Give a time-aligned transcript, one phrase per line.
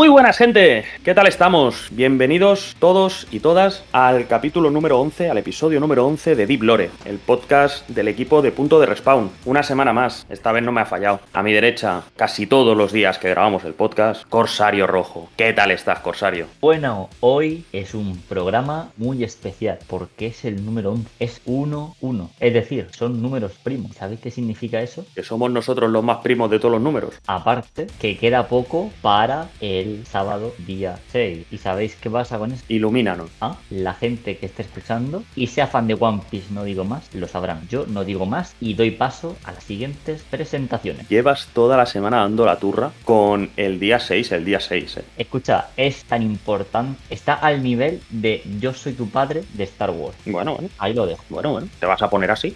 [0.00, 1.88] Muy buenas gente, ¿qué tal estamos?
[1.92, 6.90] Bienvenidos todos y todas al capítulo número 11, al episodio número 11 de Deep Lore,
[7.06, 9.30] el podcast del equipo de Punto de Respawn.
[9.46, 11.20] Una semana más, esta vez no me ha fallado.
[11.32, 15.30] A mi derecha, casi todos los días que grabamos el podcast, Corsario Rojo.
[15.38, 16.48] ¿Qué tal estás, Corsario?
[16.60, 22.52] Bueno, hoy es un programa muy especial porque es el número 11, es 1-1, es
[22.52, 23.96] decir, son números primos.
[23.96, 25.06] ¿Sabéis qué significa eso?
[25.14, 27.14] Que somos nosotros los más primos de todos los números.
[27.26, 31.46] Aparte, que queda poco para el sábado día 6.
[31.50, 32.64] ¿Y sabéis qué pasa con eso?
[32.68, 33.30] Ilumínanos.
[33.40, 37.08] Ah, La gente que esté escuchando y sea fan de One Piece, no digo más,
[37.14, 37.66] lo sabrán.
[37.68, 41.08] Yo no digo más y doy paso a las siguientes presentaciones.
[41.08, 45.04] Llevas toda la semana dando la turra con el día 6, el día 6, ¿eh?
[45.18, 50.16] Escucha, es tan importante, está al nivel de Yo soy tu padre de Star Wars.
[50.26, 51.22] Bueno, bueno, Ahí lo dejo.
[51.28, 51.68] bueno, bueno.
[51.78, 52.54] ¿Te vas a poner así?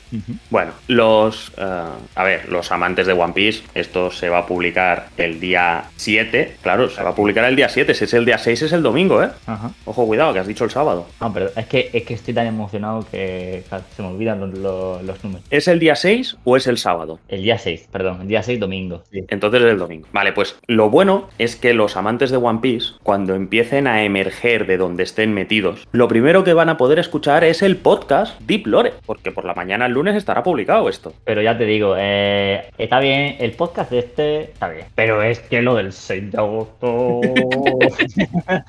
[0.50, 1.52] Bueno, los.
[1.56, 5.84] eh, a ver, los amantes de One Piece, esto se va a publicar el día
[5.96, 6.56] 7.
[6.62, 7.94] Claro, se va a publicar el día 7.
[7.94, 9.28] Si es el día 6, es el domingo, ¿eh?
[9.46, 9.70] Ajá.
[9.84, 11.06] Ojo, cuidado, que has dicho el sábado.
[11.20, 13.62] Ah, pero es que, es que estoy tan emocionado que
[13.96, 15.46] se me olvidan los, los- los números.
[15.50, 17.18] ¿Es el día 6 o es el sábado?
[17.28, 19.02] El día 6, perdón, el día 6 domingo.
[19.12, 20.06] Entonces es el domingo.
[20.12, 24.66] Vale, pues lo bueno es que los amantes de One Piece, cuando empiecen a emerger
[24.66, 28.66] de donde estén metidos, lo primero que van a poder escuchar es el podcast Deep
[28.66, 31.12] Lore, porque por la mañana el lunes estará publicado esto.
[31.24, 34.86] Pero ya te digo, eh, está bien, el podcast de este está bien.
[34.94, 37.20] Pero es que lo del 6 de agosto.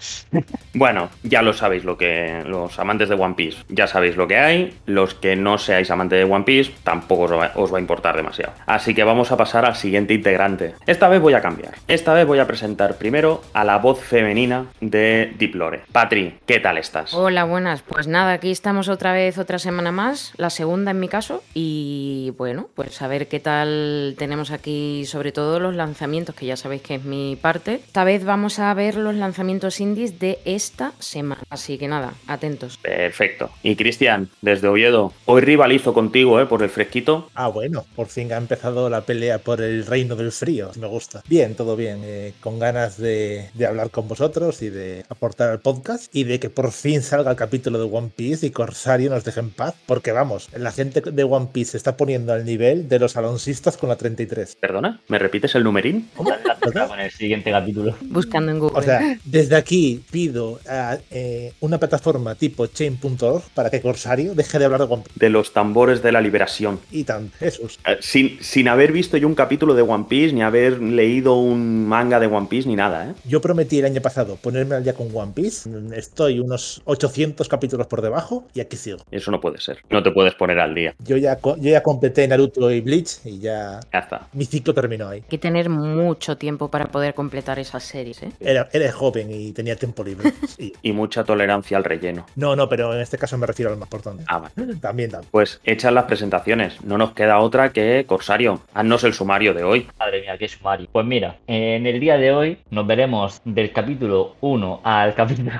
[0.73, 4.37] Bueno, ya lo sabéis lo que los amantes de One Piece, ya sabéis lo que
[4.37, 4.77] hay.
[4.85, 7.23] Los que no seáis amantes de One Piece, tampoco
[7.55, 8.53] os va, a importar demasiado.
[8.65, 10.75] Así que vamos a pasar al siguiente integrante.
[10.85, 11.75] Esta vez voy a cambiar.
[11.87, 15.81] Esta vez voy a presentar primero a la voz femenina de Deep Lore.
[15.91, 17.13] Patri, ¿qué tal estás?
[17.13, 17.81] Hola, buenas.
[17.81, 21.43] Pues nada, aquí estamos otra vez, otra semana más, la segunda en mi caso.
[21.53, 26.57] Y bueno, pues a ver qué tal tenemos aquí, sobre todo los lanzamientos, que ya
[26.57, 27.75] sabéis que es mi parte.
[27.75, 31.41] Esta vez vamos a ver los lanzamientos indies de esta semana.
[31.49, 32.77] Así que nada, atentos.
[32.77, 33.49] Perfecto.
[33.63, 36.45] Y Cristian, desde Oviedo, hoy rivalizo contigo, ¿eh?
[36.45, 37.29] Por el fresquito.
[37.35, 40.71] Ah, bueno, por fin ha empezado la pelea por el reino del frío.
[40.79, 41.23] Me gusta.
[41.27, 42.01] Bien, todo bien.
[42.03, 46.39] eh, con ganas de, de hablar con vosotros y de aportar al podcast y de
[46.39, 49.75] que por fin salga el capítulo de One Piece y Corsario nos deje en paz.
[49.85, 53.77] Porque vamos, la gente de One Piece se está poniendo al nivel de los alonsistas
[53.77, 54.57] con la 33.
[54.59, 55.01] ¿Perdona?
[55.07, 56.09] ¿Me repites el numerín?
[56.15, 56.27] con
[56.99, 57.95] el siguiente capítulo.
[58.01, 58.79] Buscando en Google.
[58.79, 64.59] O sea, desde aquí pido a eh, una plataforma tipo chain.org para que Corsario deje
[64.59, 65.19] de hablar de One Piece.
[65.19, 66.79] De los tambores de la liberación.
[66.91, 67.79] Y tan, Jesús.
[67.87, 71.87] Eh, Sin, sin haber visto yo un capítulo de One Piece, ni haber leído un
[71.87, 73.13] manga de One Piece, ni nada, ¿eh?
[73.25, 75.69] Yo prometí el año pasado ponerme al día con One Piece.
[75.95, 78.99] Estoy unos 800 capítulos por debajo y aquí sigo.
[79.11, 79.79] Eso no puede ser.
[79.89, 80.93] No te puedes poner al día.
[80.99, 84.27] Yo ya, co- yo ya completé Naruto y Bleach y ya Ya está.
[84.33, 85.19] mi ciclo terminó ahí.
[85.19, 88.31] Hay que tener mucho tiempo para poder completar esas series, ¿eh?
[88.39, 90.31] Era, era joven y tenía tiempo libre.
[90.81, 92.25] Y mucha tolerancia al relleno.
[92.35, 94.23] No, no, pero en este caso me refiero al más importante.
[94.27, 94.53] Ah, vale.
[94.81, 95.29] También, también.
[95.31, 96.81] Pues hechas las presentaciones.
[96.83, 98.61] No nos queda otra que Corsario.
[98.73, 99.87] Haznos el sumario de hoy.
[99.97, 100.87] Madre mía, qué sumario.
[100.91, 105.51] Pues mira, en el día de hoy nos veremos del capítulo 1 al capítulo.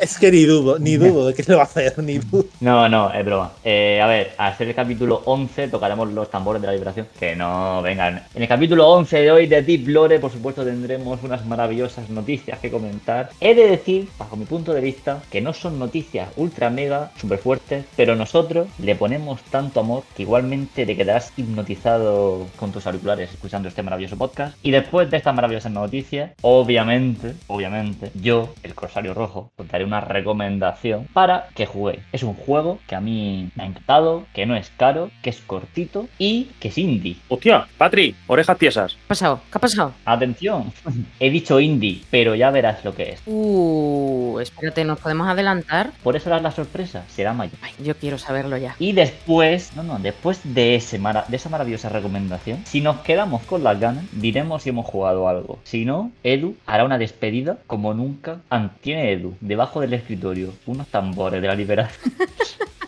[0.00, 2.46] Es que ni dudo, ni dudo de que lo va a hacer, ni dudo.
[2.60, 3.52] No, no, es broma.
[3.64, 7.06] Eh, a ver, al ser el capítulo 11 tocaremos los tambores de la vibración.
[7.18, 8.22] Que no, vengan.
[8.34, 12.58] En el capítulo 11 de hoy de Deep Lore, por supuesto, tendremos unas maravillosas noticias
[12.58, 13.30] que comentar.
[13.40, 17.38] He de decir, bajo mi punto de vista, que no son noticias ultra mega, super
[17.38, 23.30] fuertes, pero nosotros le ponemos tanto amor que igualmente te quedarás hipnotizado con tus auriculares
[23.32, 24.56] escuchando este maravilloso podcast.
[24.62, 30.00] Y después de estas maravillosas noticias, obviamente, obviamente, yo, el Corsario Rojo, os daré una
[30.00, 32.00] recomendación para que juguéis.
[32.12, 35.38] Es un juego que a mí me ha encantado, que no es caro, que es
[35.40, 37.16] cortito y que es indie.
[37.28, 37.66] ¡Hostia!
[37.78, 38.94] Patri, orejas tiesas.
[38.94, 39.40] ¿Qué ha pasado?
[39.50, 39.92] ¿Qué ha pasado?
[40.04, 40.72] Atención,
[41.20, 43.20] he dicho indie, pero ya verás lo que es.
[43.26, 45.90] Uh, espérate, ¿nos podemos adelantar?
[46.02, 47.56] Por eso era la sorpresa, será mayor.
[47.62, 48.74] Ay, yo quiero saberlo ya.
[48.78, 53.42] Y después, no, no, después de, ese mara- de esa maravillosa recomendación, si nos quedamos
[53.44, 55.58] con las ganas, diremos si hemos jugado algo.
[55.64, 58.40] Si no, Edu hará una despedida como nunca.
[58.80, 62.12] Tiene Edu debajo del escritorio unos tambores de la liberación.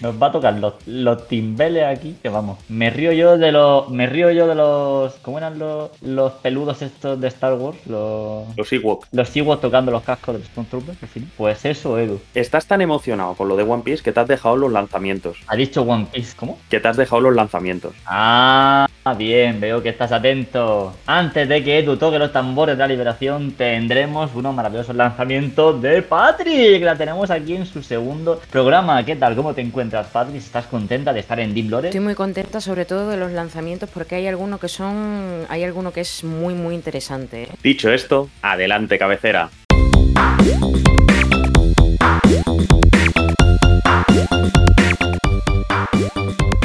[0.00, 2.58] Nos va a tocar los, los timbeles aquí, que vamos.
[2.68, 3.88] Me río yo de los.
[3.90, 5.14] Me río yo de los.
[5.22, 7.78] ¿Cómo eran los, los peludos estos de Star Wars?
[7.86, 8.56] Los.
[8.56, 9.06] Los Ewok.
[9.12, 11.30] Los Ewoks tocando los cascos de Stormtroopers, al final.
[11.36, 12.20] Pues eso, Edu.
[12.34, 15.38] Estás tan emocionado con lo de One Piece que te has dejado los lanzamientos.
[15.46, 16.58] Ha dicho One Piece, ¿cómo?
[16.68, 17.94] Que te has dejado los lanzamientos.
[18.06, 20.92] Ah, Ah, bien, veo que estás atento.
[21.06, 26.02] Antes de que Edu toque los tambores de la liberación, tendremos unos maravillosos lanzamientos de
[26.02, 26.82] Patrick.
[26.82, 29.02] La tenemos aquí en su segundo programa.
[29.06, 29.34] ¿Qué tal?
[29.34, 30.36] ¿Cómo te encuentras, Patrick?
[30.36, 31.88] ¿Estás contenta de estar en Deep Lore?
[31.88, 35.46] Estoy muy contenta sobre todo de los lanzamientos porque hay alguno que son...
[35.48, 37.44] Hay alguno que es muy muy interesante.
[37.44, 37.48] ¿eh?
[37.62, 39.50] Dicho esto, adelante cabecera.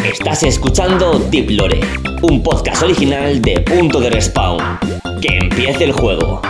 [0.03, 1.81] Estás escuchando Deep Lore,
[2.21, 4.79] un podcast original de Punto de Respawn.
[5.21, 6.41] Que empiece el juego.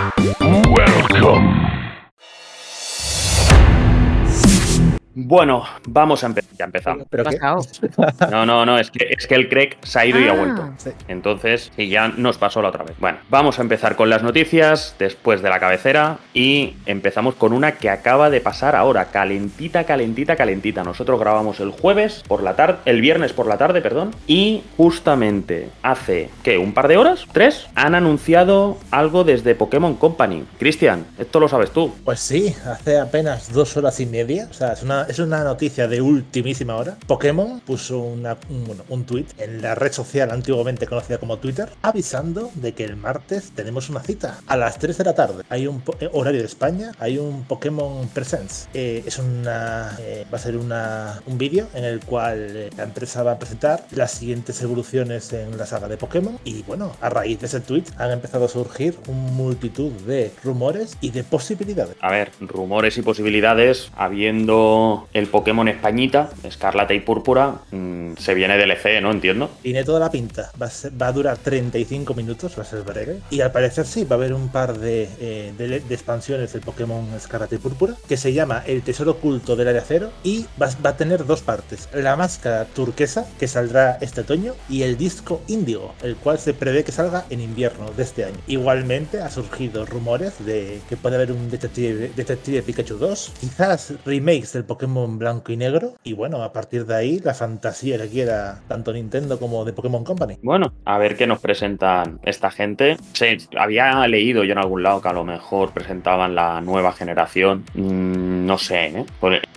[5.14, 6.50] Bueno, vamos a empezar.
[6.58, 7.06] Ya empezamos.
[7.08, 7.38] ¿Pero qué?
[8.30, 10.36] No, no, no, es que, es que el Craig se ha ido y ha Ah.
[10.36, 10.70] vuelto.
[10.78, 10.90] Sí.
[11.08, 12.96] Entonces, y ya nos pasó la otra vez.
[12.98, 17.72] Bueno, vamos a empezar con las noticias después de la cabecera y empezamos con una
[17.72, 20.82] que acaba de pasar ahora, calentita, calentita, calentita.
[20.82, 25.68] Nosotros grabamos el jueves por la tarde, el viernes por la tarde, perdón, y justamente
[25.82, 26.58] hace, ¿qué?
[26.58, 27.24] ¿Un par de horas?
[27.32, 27.66] ¿Tres?
[27.74, 30.44] Han anunciado algo desde Pokémon Company.
[30.58, 31.94] Cristian, esto lo sabes tú.
[32.04, 35.88] Pues sí, hace apenas dos horas y media, o sea, es una, es una noticia
[35.88, 36.96] de ultimísima hora.
[37.06, 38.22] Pokémon puso un,
[38.66, 42.96] bueno, un tweet en la red social antiguamente conocida como Twitter, avisando de que el
[42.96, 45.44] martes tenemos una cita a las 3 de la tarde.
[45.48, 48.68] Hay un eh, horario de España, hay un Pokémon Presents.
[48.74, 53.22] Eh, es una, eh, va a ser una, un vídeo en el cual la empresa
[53.22, 56.38] va a presentar las siguientes evoluciones en la saga de Pokémon.
[56.44, 60.96] Y bueno, a raíz de ese tweet han empezado a surgir un multitud de rumores
[61.00, 61.96] y de posibilidades.
[62.00, 68.56] A ver, rumores y posibilidades, habiendo el Pokémon Españita, Escarlata y Púrpura, mm, se viene
[68.56, 69.10] DLC, ¿no?
[69.10, 69.50] Entiendo.
[69.62, 70.50] Tiene toda la pinta.
[70.60, 73.20] Va a, ser- va a durar 35 minutos, va a ser breve.
[73.30, 77.04] Y al parecer sí, va a haber un par de, eh, de, expansiones del Pokémon
[77.14, 80.90] Escarlata y Púrpura, que se llama El Tesoro Oculto del Área Cero, y va, va
[80.90, 81.88] a tener dos partes.
[81.92, 86.84] La máscara turquesa, que saldrá este otoño, y el disco índigo, el cual se prevé
[86.84, 88.36] que salga en invierno de este año.
[88.46, 94.52] Igualmente ha surgido rumores de que puede haber un Detective, Detective Pikachu 2, quizás remakes
[94.52, 98.60] del Pokémon Blanco y Negro, y bueno, a partir de ahí la fantasía que quiera
[98.68, 100.38] tanto Nintendo como de Pokémon Company.
[100.42, 102.96] Bueno, a ver qué nos presentan esta gente.
[103.12, 107.64] Sí, había leído yo en algún lado que a lo mejor presentaban la nueva generación.
[107.74, 109.06] Mm, no sé, ¿eh?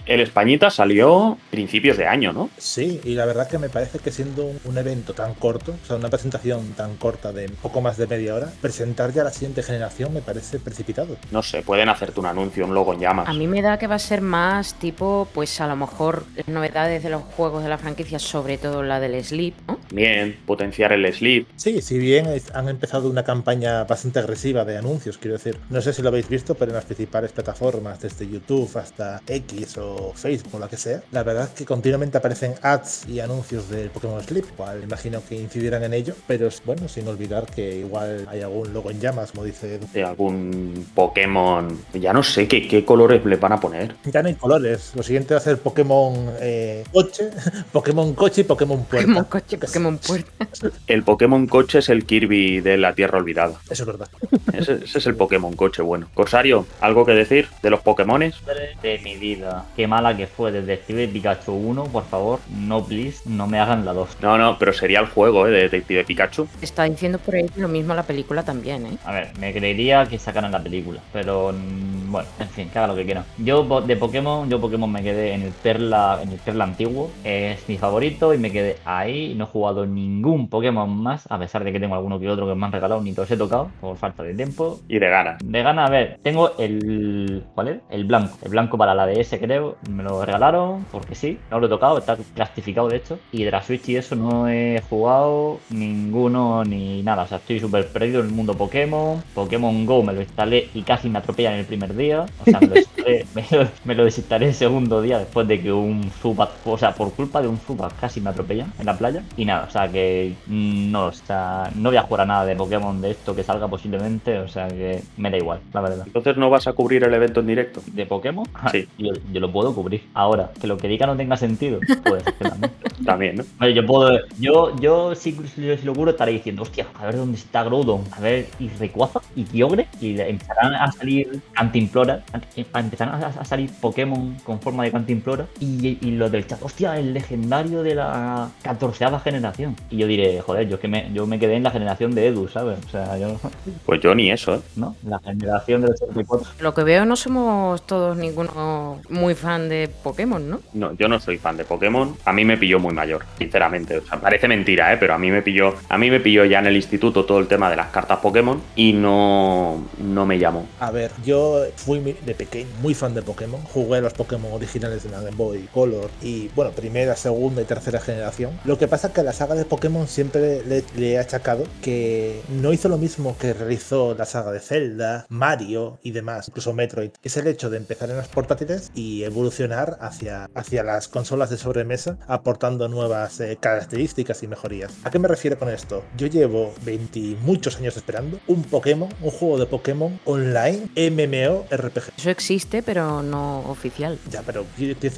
[0.06, 2.50] El Españita salió principios de año, ¿no?
[2.58, 5.86] Sí, y la verdad que me parece que siendo un, un evento tan corto, o
[5.86, 9.64] sea, una presentación tan corta de poco más de media hora, presentar ya la siguiente
[9.64, 11.18] generación me parece precipitado.
[11.32, 13.28] No sé, pueden hacerte un anuncio, un logo en llamas.
[13.28, 16.48] A mí me da que va a ser más tipo, pues a lo mejor las
[16.48, 19.78] novedades de los juegos de la franquicia, sobre todo la del Sleep, ¿no?
[19.92, 21.48] Bien, potenciar el sleep.
[21.56, 25.82] Sí, si bien es- han empezado una campaña bastante agresiva de anuncios, quiero decir, no
[25.82, 30.12] sé si lo habéis visto, pero en las principales plataformas, desde YouTube hasta X o
[30.14, 33.90] Facebook o la que sea, la verdad es que continuamente aparecen ads y anuncios del
[33.90, 38.28] Pokémon Sleep, cual imagino que incidirán en ello, pero es bueno, sin olvidar que igual
[38.30, 39.88] hay algún logo en llamas, como dice Edu.
[39.94, 41.80] de algún Pokémon.
[41.94, 43.96] Ya no sé qué, qué colores le van a poner.
[44.12, 47.30] Ya no hay colores, lo siguiente va a ser Pokémon eh, coche,
[47.72, 49.08] Pokémon coche y Pokémon puerta.
[49.08, 50.48] Pokémon coche, Pokémon puerta.
[50.88, 53.60] El Pokémon coche es el Kirby de la Tierra Olvidada.
[53.70, 54.10] Eso es verdad.
[54.54, 56.08] Ese, ese es el Pokémon coche bueno.
[56.14, 58.36] Corsario, ¿algo que decir de los Pokémones?
[58.82, 59.66] De mi vida.
[59.76, 62.40] Qué mala que fue Detective Pikachu 1, por favor.
[62.50, 64.18] No, please, no me hagan la 2.
[64.22, 65.52] No, no, pero sería el juego ¿eh?
[65.52, 66.48] de Detective Pikachu.
[66.62, 68.98] Está diciendo por ahí lo mismo la película también, ¿eh?
[69.06, 72.88] A ver, me creería que sacaran la película, pero mm, bueno, en fin, que haga
[72.88, 73.26] lo que quiera.
[73.38, 77.68] Yo de Pokémon, yo Pokémon me quedé en el Perla, en el Perla antiguo, es
[77.70, 79.36] mi favorito y me quedé ahí.
[79.36, 82.56] No he jugado ningún Pokémon más, a pesar de que tengo alguno que otro que
[82.56, 84.80] me han regalado, ni los he tocado por falta de tiempo.
[84.88, 85.38] Y de ganas.
[85.44, 87.44] De gana, a ver, tengo el.
[87.54, 87.78] ¿Cuál es?
[87.92, 88.38] El blanco.
[88.44, 89.76] El blanco para la DS, creo.
[89.90, 91.38] Me lo regalaron porque sí.
[91.52, 93.20] No lo he tocado, está plastificado de hecho.
[93.32, 97.24] Y de la Switch y eso no he jugado ninguno ni nada.
[97.24, 99.22] O sea, estoy súper perdido en el mundo Pokémon.
[99.34, 102.26] Pokémon Go me lo instalé y casi me atropellan el primer día.
[102.40, 105.62] O sea, me lo, instalé- me lo- me lo desinstalé el segundo día después de
[105.62, 108.98] que un Zubat, o sea, por culpa de un Zubat casi me atropellan en la
[108.98, 109.24] playa.
[109.36, 112.46] Y nada, o sea que mm, no, o sea, no voy a jugar a nada
[112.46, 114.40] de Pokémon de esto que salga posiblemente.
[114.40, 116.04] O sea que me da igual, la verdad.
[116.06, 117.82] Entonces no vas a cubrir el evento en directo.
[117.88, 118.46] ¿De Pokémon?
[118.72, 118.88] Sí.
[118.98, 120.04] Yo, yo lo puedo cubrir.
[120.14, 122.72] Ahora, que lo que diga no tenga sentido, pues que también.
[123.06, 124.20] También, yo puedo.
[124.40, 125.38] Yo, yo si,
[125.84, 129.44] lo cubro estaré diciendo, hostia, a ver dónde está Groudon, a ver, y Rayquaza, y
[129.44, 132.24] Kyogre, y empezarán a salir Cantimplora.
[132.56, 135.46] Empezaron a, salir Pokémon con forma de Cantimplora.
[135.62, 139.76] Y, y lo del chat, hostia, el legendario de la 14 generación.
[139.90, 142.28] Y yo diré, joder, yo es que me, yo me quedé en la generación de
[142.28, 142.78] Edu, ¿sabes?
[142.86, 143.40] O sea, yo.
[143.86, 144.60] Pues yo ni eso, ¿eh?
[144.76, 144.96] ¿No?
[145.06, 146.50] La generación del 64.
[146.60, 150.60] Lo que veo, no somos todos ninguno muy fan de Pokémon, ¿no?
[150.74, 152.18] No, yo no soy fan de Pokémon.
[152.26, 153.98] A mí me pilló muy mayor, sinceramente.
[153.98, 154.98] O sea, parece mentira, ¿eh?
[154.98, 157.48] Pero a mí me pilló, a mí me pilló ya en el instituto todo el
[157.48, 160.68] tema de las cartas Pokémon y no, no me llamó.
[160.80, 163.62] A ver, yo fui de pequeño muy fan de Pokémon.
[163.62, 168.00] Jugué los Pokémon originales de la Game Boy Color y, bueno, primera, segunda y tercera
[168.00, 168.60] generación.
[168.66, 171.64] Lo que pasa es que a la saga de Pokémon siempre le, le he achacado
[171.82, 176.74] que no hizo lo mismo que realizó la saga de Zelda, Mario y demás, incluso
[176.74, 177.12] Metroid.
[177.24, 181.58] Es el hecho de empezar en las portátiles y evolucionar hacia, hacia las consolas de
[181.58, 184.94] sobremesa, aportando nuevas eh, características y mejorías.
[185.04, 186.04] ¿A qué me refiero con esto?
[186.18, 192.14] Yo llevo 20 muchos años esperando un Pokémon, un juego de Pokémon online, MMO, RPG.
[192.18, 194.18] Eso existe, pero no oficial.
[194.30, 194.66] Ya, pero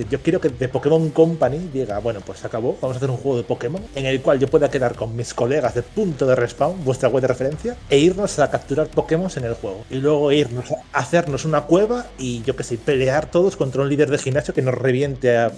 [0.10, 3.18] yo quiero que de Pokémon Company diga, bueno, pues se acabó, vamos a hacer un
[3.18, 6.36] juego de Pokémon en el cual yo pueda quedar con mis colegas de punto de
[6.36, 9.86] respawn, vuestra web de referencia, e irnos a capturar Pokémon en el juego.
[9.92, 13.90] Y luego irnos a hacernos una cueva y yo que sé, pelear todos contra un
[13.90, 15.52] líder de gimnasio que nos reviente, a,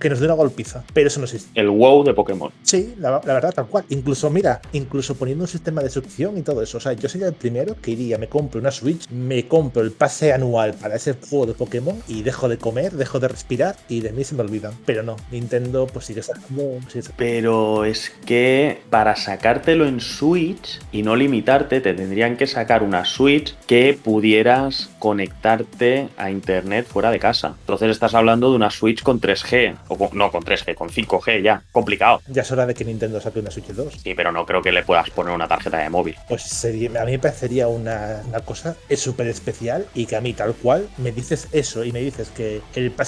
[0.00, 0.84] que nos dé una golpiza.
[0.94, 1.50] Pero eso no existe.
[1.60, 2.50] El WoW de Pokémon.
[2.62, 3.84] Sí, la, verdad, tal cual.
[3.90, 6.78] Incluso, mira, incluso poniendo un sistema de suscripción y todo eso.
[6.78, 9.92] O sea, yo sería el primero que iría, me compro una Switch, me compro el
[9.92, 14.00] pase anual para ese juego de Pokémon y dejo de comer, dejo de respirar y
[14.00, 14.74] de mí se me olvidan.
[14.84, 16.78] Pero no, Nintendo pues sigue sacando.
[17.16, 23.04] Pero es que para sacártelo en Switch y no limitarte, te tendrían que sacar una
[23.04, 27.54] Switch que pudieras conectarte a internet fuera de casa.
[27.60, 31.62] Entonces estás hablando de una Switch con 3G, o no con 3G, con 5G ya,
[31.72, 32.20] complicado.
[32.28, 33.94] Ya es hora de que Nintendo saque una Switch 2.
[34.02, 36.16] Sí, pero no creo que le puedas poner una tarjeta de móvil.
[36.28, 40.32] Pues sería, a mí me parecería una, una cosa súper especial y que a mí
[40.32, 43.07] tal cual me dices eso y me dices que el pase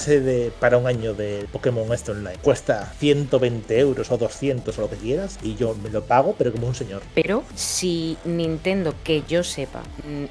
[0.59, 4.95] para un año de Pokémon este online cuesta 120 euros o 200 o lo que
[4.97, 7.01] quieras y yo me lo pago, pero como un señor.
[7.13, 9.83] Pero si Nintendo, que yo sepa,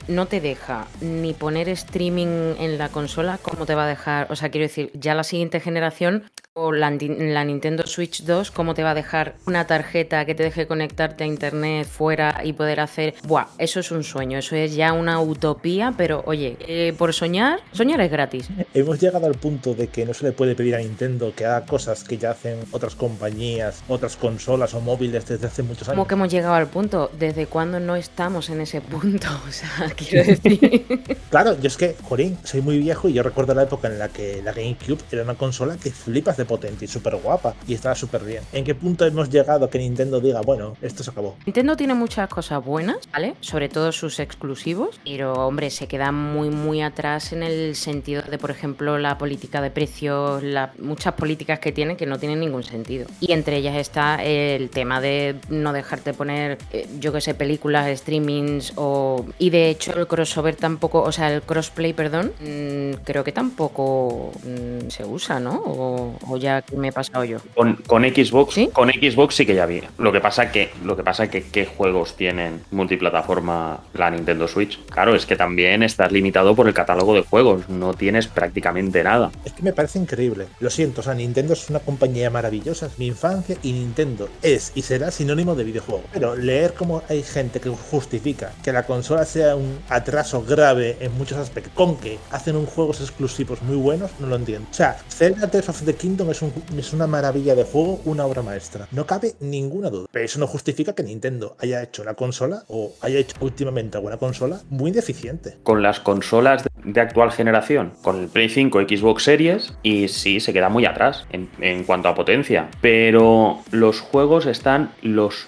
[0.08, 4.26] no te deja ni poner streaming en la consola, ¿cómo te va a dejar?
[4.30, 8.82] O sea, quiero decir, ya la siguiente generación o la, Nintendo Switch 2, ¿cómo te
[8.82, 13.14] va a dejar una tarjeta que te deje conectarte a internet fuera y poder hacer?
[13.22, 17.60] Buah, eso es un sueño, eso es ya una utopía, pero oye, eh, por soñar,
[17.70, 18.48] soñar es gratis.
[18.74, 21.64] Hemos llegado al punto de que no se le puede pedir a Nintendo que haga
[21.66, 25.98] cosas que ya hacen otras compañías, otras consolas o móviles desde hace muchos años.
[25.98, 27.12] ¿Cómo que hemos llegado al punto?
[27.16, 29.28] ¿Desde cuándo no estamos en ese punto?
[29.50, 31.18] O sea, quiero decir.
[31.30, 34.08] claro, yo es que, Jorín, soy muy viejo y yo recuerdo la época en la
[34.08, 38.24] que la GameCube era una consola que flipas potente y súper guapa y estaba súper
[38.24, 38.42] bien.
[38.52, 41.36] ¿En qué punto hemos llegado que Nintendo diga, bueno, esto se acabó?
[41.46, 43.34] Nintendo tiene muchas cosas buenas, ¿vale?
[43.40, 48.38] Sobre todo sus exclusivos, pero hombre, se queda muy, muy atrás en el sentido de,
[48.38, 52.62] por ejemplo, la política de precios, la, muchas políticas que tienen que no tienen ningún
[52.62, 53.06] sentido.
[53.20, 57.98] Y entre ellas está el tema de no dejarte poner, eh, yo que sé, películas,
[57.98, 59.26] streamings o...
[59.38, 64.32] Y de hecho el crossover tampoco, o sea, el crossplay, perdón, mm, creo que tampoco
[64.44, 65.62] mm, se usa, ¿no?
[65.64, 67.38] O, ya que me he pasado yo.
[67.54, 69.82] Con, Xbox, con Xbox sí que ya vi.
[69.98, 74.78] Lo que pasa que, lo que pasa que qué juegos tienen multiplataforma la Nintendo Switch.
[74.86, 77.68] Claro, es que también estás limitado por el catálogo de juegos.
[77.68, 79.30] No tienes prácticamente nada.
[79.44, 80.46] Es que me parece increíble.
[80.60, 84.72] Lo siento, o sea, Nintendo es una compañía maravillosa, es mi infancia y Nintendo es
[84.74, 86.04] y será sinónimo de videojuego.
[86.12, 91.16] Pero leer cómo hay gente que justifica que la consola sea un atraso grave en
[91.16, 94.66] muchos aspectos, con que hacen un juegos exclusivos muy buenos, no lo entiendo.
[94.70, 98.26] O sea, Zelda Tears of the Kingdom es, un, es una maravilla de juego, una
[98.26, 98.88] obra maestra.
[98.92, 100.06] No cabe ninguna duda.
[100.10, 104.16] Pero eso no justifica que Nintendo haya hecho la consola o haya hecho últimamente alguna
[104.16, 105.56] consola muy deficiente.
[105.62, 110.52] Con las consolas de actual generación, con el Play 5, Xbox Series, y sí, se
[110.52, 112.68] queda muy atrás en, cuanto a potencia.
[112.80, 115.46] Pero los juegos están, los,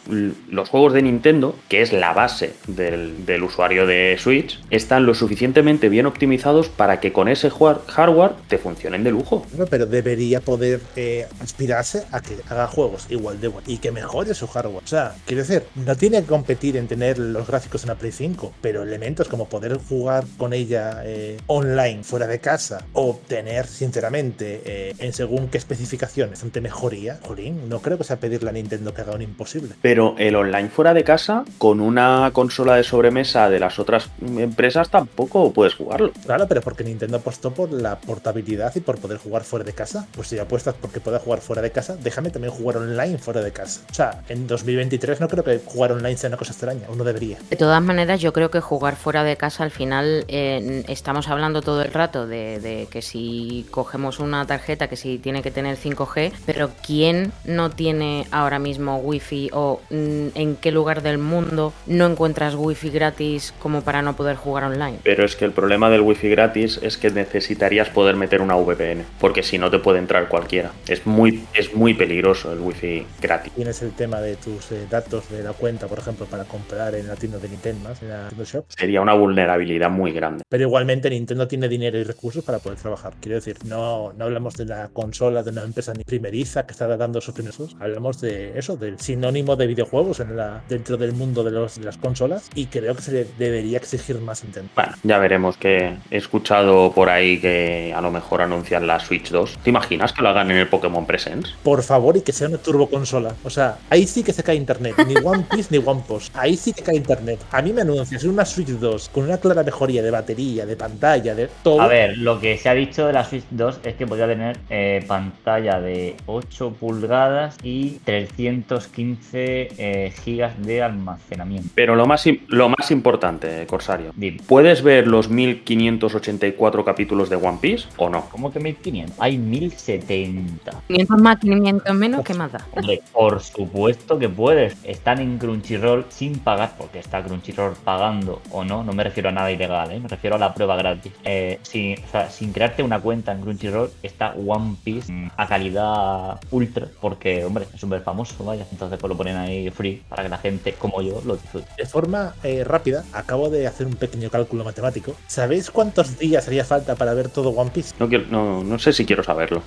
[0.48, 5.14] los juegos de Nintendo, que es la base del, del usuario de Switch, están lo
[5.14, 9.46] suficientemente bien optimizados para que con ese hardware te funcionen de lujo.
[9.70, 10.61] pero debería poder
[10.96, 14.82] eh, aspirarse a que haga juegos igual de buenos y que mejore su hardware.
[14.84, 18.12] O sea, quiero decir, no tiene que competir en tener los gráficos en la Play
[18.12, 23.66] 5, pero elementos como poder jugar con ella eh, online fuera de casa o tener,
[23.66, 28.52] sinceramente, eh, en según qué especificaciones, ante mejoría, Jorín, no creo que sea pedirle a
[28.52, 29.74] Nintendo que haga un imposible.
[29.80, 34.90] Pero el online fuera de casa, con una consola de sobremesa de las otras empresas,
[34.90, 36.12] tampoco puedes jugarlo.
[36.24, 40.06] Claro, pero porque Nintendo apostó por la portabilidad y por poder jugar fuera de casa.
[40.14, 43.52] Pues si apuestas porque pueda jugar fuera de casa, déjame también jugar online fuera de
[43.52, 43.80] casa.
[43.90, 47.38] O sea, en 2023 no creo que jugar online sea una cosa extraña, uno debería.
[47.48, 51.62] De todas maneras, yo creo que jugar fuera de casa al final eh, estamos hablando
[51.62, 55.78] todo el rato de, de que si cogemos una tarjeta que si tiene que tener
[55.78, 61.72] 5G, pero ¿quién no tiene ahora mismo wifi o mm, en qué lugar del mundo
[61.86, 64.98] no encuentras wifi gratis como para no poder jugar online?
[65.02, 69.06] Pero es que el problema del wifi gratis es que necesitarías poder meter una VPN,
[69.18, 70.72] porque si no te puede entrar cualquiera.
[70.88, 73.52] Es muy, es muy peligroso el wifi gratis.
[73.52, 77.06] Tienes el tema de tus eh, datos de la cuenta, por ejemplo, para comprar en
[77.06, 78.64] la tienda de Nintendo, en la Nintendo Shop.
[78.68, 80.42] Sería una vulnerabilidad muy grande.
[80.48, 83.14] Pero igualmente Nintendo tiene dinero y recursos para poder trabajar.
[83.20, 86.88] Quiero decir, no, no hablamos de la consola de una empresa ni primeriza que está
[86.96, 87.76] dando sus primeros.
[87.80, 91.84] Hablamos de eso, del sinónimo de videojuegos en la, dentro del mundo de, los, de
[91.84, 92.50] las consolas.
[92.54, 94.70] Y creo que se le debería exigir más Nintendo.
[94.74, 99.30] Bueno, ya veremos que he escuchado por ahí que a lo mejor anuncian la Switch
[99.30, 99.58] 2.
[99.62, 101.54] ¿Te imaginas que lo hagan en el Pokémon Presents?
[101.62, 103.34] Por favor, y que sea una turboconsola.
[103.44, 104.94] O sea, ahí sí que se cae internet.
[105.06, 106.34] Ni One Piece ni One Post.
[106.36, 107.40] Ahí sí que cae internet.
[107.50, 111.34] A mí me anuncias una Switch 2 con una clara mejoría de batería, de pantalla,
[111.34, 111.80] de todo.
[111.80, 114.58] A ver, lo que se ha dicho de la Switch 2 es que podría tener
[114.70, 121.68] eh, pantalla de 8 pulgadas y 315 eh, gigas de almacenamiento.
[121.74, 124.40] Pero lo más, lo más importante, Corsario, Dime.
[124.46, 128.28] ¿puedes ver los 1584 capítulos de One Piece o no?
[128.30, 129.16] ¿Cómo que 1500?
[129.18, 130.12] Hay 1070.
[130.24, 132.66] 500 más, 500 menos, ¿qué más da?
[132.72, 134.76] Hombre, por supuesto que puedes.
[134.84, 138.82] Están en Crunchyroll sin pagar, porque está Crunchyroll pagando o no.
[138.84, 140.00] No me refiero a nada ilegal, ¿eh?
[140.00, 141.12] me refiero a la prueba gratis.
[141.24, 145.46] Eh, sin, o sea, sin crearte una cuenta en Crunchyroll, está One Piece mm, a
[145.46, 148.66] calidad ultra, porque, hombre, es súper famoso, vaya.
[148.70, 151.66] Entonces, pues lo ponen ahí free para que la gente como yo lo disfrute.
[151.76, 155.14] De forma eh, rápida, acabo de hacer un pequeño cálculo matemático.
[155.26, 157.94] ¿Sabéis cuántos días haría falta para ver todo One Piece?
[157.98, 159.62] No, quiero- no, no sé si quiero saberlo.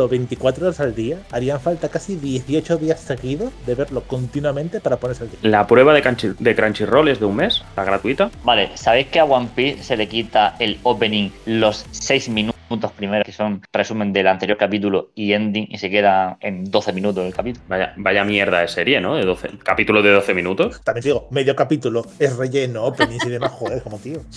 [0.00, 4.96] Viéndolo 24 horas al día, harían falta casi 18 días seguidos de verlo continuamente para
[4.96, 5.38] ponerse al día.
[5.42, 8.30] La prueba de, Crunchy- de Crunchyroll es de un mes, la gratuita.
[8.44, 12.56] Vale, ¿sabéis que a One Piece se le quita el opening los 6 minutos
[12.96, 17.26] primeros, que son resumen del anterior capítulo y ending, y se queda en 12 minutos
[17.26, 17.64] el capítulo?
[17.68, 19.16] Vaya, vaya mierda de serie, ¿no?
[19.16, 20.80] De 12, capítulo de 12 minutos.
[20.84, 24.20] También te digo, medio capítulo es relleno, openings y demás, joder, como tío.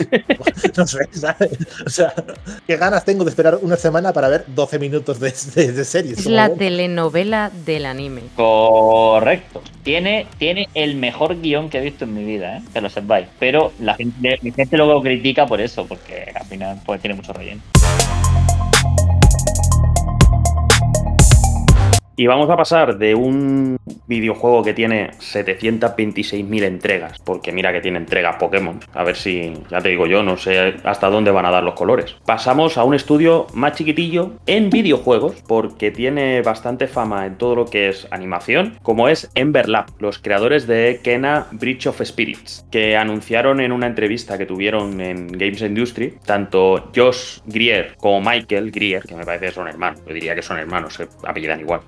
[0.76, 1.52] No sé, ¿sabes?
[1.86, 2.12] O sea,
[2.66, 6.20] qué ganas tengo de esperar una semana para ver 12 minutos de, de, de series.
[6.20, 8.22] Es la telenovela del anime.
[8.36, 9.62] Correcto.
[9.84, 12.62] Tiene, tiene el mejor guion que he visto en mi vida, ¿eh?
[12.74, 13.28] que lo sepáis.
[13.40, 17.34] Pero la gente, la gente luego critica por eso, porque al final pues, tiene mucho
[17.34, 17.62] relleno.
[22.16, 27.98] Y vamos a pasar de un videojuego que tiene 726.000 entregas, porque mira que tiene
[27.98, 31.52] entregas Pokémon, a ver si, ya te digo yo, no sé hasta dónde van a
[31.52, 32.16] dar los colores.
[32.26, 37.66] Pasamos a un estudio más chiquitillo en videojuegos, porque tiene bastante fama en todo lo
[37.66, 42.96] que es animación, como es Ember Lab, los creadores de Kena Bridge of Spirits, que
[42.96, 49.02] anunciaron en una entrevista que tuvieron en Games Industry, tanto Josh Grier como Michael Grier,
[49.02, 51.82] que me parece que son hermanos, yo diría que son hermanos, se apellidan igual,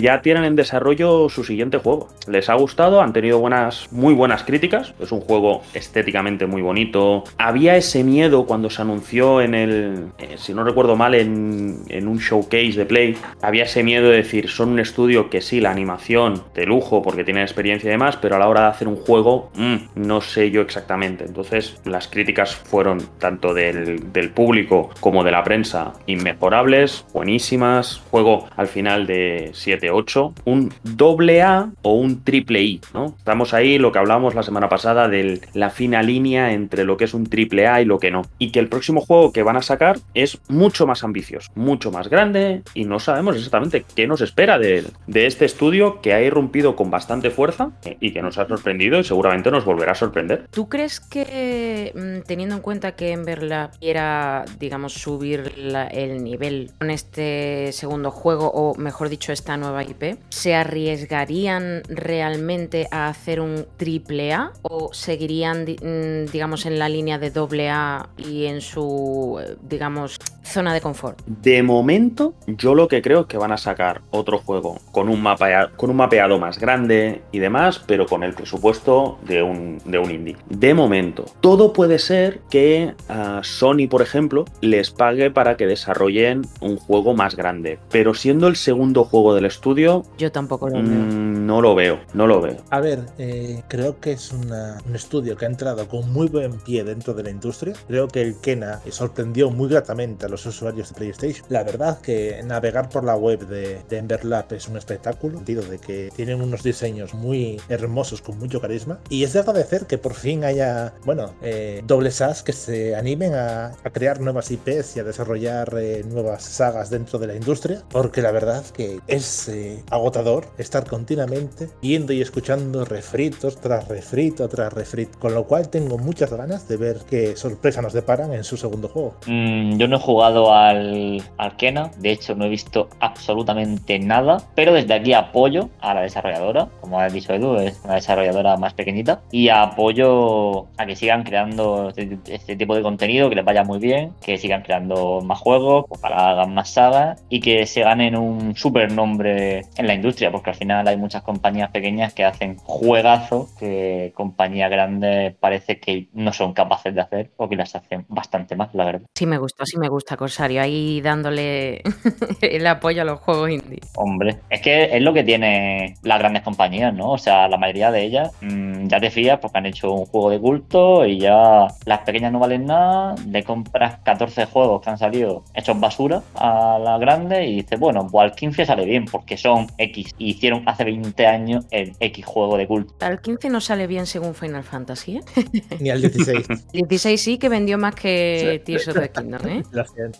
[0.00, 2.08] ya tienen en desarrollo su siguiente juego.
[2.26, 7.24] Les ha gustado, han tenido buenas, muy buenas críticas, es un juego estéticamente muy bonito.
[7.38, 12.18] Había ese miedo cuando se anunció en el, eh, si no recuerdo mal, en, un
[12.18, 16.42] showcase de Play, había ese miedo de decir, son un estudio que sí, la animación
[16.54, 19.50] de lujo porque tienen experiencia y demás, pero a la hora de hacer un juego,
[19.54, 21.24] mm, no sé yo exactamente.
[21.24, 28.02] Entonces, las críticas fueron tanto del público como de la prensa inmejorables, buenísimas.
[28.10, 29.13] Juego al final de
[29.52, 33.14] 7-8, un doble A o un triple I, ¿no?
[33.18, 37.04] Estamos ahí lo que hablábamos la semana pasada de la fina línea entre lo que
[37.04, 38.22] es un triple A y lo que no.
[38.38, 42.08] Y que el próximo juego que van a sacar es mucho más ambicioso, mucho más
[42.08, 46.76] grande y no sabemos exactamente qué nos espera de, de este estudio que ha irrumpido
[46.76, 50.46] con bastante fuerza y que nos ha sorprendido y seguramente nos volverá a sorprender.
[50.50, 55.52] ¿Tú crees que, mm, teniendo en cuenta que Emberlab quiera, digamos, subir
[55.90, 62.86] el nivel con este segundo juego, o mejor dicho, esta nueva IP, ¿se arriesgarían realmente
[62.90, 68.08] a hacer un triple A o seguirían, mm, digamos, en la línea de doble A
[68.16, 71.20] y en su, eh, digamos, zona de confort?
[71.26, 75.22] De momento, yo lo que creo es que van a sacar otro juego con un,
[75.22, 79.98] mapea- con un mapeado más grande y demás, pero con el presupuesto de un, de
[79.98, 80.36] un indie.
[80.48, 86.42] De momento, todo puede ser que a Sony, por ejemplo, les pague para que desarrollen
[86.60, 90.84] un juego más grande, pero siendo el segundo juego del estudio, Yo tampoco lo veo.
[90.84, 92.58] mm, no lo veo, no lo veo.
[92.70, 96.52] A ver, eh, creo que es una- un estudio que ha entrado con muy buen
[96.60, 97.72] pie dentro de la industria.
[97.88, 101.46] Creo que el Kena sorprendió muy gratamente a los usuarios de PlayStation.
[101.48, 105.78] La verdad que navegar por la web de, de Emberlab es un espectáculo, sentido de
[105.78, 109.00] que tienen unos diseños muy hermosos con mucho carisma.
[109.08, 113.34] Y es de agradecer que por fin haya, bueno, eh, doble SAS que se animen
[113.34, 117.82] a, a, crear nuevas IPs y a desarrollar eh, nuevas sagas dentro de la industria,
[117.90, 124.48] porque la verdad que es eh, agotador estar continuamente viendo y escuchando refritos tras refrito
[124.48, 128.44] tras refrito, con lo cual tengo muchas ganas de ver qué sorpresa nos deparan en
[128.44, 129.14] su segundo juego.
[129.26, 134.72] Mm, yo no he jugado al Arkena, de hecho no he visto absolutamente nada, pero
[134.72, 139.22] desde aquí apoyo a la desarrolladora, como ha dicho Edu, es una desarrolladora más pequeñita,
[139.30, 143.78] y apoyo a que sigan creando este, este, tipo de contenido, que les vaya muy
[143.78, 147.82] bien, que sigan creando más juegos, pues, para que hagan más sagas y que se
[147.82, 152.24] ganen un super nombre en la industria, porque al final hay muchas compañías pequeñas que
[152.24, 157.74] hacen juegazos que compañías grandes parece que no son capaces de hacer o que las
[157.74, 159.06] hacen bastante más, la verdad.
[159.14, 161.82] Sí me gusta, sí me gusta Corsario, ahí dándole
[162.40, 163.80] el apoyo a los juegos indie.
[163.96, 167.12] Hombre, es que es lo que tiene las grandes compañías, ¿no?
[167.12, 170.30] O sea, la mayoría de ellas mmm, ya te fías porque han hecho un juego
[170.30, 174.98] de culto y ya las pequeñas no valen nada, le compras 14 juegos que han
[174.98, 179.36] salido hechos basura a la grande y dices, bueno, pues al 15 sale bien porque
[179.36, 182.94] son X y hicieron hace 20 años el X juego de culto.
[183.00, 185.20] Al 15 no sale bien según Final Fantasy, ¿eh?
[185.80, 186.46] Ni al 16.
[186.72, 189.62] 16 sí que vendió más que Tears of the Kingdom, ¿eh?
[189.70, 190.18] Lo siento.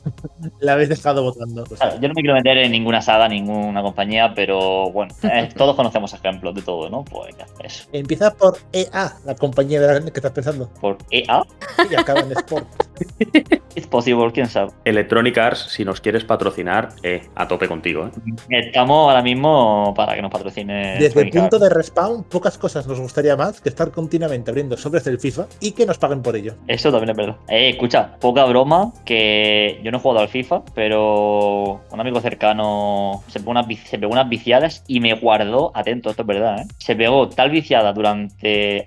[0.61, 1.65] La habéis dejado votando.
[1.65, 5.77] Claro, yo no me quiero meter en ninguna saga, ninguna compañía, pero bueno, eh, todos
[5.77, 7.05] conocemos ejemplos de todo, ¿no?
[7.05, 7.89] Pues ya, eso.
[7.93, 10.69] Empieza por EA, la compañía de la que estás pensando.
[10.81, 11.43] ¿Por EA?
[11.91, 12.67] Y acaba en Sport.
[13.75, 14.71] Es posible, quién sabe.
[14.85, 18.07] Electronic Arts, si nos quieres patrocinar, eh, a tope contigo.
[18.07, 18.61] ¿eh?
[18.67, 20.97] Estamos ahora mismo para que nos patrocine.
[20.99, 25.03] Desde el punto de respawn, pocas cosas nos gustaría más que estar continuamente abriendo sobres
[25.05, 26.55] del FIFA y que nos paguen por ello.
[26.69, 27.37] Eso también es verdad.
[27.49, 33.25] Eh, escucha, poca broma, que yo no he jugado al FIFA, pero un amigo cercano
[33.27, 36.67] se pegó unas, se pegó unas viciadas y me guardó, atento, esto es verdad, ¿eh?
[36.79, 38.85] se pegó tal viciada durante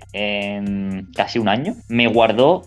[1.14, 2.62] casi un año, me guardó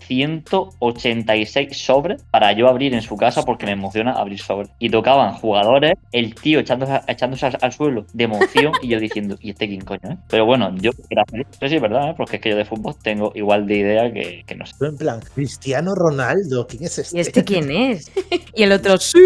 [1.32, 4.70] 186 sobres para yo abrir en su casa porque me emociona abrir sobres.
[4.78, 9.36] Y tocaban jugadores, el tío echándose, echándose al, al, suelo de emoción y yo diciendo,
[9.40, 10.00] ¿y este quién coño?
[10.12, 10.16] Eh?
[10.28, 11.46] Pero bueno, yo, gracias.
[11.52, 12.14] Eso sí es verdad, ¿eh?
[12.16, 14.74] porque es que yo de fútbol tengo igual de idea que, que no sé.
[14.80, 17.16] En plan, Cristiano Ronaldo, ¿quién es este?
[17.16, 18.10] ¿Y este quién es?
[18.54, 19.18] y el otro, sí.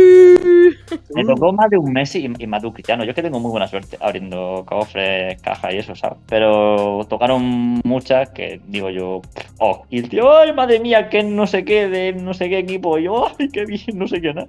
[1.15, 3.05] Me tocó más de un Messi y, y más de un Cristiano.
[3.05, 6.19] Yo es que tengo muy buena suerte abriendo cofres, cajas y eso, ¿sabes?
[6.29, 9.23] Pero tocaron muchas que digo yo,
[9.59, 12.99] oh, y el tío, ay, madre mía, que no sé qué, no sé qué equipo.
[12.99, 14.49] Y yo, ay, qué bien, no sé qué nada.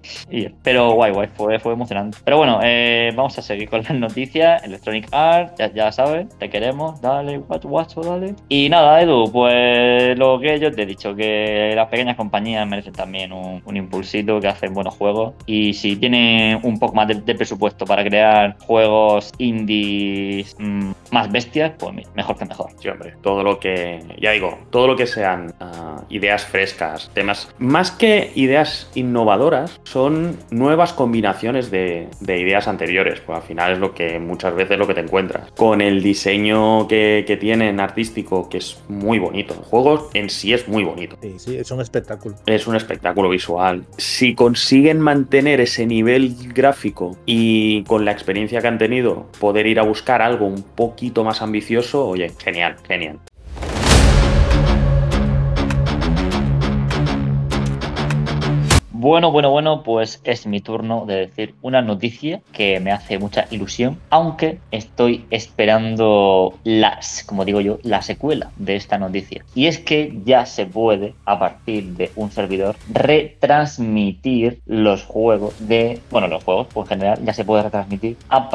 [0.64, 2.18] Pero guay, guay, fue, fue emocionante.
[2.24, 4.64] Pero bueno, eh, vamos a seguir con las noticias.
[4.64, 8.36] Electronic Art, ya, ya sabes, te queremos, dale, guacho, guacho, dale.
[8.50, 12.94] Y nada, Edu, pues lo que yo te he dicho, que las pequeñas compañías merecen
[12.94, 15.34] también un, un impulsito, que hacen buenos juegos.
[15.46, 21.74] Y si tienen un poco más de, presupuesto para crear juegos indies mmm, más bestias,
[21.78, 22.72] pues mejor que mejor.
[22.80, 27.37] Sí, hombre, todo lo que, ya digo, todo lo que sean uh, ideas frescas, temas,
[27.60, 33.80] más que ideas innovadoras, son nuevas combinaciones de, de ideas anteriores, pues al final es
[33.80, 35.52] lo que muchas veces lo que te encuentras.
[35.52, 40.54] Con el diseño que, que tienen artístico, que es muy bonito, el juego en sí
[40.54, 41.18] es muy bonito.
[41.22, 42.36] Sí, sí, es un espectáculo.
[42.46, 43.84] Es un espectáculo visual.
[43.98, 49.80] Si consiguen mantener ese nivel gráfico y con la experiencia que han tenido, poder ir
[49.80, 53.20] a buscar algo un poquito más ambicioso, oye, genial, genial.
[59.00, 63.46] Bueno, bueno, bueno, pues es mi turno de decir una noticia que me hace mucha
[63.52, 69.46] ilusión, aunque estoy esperando las, como digo yo, la secuela de esta noticia.
[69.54, 76.00] Y es que ya se puede, a partir de un servidor, retransmitir los juegos de,
[76.10, 78.50] bueno, los juegos pues en general ya se puede retransmitir a,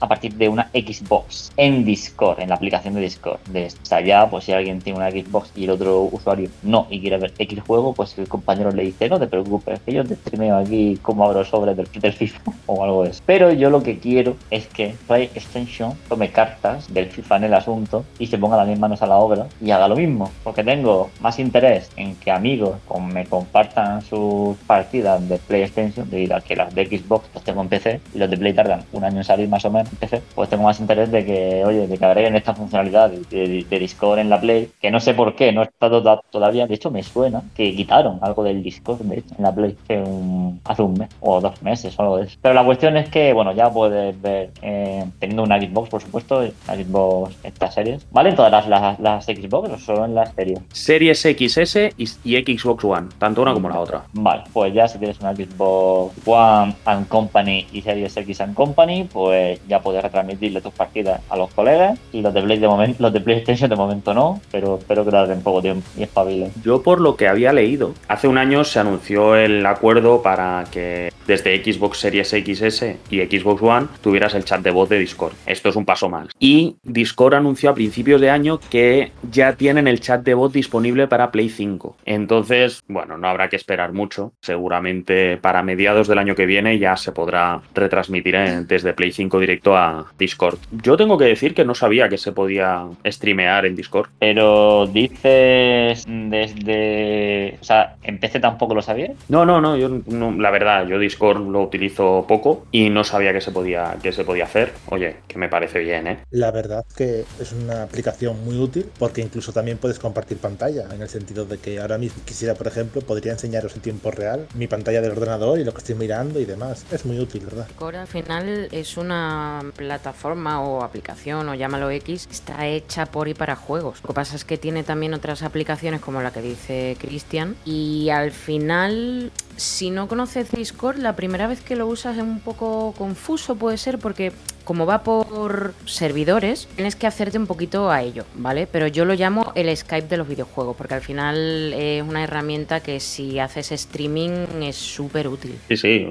[0.00, 3.40] a partir de una Xbox en Discord, en la aplicación de Discord.
[3.48, 7.00] De esta ya, pues si alguien tiene una Xbox y el otro usuario no y
[7.00, 10.04] quiere ver X juego, pues el compañero le dice, no te preocupes es que yo
[10.04, 13.12] te streameo aquí como abro sobres del, del, FIFA o algo de.
[13.26, 18.04] Pero yo lo que quiero es que PlayStation tome cartas del FIFA en el asunto
[18.18, 20.30] y se ponga las mismas manos a la obra y haga lo mismo.
[20.42, 22.76] Porque tengo más interés en que amigos
[23.12, 27.68] me compartan sus partidas de PlayStation debido a que las de Xbox las tengo en
[27.68, 30.22] PC y los de Play tardan un año en salir más o menos en PC.
[30.34, 34.30] Pues tengo más interés de que, oye, de que agreguen esta funcionalidad de, Discord en
[34.30, 36.66] la Play, que no sé por qué, no he estado todavía.
[36.66, 40.60] De hecho, me suena que quitaron algo del Discord, en la la Play que un-
[40.64, 42.36] hace un mes o dos meses o algo de eso.
[42.40, 46.42] Pero la cuestión es que, bueno, ya puedes ver, eh, teniendo una Xbox, por supuesto,
[46.42, 48.06] la Xbox, estas series.
[48.10, 50.58] ¿Valen todas las, las, las Xbox o solo en las series?
[50.72, 54.02] Series XS y, y Xbox One, tanto una como la otra.
[54.12, 59.08] Vale, pues ya si tienes una Xbox One and Company y Series X and Company,
[59.12, 61.98] pues ya puedes retransmitirle tus partidas a los colegas.
[62.12, 65.10] Y los de, Play de momento, los de PlayStation de momento no, pero espero que
[65.10, 66.52] lo hagan en poco tiempo y espabilen.
[66.64, 71.10] Yo por lo que había leído, hace un año se anunció el acuerdo para que
[71.26, 75.34] desde Xbox Series XS y Xbox One tuvieras el chat de voz de Discord.
[75.46, 76.28] Esto es un paso más.
[76.40, 81.06] Y Discord anunció a principios de año que ya tienen el chat de voz disponible
[81.06, 81.96] para Play 5.
[82.04, 84.32] Entonces, bueno, no habrá que esperar mucho.
[84.40, 89.38] Seguramente para mediados del año que viene ya se podrá retransmitir en- desde Play 5
[89.38, 90.58] directo a Discord.
[90.82, 94.08] Yo tengo que decir que no sabía que se podía streamear en Discord.
[94.18, 97.58] Pero dices desde.
[97.60, 99.12] O sea, en tampoco lo sabía.
[99.32, 103.32] No, no, no, yo no- la verdad, yo Discord lo utilizo poco y no sabía
[103.32, 104.74] que se podía, que se podía hacer.
[104.90, 106.18] Oye, que me parece bien, ¿eh?
[106.32, 111.00] La verdad que es una aplicación muy útil porque incluso también puedes compartir pantalla, en
[111.00, 114.66] el sentido de que ahora mismo quisiera, por ejemplo, podría enseñaros en tiempo real mi
[114.66, 116.84] pantalla del ordenador y lo que estoy mirando y demás.
[116.92, 117.66] Es muy útil, ¿verdad?
[117.68, 123.32] Discord al final es una plataforma o aplicación o llámalo X, está hecha por y
[123.32, 124.00] para juegos.
[124.02, 128.10] Lo que pasa es que tiene también otras aplicaciones como la que dice Cristian y
[128.10, 129.21] al final
[129.56, 133.76] si no conoces Discord la primera vez que lo usas es un poco confuso puede
[133.78, 134.32] ser porque
[134.64, 138.66] como va por servidores, tienes que hacerte un poquito a ello, ¿vale?
[138.70, 142.80] Pero yo lo llamo el Skype de los videojuegos, porque al final es una herramienta
[142.80, 145.54] que si haces streaming es súper útil.
[145.68, 146.06] Sí, sí,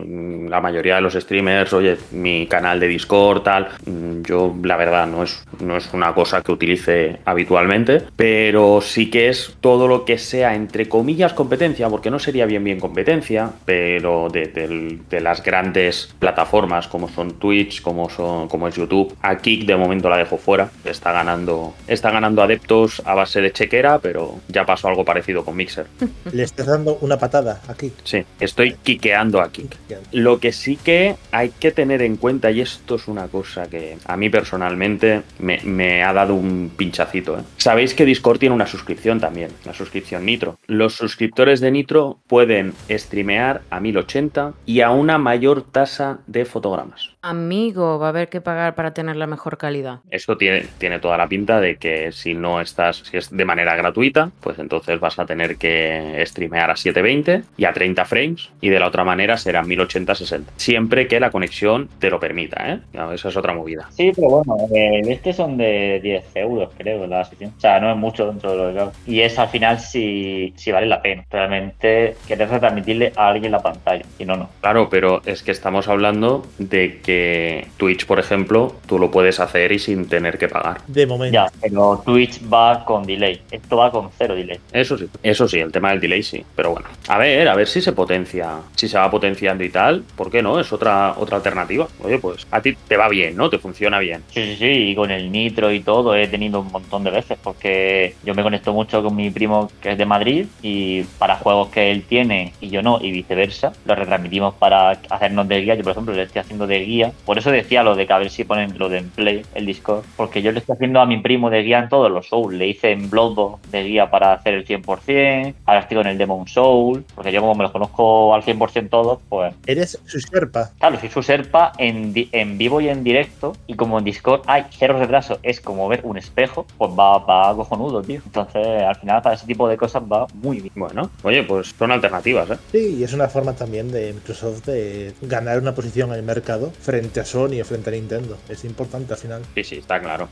[0.50, 5.08] la mayoría de los streamers, oye, mi canal de Discord, tal, mm, yo la verdad
[5.08, 10.06] no es, no es una cosa que utilice habitualmente, pero sí que es todo lo
[10.06, 15.44] que sea, entre comillas, competencia, porque no sería bien bien competencia, pero de, de las
[15.44, 20.18] grandes plataformas como son Twitch, como son como es YouTube, a Kick de momento la
[20.18, 25.06] dejo fuera, está ganando, está ganando adeptos a base de chequera, pero ya pasó algo
[25.06, 25.88] parecido con Mixer.
[26.32, 27.92] Le estás dando una patada aquí.
[28.04, 29.78] Sí, estoy quiqueando a Kick.
[30.12, 33.98] Lo que sí que hay que tener en cuenta, y esto es una cosa que
[34.06, 37.38] a mí personalmente me, me ha dado un pinchacito.
[37.38, 37.44] ¿eh?
[37.58, 40.58] Sabéis que Discord tiene una suscripción también, la suscripción Nitro.
[40.68, 47.12] Los suscriptores de Nitro pueden streamear a 1080 y a una mayor tasa de fotogramas.
[47.22, 50.00] Amigo, va a haber que pagar para tener la mejor calidad.
[50.10, 53.76] Esto tiene, tiene toda la pinta de que si no estás, si es de manera
[53.76, 58.70] gratuita, pues entonces vas a tener que streamear a 720 y a 30 frames, y
[58.70, 60.46] de la otra manera será 1080-60.
[60.56, 62.80] Siempre que la conexión te lo permita, ¿eh?
[62.94, 63.88] No, esa es otra movida.
[63.92, 67.54] Sí, pero bueno, eh, este son de 10 euros, creo, la sesión.
[67.58, 69.12] O sea, no es mucho dentro de lo que.
[69.12, 71.26] Y es al final si, si vale la pena.
[71.30, 74.06] Realmente quieres retransmitirle a alguien la pantalla.
[74.18, 74.50] Y no, no.
[74.62, 79.72] Claro, pero es que estamos hablando de que Twitch, por ejemplo, tú lo puedes hacer
[79.72, 80.82] y sin tener que pagar.
[80.88, 81.34] De momento.
[81.34, 83.42] Ya, pero Twitch va con delay.
[83.52, 84.60] Esto va con cero delay.
[84.72, 86.44] Eso sí, eso sí, el tema del delay sí.
[86.56, 90.04] Pero bueno, a ver, a ver si se potencia, si se va potenciando y tal,
[90.16, 90.60] ¿por qué no?
[90.60, 91.88] Es otra, otra alternativa.
[92.04, 93.50] Oye, pues a ti te va bien, ¿no?
[93.50, 94.24] Te funciona bien.
[94.30, 97.38] Sí, sí, sí, y con el nitro y todo he tenido un montón de veces
[97.44, 101.70] porque yo me conecto mucho con mi primo que es de Madrid y para juegos
[101.70, 105.76] que él tiene y yo no y viceversa, lo retransmitimos para hacernos de guía.
[105.76, 107.12] Yo, por ejemplo, le estoy haciendo de guía.
[107.26, 109.66] Por eso decía lo de que a ver si ponen lo de en Play, el
[109.66, 112.56] Discord, porque yo le estoy haciendo a mi primo de guía en todos los Souls.
[112.56, 116.48] Le hice en Bloodborne de guía para hacer el 100%, ahora estoy con el Demon
[116.48, 120.72] Soul, porque yo como me los conozco al 100% todos, pues Eres su serpa.
[120.80, 123.54] Claro, soy su serpa en, en vivo y en directo.
[123.68, 127.56] Y como en Discord hay cero retraso, es como ver un espejo, pues va, va
[127.56, 128.22] cojonudo, tío.
[128.26, 130.74] Entonces, al final, para ese tipo de cosas va muy bien.
[130.76, 132.58] Bueno, oye, pues son alternativas, ¿eh?
[132.72, 136.72] Sí, y es una forma también de Microsoft de ganar una posición en el mercado
[136.72, 138.01] frente a Sony o frente a Nintendo.
[138.50, 139.42] Es importante al final.
[139.56, 140.28] Sí, sí, está claro.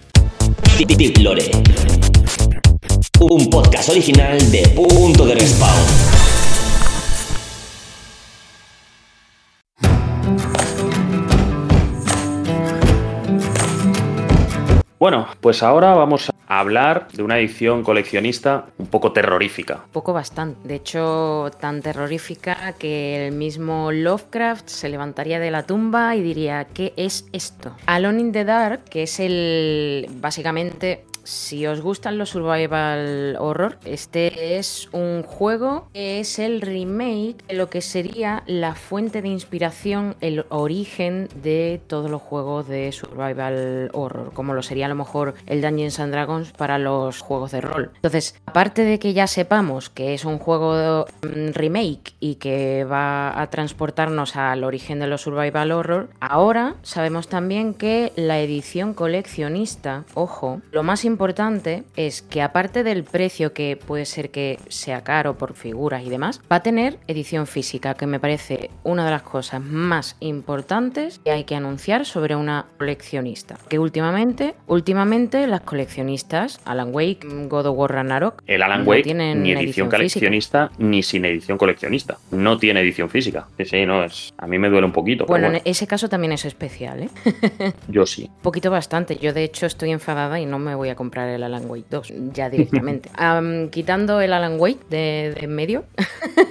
[1.20, 1.52] Lore.
[3.20, 6.19] Un podcast original de Punto de Respawn.
[15.00, 19.86] Bueno, pues ahora vamos a hablar de una edición coleccionista un poco terrorífica.
[19.94, 20.68] Poco bastante.
[20.68, 26.68] De hecho, tan terrorífica que el mismo Lovecraft se levantaría de la tumba y diría,
[26.74, 27.72] ¿qué es esto?
[27.86, 30.08] Alone in the Dark, que es el...
[30.16, 37.46] básicamente si os gustan los survival horror, este es un juego que es el remake
[37.48, 42.92] de lo que sería la fuente de inspiración, el origen de todos los juegos de
[42.92, 47.52] survival horror, como lo sería a lo mejor el Dungeons and Dragons para los juegos
[47.52, 47.92] de rol.
[47.96, 53.40] Entonces, aparte de que ya sepamos que es un juego mm, remake y que va
[53.40, 60.06] a transportarnos al origen de los survival horror, ahora sabemos también que la edición coleccionista,
[60.16, 61.19] ojo, lo más importante
[61.96, 66.42] es que aparte del precio que puede ser que sea caro por figuras y demás,
[66.52, 71.32] va a tener edición física, que me parece una de las cosas más importantes que
[71.32, 73.58] hay que anunciar sobre una coleccionista.
[73.68, 79.04] Que últimamente, últimamente las coleccionistas, Alan Wake, God of War Ragnarok, El Alan no Wake
[79.04, 82.18] tienen ni edición coleccionista ni sin edición coleccionista.
[82.32, 83.48] No tiene edición física.
[83.66, 84.34] Sí, no es.
[84.38, 85.26] A mí me duele un poquito.
[85.26, 87.10] Bueno, bueno, en ese caso también es especial, ¿eh?
[87.88, 88.30] yo sí.
[88.40, 89.18] Un poquito bastante.
[89.18, 92.14] Yo de hecho estoy enfadada y no me voy a comprar el Alan Wake 2
[92.34, 93.10] ya directamente.
[93.16, 95.86] Am, quitando el Alan Wake de, de en medio,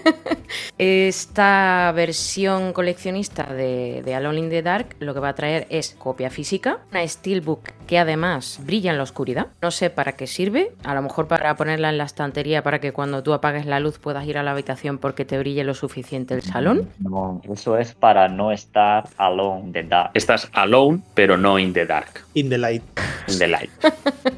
[0.79, 5.95] esta versión coleccionista de, de Alone in the Dark lo que va a traer es
[5.99, 9.49] copia física, una steelbook que además brilla en la oscuridad.
[9.61, 12.93] No sé para qué sirve, a lo mejor para ponerla en la estantería para que
[12.93, 16.33] cuando tú apagues la luz puedas ir a la habitación porque te brille lo suficiente
[16.33, 16.89] el salón.
[17.01, 20.13] No, eso es para no estar alone in the dark.
[20.15, 22.25] Estás alone, pero no in the dark.
[22.33, 22.83] In the light.
[23.29, 23.71] In the light.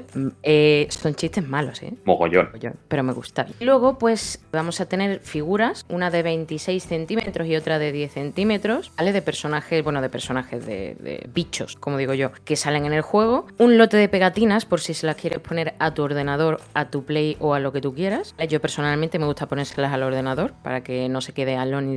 [0.42, 1.94] eh, son chistes malos, ¿eh?
[2.04, 2.46] Mogollón.
[2.46, 3.46] mogollón, pero me gusta.
[3.60, 8.92] Luego, pues vamos a tener figuras, una de 26 centímetros y otra de 10 centímetros,
[8.96, 9.12] ¿vale?
[9.12, 13.02] De personajes, bueno, de personajes, de, de bichos, como digo yo, que salen en el
[13.02, 13.46] juego.
[13.58, 17.04] Un lote de pegatinas, por si se las quieres poner a tu ordenador, a tu
[17.04, 18.34] play o a lo que tú quieras.
[18.48, 21.92] Yo personalmente me gusta ponérselas al ordenador para que no se quede alone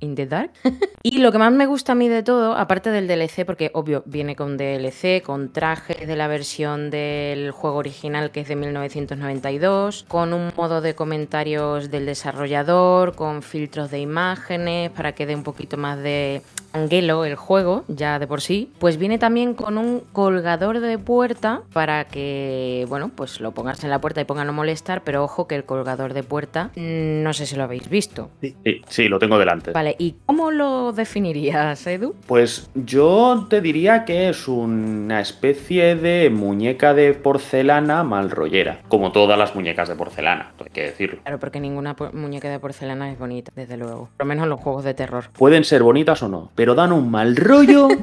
[0.00, 0.50] in the dark.
[1.02, 4.02] y lo que más me gusta a mí de todo, aparte del DLC, porque obvio
[4.06, 6.90] viene con DLC, con trajes de la versión
[7.36, 13.42] del juego original que es de 1992, con un modo de comentarios del desarrollador, con
[13.42, 16.42] filtros de imágenes para que dé un poquito más de
[16.76, 21.62] anguelo el juego, ya de por sí, pues viene también con un colgador de puerta
[21.72, 25.46] para que, bueno, pues lo pongas en la puerta y ponga no molestar, pero ojo
[25.46, 28.30] que el colgador de puerta, mm, no sé si lo habéis visto.
[28.40, 28.54] Sí,
[28.88, 29.72] sí, lo tengo delante.
[29.72, 32.14] Vale, ¿y cómo lo definirías, Edu?
[32.26, 39.10] Pues yo te diría que es una especie de muñeca de porcelana mal rollera, como
[39.10, 41.18] todas las muñecas de porcelana, hay que decirlo.
[41.24, 44.10] Claro, porque ninguna muñeca de porcelana es bonita, desde luego.
[44.16, 45.24] Por lo menos en los juegos de terror.
[45.32, 47.88] Pueden ser bonitas o no, pero dan un mal rollo.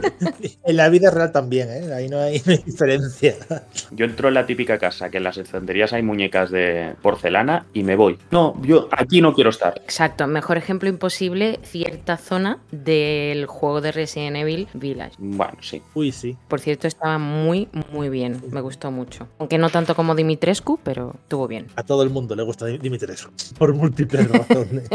[0.65, 1.93] En la vida real también, ¿eh?
[1.93, 3.35] Ahí no hay diferencia.
[3.91, 7.83] Yo entro en la típica casa que en las estanterías hay muñecas de porcelana y
[7.83, 8.17] me voy.
[8.31, 9.75] No, yo aquí no quiero estar.
[9.83, 15.15] Exacto, mejor ejemplo imposible, cierta zona del juego de Resident Evil Village.
[15.17, 15.81] Bueno, sí.
[15.93, 16.37] Uy, sí.
[16.47, 19.02] Por cierto, estaba muy, muy bien, me gustó mucho.
[19.39, 21.67] Aunque no tanto como Dimitrescu, pero estuvo bien.
[21.75, 23.31] A todo el mundo le gusta Dimitrescu.
[23.57, 24.89] Por múltiples razones.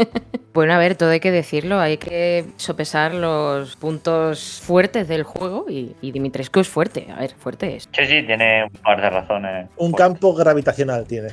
[0.53, 5.65] Bueno, a ver, todo hay que decirlo, hay que sopesar los puntos fuertes del juego
[5.69, 7.89] y, y Dimitrescu es fuerte, a ver, fuerte es.
[7.93, 9.69] Sí, sí, tiene un par de razones.
[9.77, 11.29] Un campo gravitacional tiene.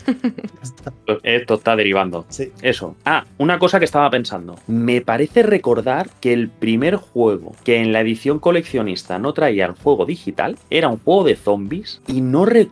[1.23, 2.27] Esto está derivando.
[2.29, 2.53] Sí.
[2.63, 2.97] Eso.
[3.05, 4.57] Ah, una cosa que estaba pensando.
[4.67, 9.73] Me parece recordar que el primer juego que en la edición coleccionista no traía el
[9.73, 12.66] juego digital era un juego de zombies y no recuerdo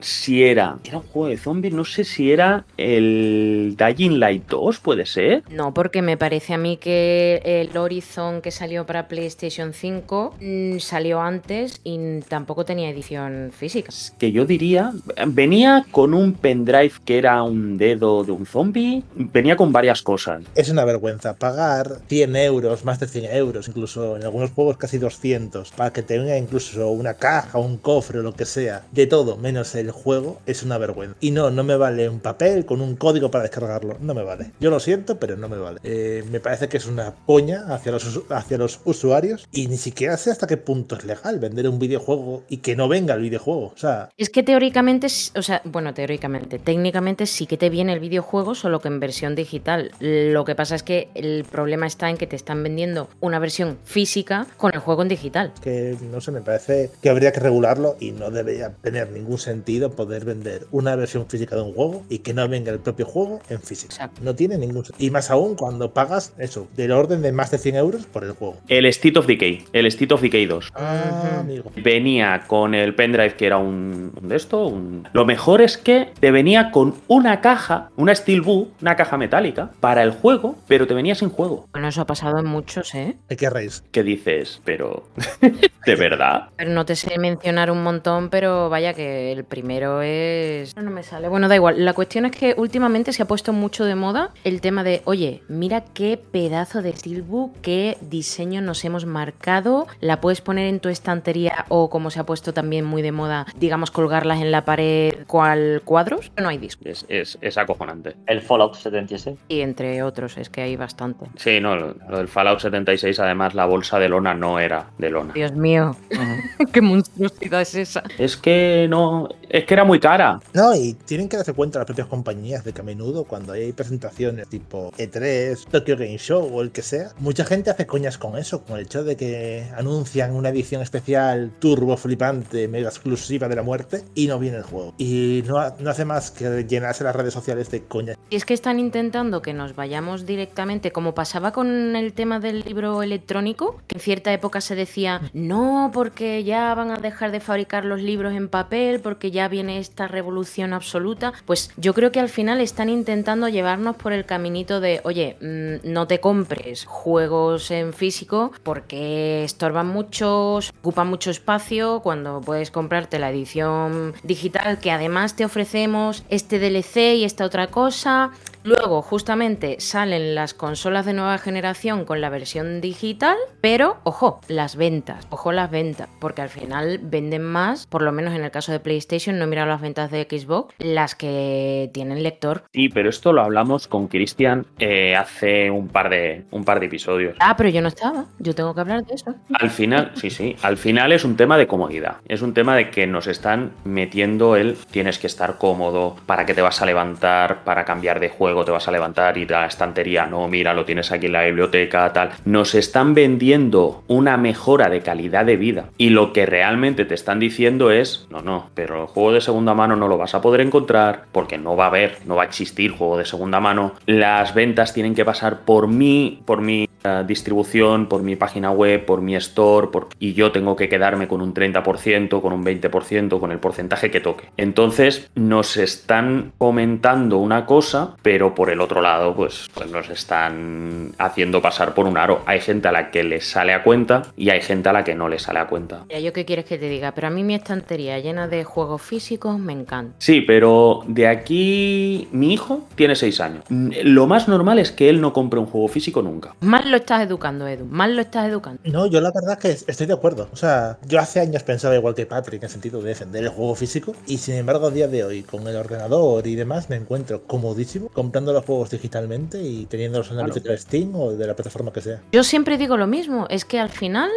[0.00, 0.78] si era...
[0.84, 5.42] Era un juego de zombies, no sé si era el Dying Light 2, puede ser.
[5.50, 10.78] No, porque me parece a mí que el Horizon que salió para PlayStation 5 mm,
[10.78, 13.90] salió antes y tampoco tenía edición física.
[14.18, 14.92] Que yo diría,
[15.28, 20.42] venía con un pendrive que era un dedo de un zombie, venía con varias cosas.
[20.54, 24.98] Es una vergüenza pagar 100 euros, más de 100 euros, incluso en algunos juegos casi
[24.98, 29.21] 200, para que tenga incluso una caja, un cofre o lo que sea, de todo
[29.36, 31.16] menos el juego, es una vergüenza.
[31.20, 34.52] Y no, no me vale un papel con un código para descargarlo, no me vale.
[34.60, 35.80] Yo lo siento, pero no me vale.
[35.82, 40.16] Eh, me parece que es una poña hacia los, hacia los usuarios y ni siquiera
[40.16, 43.72] sé hasta qué punto es legal vender un videojuego y que no venga el videojuego.
[43.74, 45.06] O sea, Es que teóricamente,
[45.36, 49.34] o sea, bueno, teóricamente, técnicamente sí que te viene el videojuego, solo que en versión
[49.34, 49.92] digital.
[50.00, 53.78] Lo que pasa es que el problema está en que te están vendiendo una versión
[53.84, 55.52] física con el juego en digital.
[55.62, 59.90] que no sé, me parece que habría que regularlo y no debería tener ningún sentido
[59.92, 63.40] poder vender una versión física de un juego y que no venga el propio juego
[63.48, 63.92] en físico.
[63.92, 64.20] Exacto.
[64.24, 65.06] No tiene ningún sentido.
[65.06, 68.32] Y más aún cuando pagas eso, del orden de más de 100 euros por el
[68.32, 68.56] juego.
[68.68, 70.72] El State of Decay, el State of Decay 2.
[70.74, 71.70] Ah, amigo.
[71.76, 74.66] Venía con el pendrive que era un, un de esto.
[74.66, 79.70] un- Lo mejor es que te venía con una caja, una Steelbook, una caja metálica
[79.80, 81.66] para el juego, pero te venía sin juego.
[81.72, 83.16] Bueno, eso ha pasado en muchos, ¿eh?
[83.28, 83.82] ¿Qué querréis?
[83.90, 84.60] ¿Qué dices?
[84.64, 85.04] Pero,
[85.86, 86.48] ¿de verdad?
[86.56, 90.76] Pero no te sé mencionar un montón, pero vaya que el primero es...
[90.76, 91.28] No me sale.
[91.28, 91.84] Bueno, da igual.
[91.84, 95.42] La cuestión es que últimamente se ha puesto mucho de moda el tema de, oye,
[95.48, 99.86] mira qué pedazo de steelbook, qué diseño nos hemos marcado.
[100.00, 103.46] La puedes poner en tu estantería o como se ha puesto también muy de moda,
[103.56, 106.32] digamos, colgarlas en la pared cual cuadros.
[106.40, 106.82] No hay disco.
[106.84, 108.16] Es, es, es acojonante.
[108.26, 109.38] El Fallout 76.
[109.48, 111.26] Y entre otros, es que hay bastante.
[111.36, 115.10] Sí, no, lo, lo del Fallout 76, además, la bolsa de lona no era de
[115.10, 115.32] lona.
[115.34, 115.96] Dios mío,
[116.72, 118.02] qué monstruosidad es esa.
[118.18, 119.28] Es que no.
[119.48, 120.40] Es que era muy cara.
[120.52, 123.72] No, y tienen que darse cuenta las propias compañías de que a menudo cuando hay
[123.72, 128.36] presentaciones tipo E3, Tokyo Game Show o el que sea, mucha gente hace coñas con
[128.36, 133.56] eso, con el hecho de que anuncian una edición especial turbo flipante, mega exclusiva de
[133.56, 134.94] la muerte y no viene el juego.
[134.98, 138.16] Y no, no hace más que llenarse las redes sociales de coñas.
[138.30, 142.60] Y es que están intentando que nos vayamos directamente, como pasaba con el tema del
[142.60, 147.40] libro electrónico, que en cierta época se decía, no, porque ya van a dejar de
[147.40, 151.32] fabricar los libros en papel, porque ya viene esta revolución absoluta.
[151.46, 155.90] Pues yo creo que al final están intentando llevarnos por el caminito de, oye, mm,
[155.90, 163.18] no te compres juegos en físico porque estorban mucho, ocupan mucho espacio, cuando puedes comprarte
[163.18, 168.32] la edición digital, que además te ofrecemos este DLC y esta otra cosa.
[168.64, 174.76] Luego, justamente, salen las consolas de nueva generación con la versión digital, pero ojo, las
[174.76, 178.71] ventas, ojo las ventas, porque al final venden más, por lo menos en el caso
[178.72, 182.64] de PlayStation, no he mirado las ventas de Xbox, las que tienen lector.
[182.72, 186.86] Sí, pero esto lo hablamos con Cristian eh, hace un par, de, un par de
[186.86, 187.36] episodios.
[187.40, 189.34] Ah, pero yo no estaba, yo tengo que hablar de eso.
[189.54, 192.16] Al final, sí, sí, al final es un tema de comodidad.
[192.28, 196.54] Es un tema de que nos están metiendo el tienes que estar cómodo, para que
[196.54, 199.66] te vas a levantar, para cambiar de juego te vas a levantar, ir a la
[199.66, 202.30] estantería, no, mira, lo tienes aquí en la biblioteca, tal.
[202.44, 205.86] Nos están vendiendo una mejora de calidad de vida.
[205.98, 209.74] Y lo que realmente te están diciendo es, no, no, pero el juego de segunda
[209.74, 212.46] mano no lo vas a poder encontrar porque no va a haber, no va a
[212.46, 213.92] existir juego de segunda mano.
[214.06, 216.88] Las ventas tienen que pasar por mí, por mi
[217.26, 221.40] distribución, por mi página web, por mi store, por- y yo tengo que quedarme con
[221.42, 224.48] un 30%, con un 20%, con el porcentaje que toque.
[224.56, 231.12] Entonces nos están comentando una cosa, pero por el otro lado, pues, pues nos están
[231.18, 232.42] haciendo pasar por un aro.
[232.46, 235.14] Hay gente a la que le sale a cuenta y hay gente a la que
[235.14, 236.04] no le sale a cuenta.
[236.08, 239.02] Mira, yo qué quieres que te diga, pero a mí mi estantería llena de juegos
[239.02, 240.14] físicos me encanta.
[240.18, 243.64] Sí, pero de aquí mi hijo tiene 6 años.
[243.68, 246.54] Lo más normal es que él no compre un juego físico nunca.
[246.92, 248.80] Lo estás educando, Edu, mal lo estás educando.
[248.84, 250.48] No, yo la verdad que estoy de acuerdo.
[250.52, 253.48] O sea, yo hace años pensaba igual que Patrick en el sentido de defender el
[253.48, 256.96] juego físico y sin embargo a día de hoy con el ordenador y demás me
[256.96, 260.54] encuentro comodísimo comprando los juegos digitalmente y teniéndolos en la Claro.
[260.54, 262.20] biblioteca de Steam o de la plataforma que sea.
[262.30, 264.30] Yo siempre digo lo mismo, es que al final,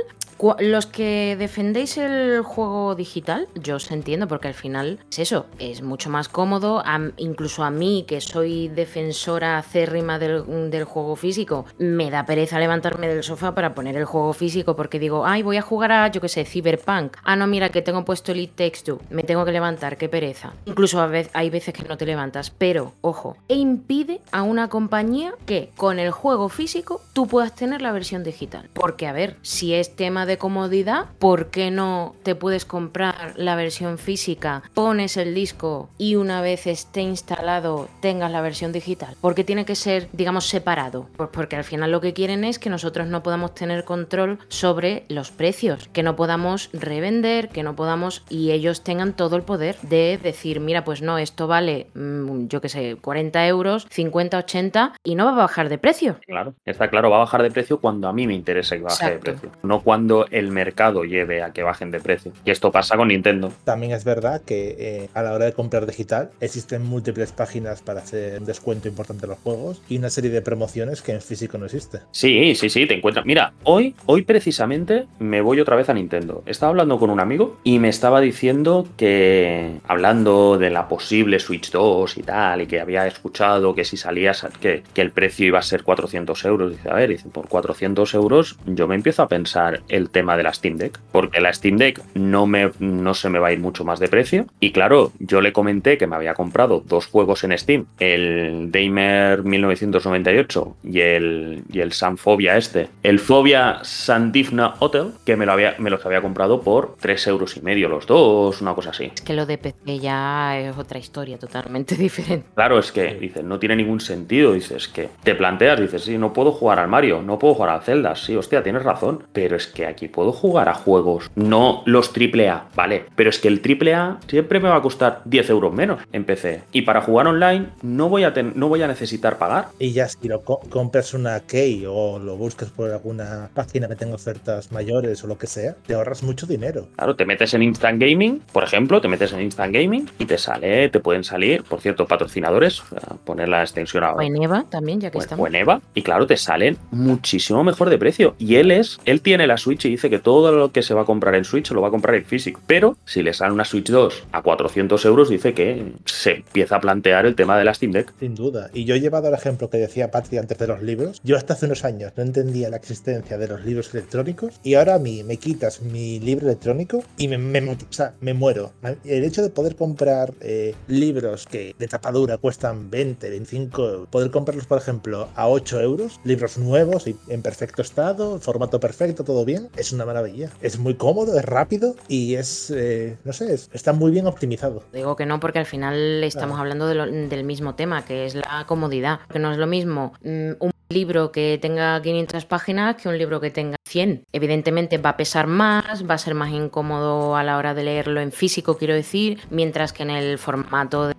[0.60, 5.82] los que defendéis el juego digital, yo os entiendo, porque al final es eso, es
[5.82, 6.84] mucho más cómodo,
[7.18, 13.24] incluso a mí, que soy defensora acérrima del, juego físico, me da pereza levantarme del
[13.24, 16.30] sofá para poner el juego físico, porque digo, ay, voy a jugar a, yo que
[16.30, 17.18] sé, Cyberpunk.
[17.24, 20.54] Ah, no, mira, que tengo puesto Elite Takes Two, me tengo que levantar, qué pereza.
[20.66, 24.70] Incluso a vez, hay veces que no te levantas, pero, ojo, e impide a una
[24.70, 28.70] compañía que con el juego físico tú puedas tener la versión digital.
[28.74, 33.56] Porque, a ver, si es tema de comodidad, ¿por qué no te puedes comprar la
[33.56, 39.16] versión física, pones el disco y una vez esté instalado tengas la versión digital?
[39.22, 41.08] Porque tiene que ser, digamos, separado.
[41.18, 45.06] Pues porque al final lo que quieren es que nosotros no podamos tener control sobre
[45.10, 49.78] los precios, que no podamos revender, que no podamos y ellos tengan todo el poder
[49.82, 54.94] de decir, mira, pues no, esto vale, mm, yo qué sé, 40 euros, 50, 80
[55.04, 56.18] y no va a bajar de precio.
[56.26, 59.06] Claro, está claro, va a bajar de precio cuando a mí me interesa que baje
[59.06, 59.16] Exacto.
[59.32, 62.32] de precio, no cuando el mercado lleve a que bajen de precio.
[62.46, 63.52] Y esto pasa con Nintendo.
[63.64, 68.00] También es verdad que eh, a la hora de comprar digital existen múltiples páginas para
[68.00, 71.58] hacer un descuento importante de los juegos y una serie de promociones que en físico
[71.58, 72.00] no existe.
[72.12, 73.26] Sí, sí, sí, te encuentras.
[73.26, 76.44] Mira, hoy, hoy precisamente me voy otra vez a Nintendo.
[76.46, 81.72] Estaba hablando con un amigo y me estaba diciendo que, hablando de la posible Switch
[81.72, 85.60] 2 y tal, y que había escuchado que si salías, que, que el precio iba
[85.60, 86.72] a ser 400 euros.
[86.72, 90.38] Dice, a ver, dice, por 400 euros yo me empiezo a pensar el el tema
[90.38, 93.54] de la Steam Deck, porque la Steam Deck no, me, no se me va a
[93.54, 94.46] ir mucho más de precio.
[94.60, 99.44] Y claro, yo le comenté que me había comprado dos juegos en Steam, el Damer
[99.44, 105.76] 1998 y el, y el Sanfobia este, el Fobia Sandifna Hotel, que me, lo había,
[105.80, 109.12] me los había comprado por 3 euros y medio los dos, una cosa así.
[109.14, 112.48] Es que lo de PC ya es otra historia totalmente diferente.
[112.56, 116.34] Claro, es que, dices, no tiene ningún sentido, dices que te planteas, dices, sí, no
[116.34, 119.68] puedo jugar al Mario, no puedo jugar al Zelda, sí, hostia, tienes razón, pero es
[119.68, 123.06] que aquí puedo jugar a juegos, no los AAA, ¿vale?
[123.16, 126.64] Pero es que el AAA siempre me va a costar 10 euros menos en PC.
[126.72, 129.70] Y para jugar online no voy a, no voy a necesitar pagar.
[129.80, 134.16] Y ya si lo compras una key o lo buscas por alguna página que tenga
[134.16, 136.88] ofertas mayores o lo que sea, te ahorras mucho dinero.
[136.96, 140.38] Claro, te metes en Instant Gaming, por ejemplo, te metes en Instant Gaming y te
[140.38, 142.84] sale, te pueden salir, por cierto, patrocinadores,
[143.24, 144.12] poner la extensión a...
[144.14, 145.44] O en EVA también, ya que estamos.
[145.44, 148.36] O en EVA, y claro, te salen muchísimo mejor de precio.
[148.38, 151.02] Y él es, él tiene la Switch y dice que todo lo que se va
[151.02, 152.62] a comprar en Switch lo va a comprar en físico.
[152.68, 156.82] Pero si le sale una Switch 2 a 400 euros, dice que se empieza a
[156.82, 158.14] plantear el tema de la Steam Deck.
[158.20, 158.70] Sin duda.
[158.74, 161.22] Y yo he llevado el ejemplo que decía Patri antes de los libros.
[161.24, 164.96] Yo hasta hace unos años no entendía la existencia de los libros electrónicos y ahora
[164.96, 168.74] a mí me quitas mi libro electrónico y me muero.
[169.04, 174.66] El hecho de poder comprar eh, libros que de tapadura cuestan 20, 25, poder comprarlos,
[174.66, 179.70] por ejemplo, a 8 euros, libros nuevos y en perfecto estado, formato perfecto, todo bien,
[179.78, 180.50] es una maravilla.
[180.62, 184.84] Es muy cómodo, es rápido y es, eh, no sé, está muy bien optimizado.
[184.94, 188.36] Digo que no porque al final estamos hablando de lo, del mismo tema, que es
[188.36, 189.20] la comodidad.
[189.32, 193.40] Que no es lo mismo mm, un libro que tenga 500 páginas que un libro
[193.40, 194.26] que tenga 100.
[194.34, 198.22] Evidentemente va a pesar más, va a ser más incómodo a la hora de leerlo
[198.22, 201.16] en físico, quiero decir, mientras que en el formato de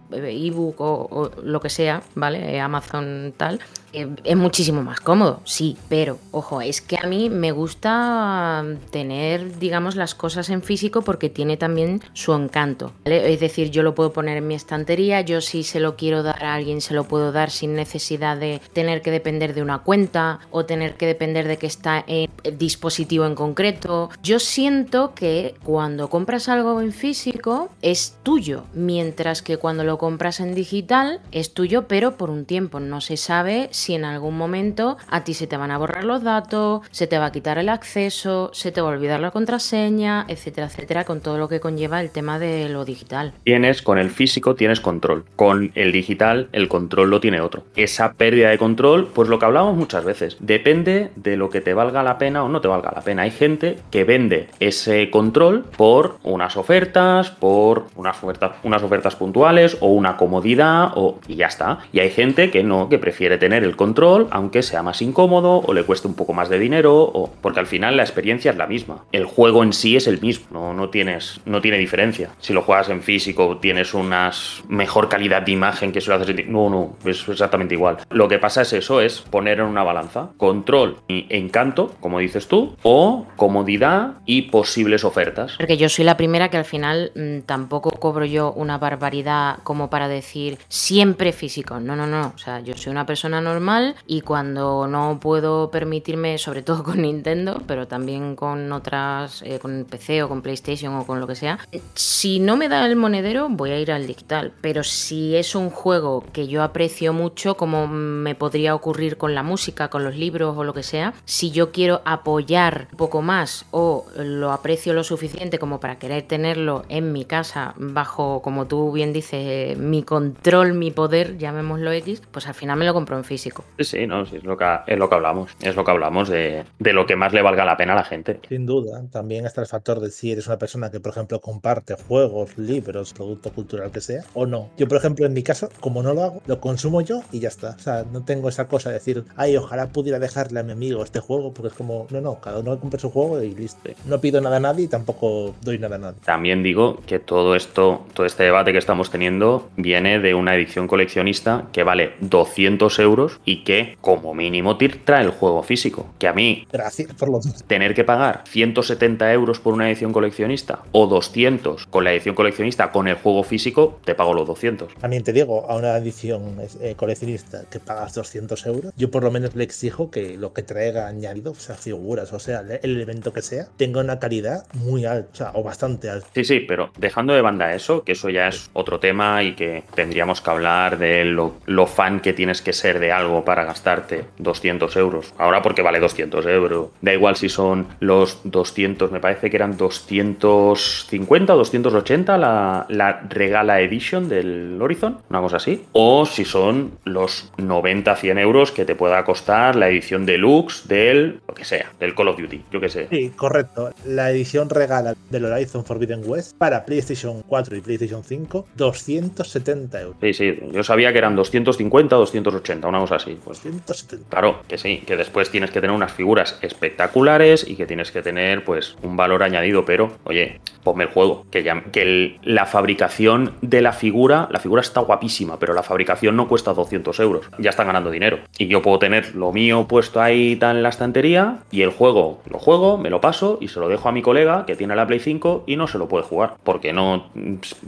[0.47, 2.61] ebook o, lo que sea, ¿vale?
[2.61, 3.61] Amazon tal,
[3.93, 9.59] eh, es muchísimo más cómodo, sí, pero ojo, es que a mí me gusta tener,
[9.59, 12.93] digamos, las cosas en físico porque tiene también su encanto.
[13.05, 13.33] ¿vale?
[13.33, 16.45] Es decir, yo lo puedo poner en mi estantería, yo si se lo quiero dar
[16.45, 20.39] a alguien se lo puedo dar sin necesidad de tener que depender de una cuenta
[20.53, 24.11] o tener que depender de que está en el dispositivo en concreto.
[24.23, 30.39] Yo siento que cuando compras algo en físico es tuyo, mientras que cuando lo compras
[30.39, 32.79] en digital es tuyo, pero por un tiempo.
[32.79, 36.23] No se sabe si en algún momento a ti se te van a borrar los
[36.23, 40.27] datos, se te va a quitar el acceso, se te va a olvidar la contraseña,
[40.29, 43.33] etcétera, etcétera, con todo lo que conlleva el tema de lo digital.
[43.45, 47.65] Tienes, con el físico tienes control, con el digital el control lo tiene otro.
[47.75, 51.75] Esa pérdida de control, pues lo que hablamos muchas veces, depende de lo que te
[51.75, 53.23] valga la pena o no te valga la pena.
[53.23, 59.79] Hay gente que vende ese control por unas ofertas, por unas ofertas, unas ofertas puntuales
[59.81, 61.79] o una comodidad o, y ya está.
[61.93, 65.73] Y hay gente que no, que prefiere tener el control, aunque sea más incómodo o
[65.73, 68.67] le cueste un poco más de dinero, o, porque al final la experiencia es la
[68.67, 69.05] misma.
[69.13, 72.31] El juego en sí es el mismo, no, no, tienes, no tiene diferencia.
[72.41, 74.31] Si lo juegas en físico, tienes una
[74.69, 76.53] mejor calidad de imagen que si lo haces en...
[76.53, 77.99] No, no, es exactamente igual.
[78.11, 82.49] Lo que pasa es eso, es poner en una balanza control y encanto, como dices
[82.49, 85.57] tú, o comodidad y posibles ofertas.
[85.59, 89.91] Porque yo soy la primera que al final mmm, tampoco cobro yo una barbaridad como
[89.91, 91.81] para decir siempre físico.
[91.81, 92.33] No, no, no.
[92.35, 97.03] O sea, yo soy una persona normal y cuando no puedo permitirme, sobre todo con
[97.03, 101.35] Nintendo, pero también con otras, eh, con PC o con PlayStation o con lo que
[101.35, 101.59] sea,
[101.93, 105.69] si no me da el monedero voy a ir al digital, pero si es un
[105.69, 110.57] juego que yo aprecio mucho, como me podría ocurrir con la música, con los libros
[110.57, 115.03] o lo que sea, si yo quiero apoyar un poco más o lo aprecio lo
[115.03, 120.75] suficiente como para querer tenerlo en mi casa bajo, como tú bien dices, mi control,
[120.75, 123.65] mi poder, llamémoslo X, pues al final me lo compro en físico.
[123.79, 125.51] Sí, sí, no, sí, es, lo que, es lo que hablamos.
[125.61, 128.05] Es lo que hablamos de, de, lo que más le valga la pena a la
[128.05, 128.39] gente.
[128.49, 129.03] Sin duda.
[129.11, 133.13] También está el factor de si eres una persona que, por ejemplo, comparte juegos, libros,
[133.13, 134.71] producto cultural que sea, o no.
[134.77, 137.49] Yo, por ejemplo, en mi caso, como no lo hago, lo consumo yo y ya
[137.49, 137.71] está.
[137.71, 141.03] O sea, no tengo esa cosa de decir, ay, ojalá pudiera dejarle a mi amigo
[141.03, 143.91] este juego, porque es como, no, no, cada uno compra su juego y listo.
[144.05, 146.19] No pido nada a nadie y tampoco doy nada a nadie.
[146.25, 150.89] También digo que todo esto, todo este debate que estamos teniendo viene de una edición
[150.89, 156.07] coleccionista que vale 200 euros y que como mínimo trae el juego físico.
[156.19, 160.81] Que a mí, Gracias por lo tener que pagar 170 euros por una edición coleccionista
[160.93, 164.95] o 200 con la edición coleccionista con el juego físico, te pago los 200.
[164.95, 169.31] También te digo, a una edición eh, coleccionista que pagas 200 euros, yo por lo
[169.31, 173.33] menos le exijo que lo que traiga añadido, o sea, figuras, o sea, el elemento
[173.33, 176.29] que sea, tenga una calidad muy alta, o, bastante alta.
[176.35, 179.85] Sí, sí, pero dejando de banda eso, que eso ya es otro tema y que
[179.95, 184.25] tendríamos que hablar de lo, lo fan que tienes que ser de algo para gastarte
[184.39, 189.51] 200 euros, ahora porque vale 200 euros, da igual si son los 200, me parece
[189.51, 196.27] que eran 250 o 280 la, la Regala Edition del Horizon, una cosa así, o
[196.27, 201.65] si son los 90-100 euros que te pueda costar la edición deluxe del, lo que
[201.65, 203.07] sea, del Call of Duty, yo que sé.
[203.11, 203.91] Sí, correcto.
[204.05, 210.17] La edición regala del Horizon Forbidden West para PlayStation 4 y PlayStation 5, 270 euros.
[210.21, 213.39] Sí, sí, yo sabía que eran 250 o 280, una cosa así.
[213.45, 214.29] Pues 270.
[214.31, 218.23] Claro, que sí, que después tienes que tener unas figuras espectaculares y que tienes que
[218.23, 222.67] tener pues un valor añadido, pero oye, ponme el juego, que ya que el- la
[222.67, 227.47] fabricación de la figura, la figura está guapísima, pero la fabricación no cuesta 200 euros,
[227.59, 228.39] ya están ganando dinero.
[228.59, 232.41] Y yo puedo tener lo mío puesto ahí tan en la estantería y el juego
[232.51, 235.07] lo juego, me lo paso y se lo dejo a mi colega que tiene la
[235.07, 237.31] Play 5 y no se lo puede jugar, porque no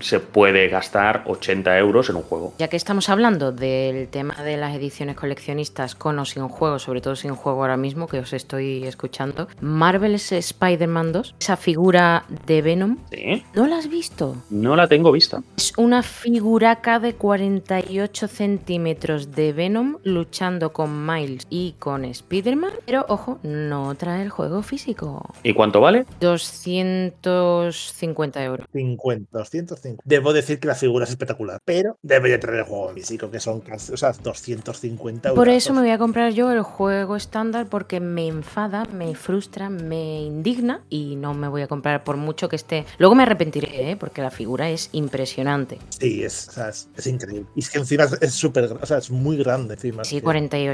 [0.01, 2.55] se puede gastar 80 euros en un juego.
[2.59, 7.01] Ya que estamos hablando del tema de las ediciones coleccionistas con o sin juego, sobre
[7.01, 12.62] todo sin juego ahora mismo, que os estoy escuchando, Marvel's Spider-Man 2, esa figura de
[12.62, 13.43] Venom, ¿Sí?
[13.55, 14.36] ¿no la has visto?
[14.51, 15.43] No la tengo vista.
[15.57, 23.05] Es una figuraca de 48 centímetros de Venom luchando con Miles y con Spider-Man, pero
[23.09, 25.29] ojo, no trae el juego físico.
[25.43, 26.07] ¿Y cuánto vale?
[26.20, 28.64] 250 euros.
[28.72, 30.03] 50, 250.
[30.05, 33.61] Debo decir que la figura es espectacular, pero debería traer el juego físico, que son
[33.61, 35.37] casi, o sea, 250 euros.
[35.45, 39.68] Por eso me voy a comprar yo el juego estándar porque me enfada, me frustra,
[39.70, 42.85] me indigna y no me voy a comprar por mucho que esté.
[42.99, 43.97] Luego me arrepentiré, ¿eh?
[43.97, 45.79] porque la figura es impresionante.
[45.99, 47.47] Sí, es, o sea, es, es increíble.
[47.57, 50.05] Y es que encima es- súper, o sea, es muy grande encima.
[50.05, 50.24] Sí, tío.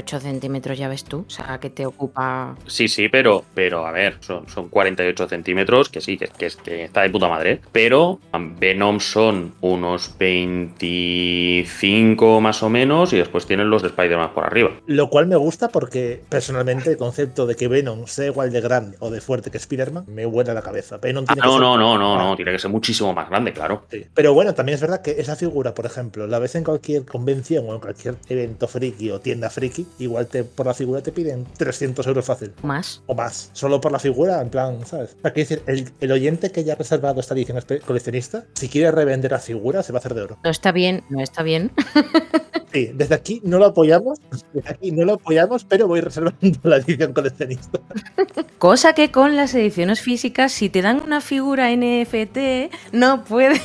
[0.03, 2.55] 48 centímetros ya ves tú, o sea, que te ocupa...
[2.67, 6.55] Sí, sí, pero, pero a ver, son, son 48 centímetros, que sí, que, que, es-
[6.57, 7.61] que está de puta madre.
[7.71, 14.31] Pero um, Venom son unos 25 más o menos y después tienen los de Spider-Man
[14.33, 14.71] por arriba.
[14.87, 18.97] Lo cual me gusta porque personalmente el concepto de que Venom sea igual de grande
[18.99, 20.97] o de fuerte que Spider-Man me vuela la cabeza.
[20.97, 23.13] Venom Ah, tiene que no, ser- no, no, no, Ah, no, tiene que ser muchísimo
[23.13, 23.85] más grande, claro.
[23.91, 24.05] sí.
[24.13, 27.65] Pero bueno, también es verdad que esa figura, por ejemplo, la ves en cualquier convención
[27.69, 31.45] o en cualquier evento friki o tienda friki, igual te, por la figura te piden
[31.57, 32.53] 300 euros fácil.
[32.63, 33.01] Más.
[33.07, 35.15] O más, solo por la figura, en plan, ¿sabes?
[35.21, 39.31] Quiero decir, el, el oyente que ya ha reservado esta edición coleccionista, si quiere revender
[39.31, 40.37] la figura, se va a hacer de oro.
[40.43, 41.71] No está bien, no está bien.
[42.75, 44.19] Sí, desde aquí no lo apoyamos,
[44.51, 47.79] desde aquí no lo apoyamos, pero voy reservando la edición coleccionista.
[48.57, 53.61] Cosa que con las ediciones físicas, si te dan una figura NFT, no puede.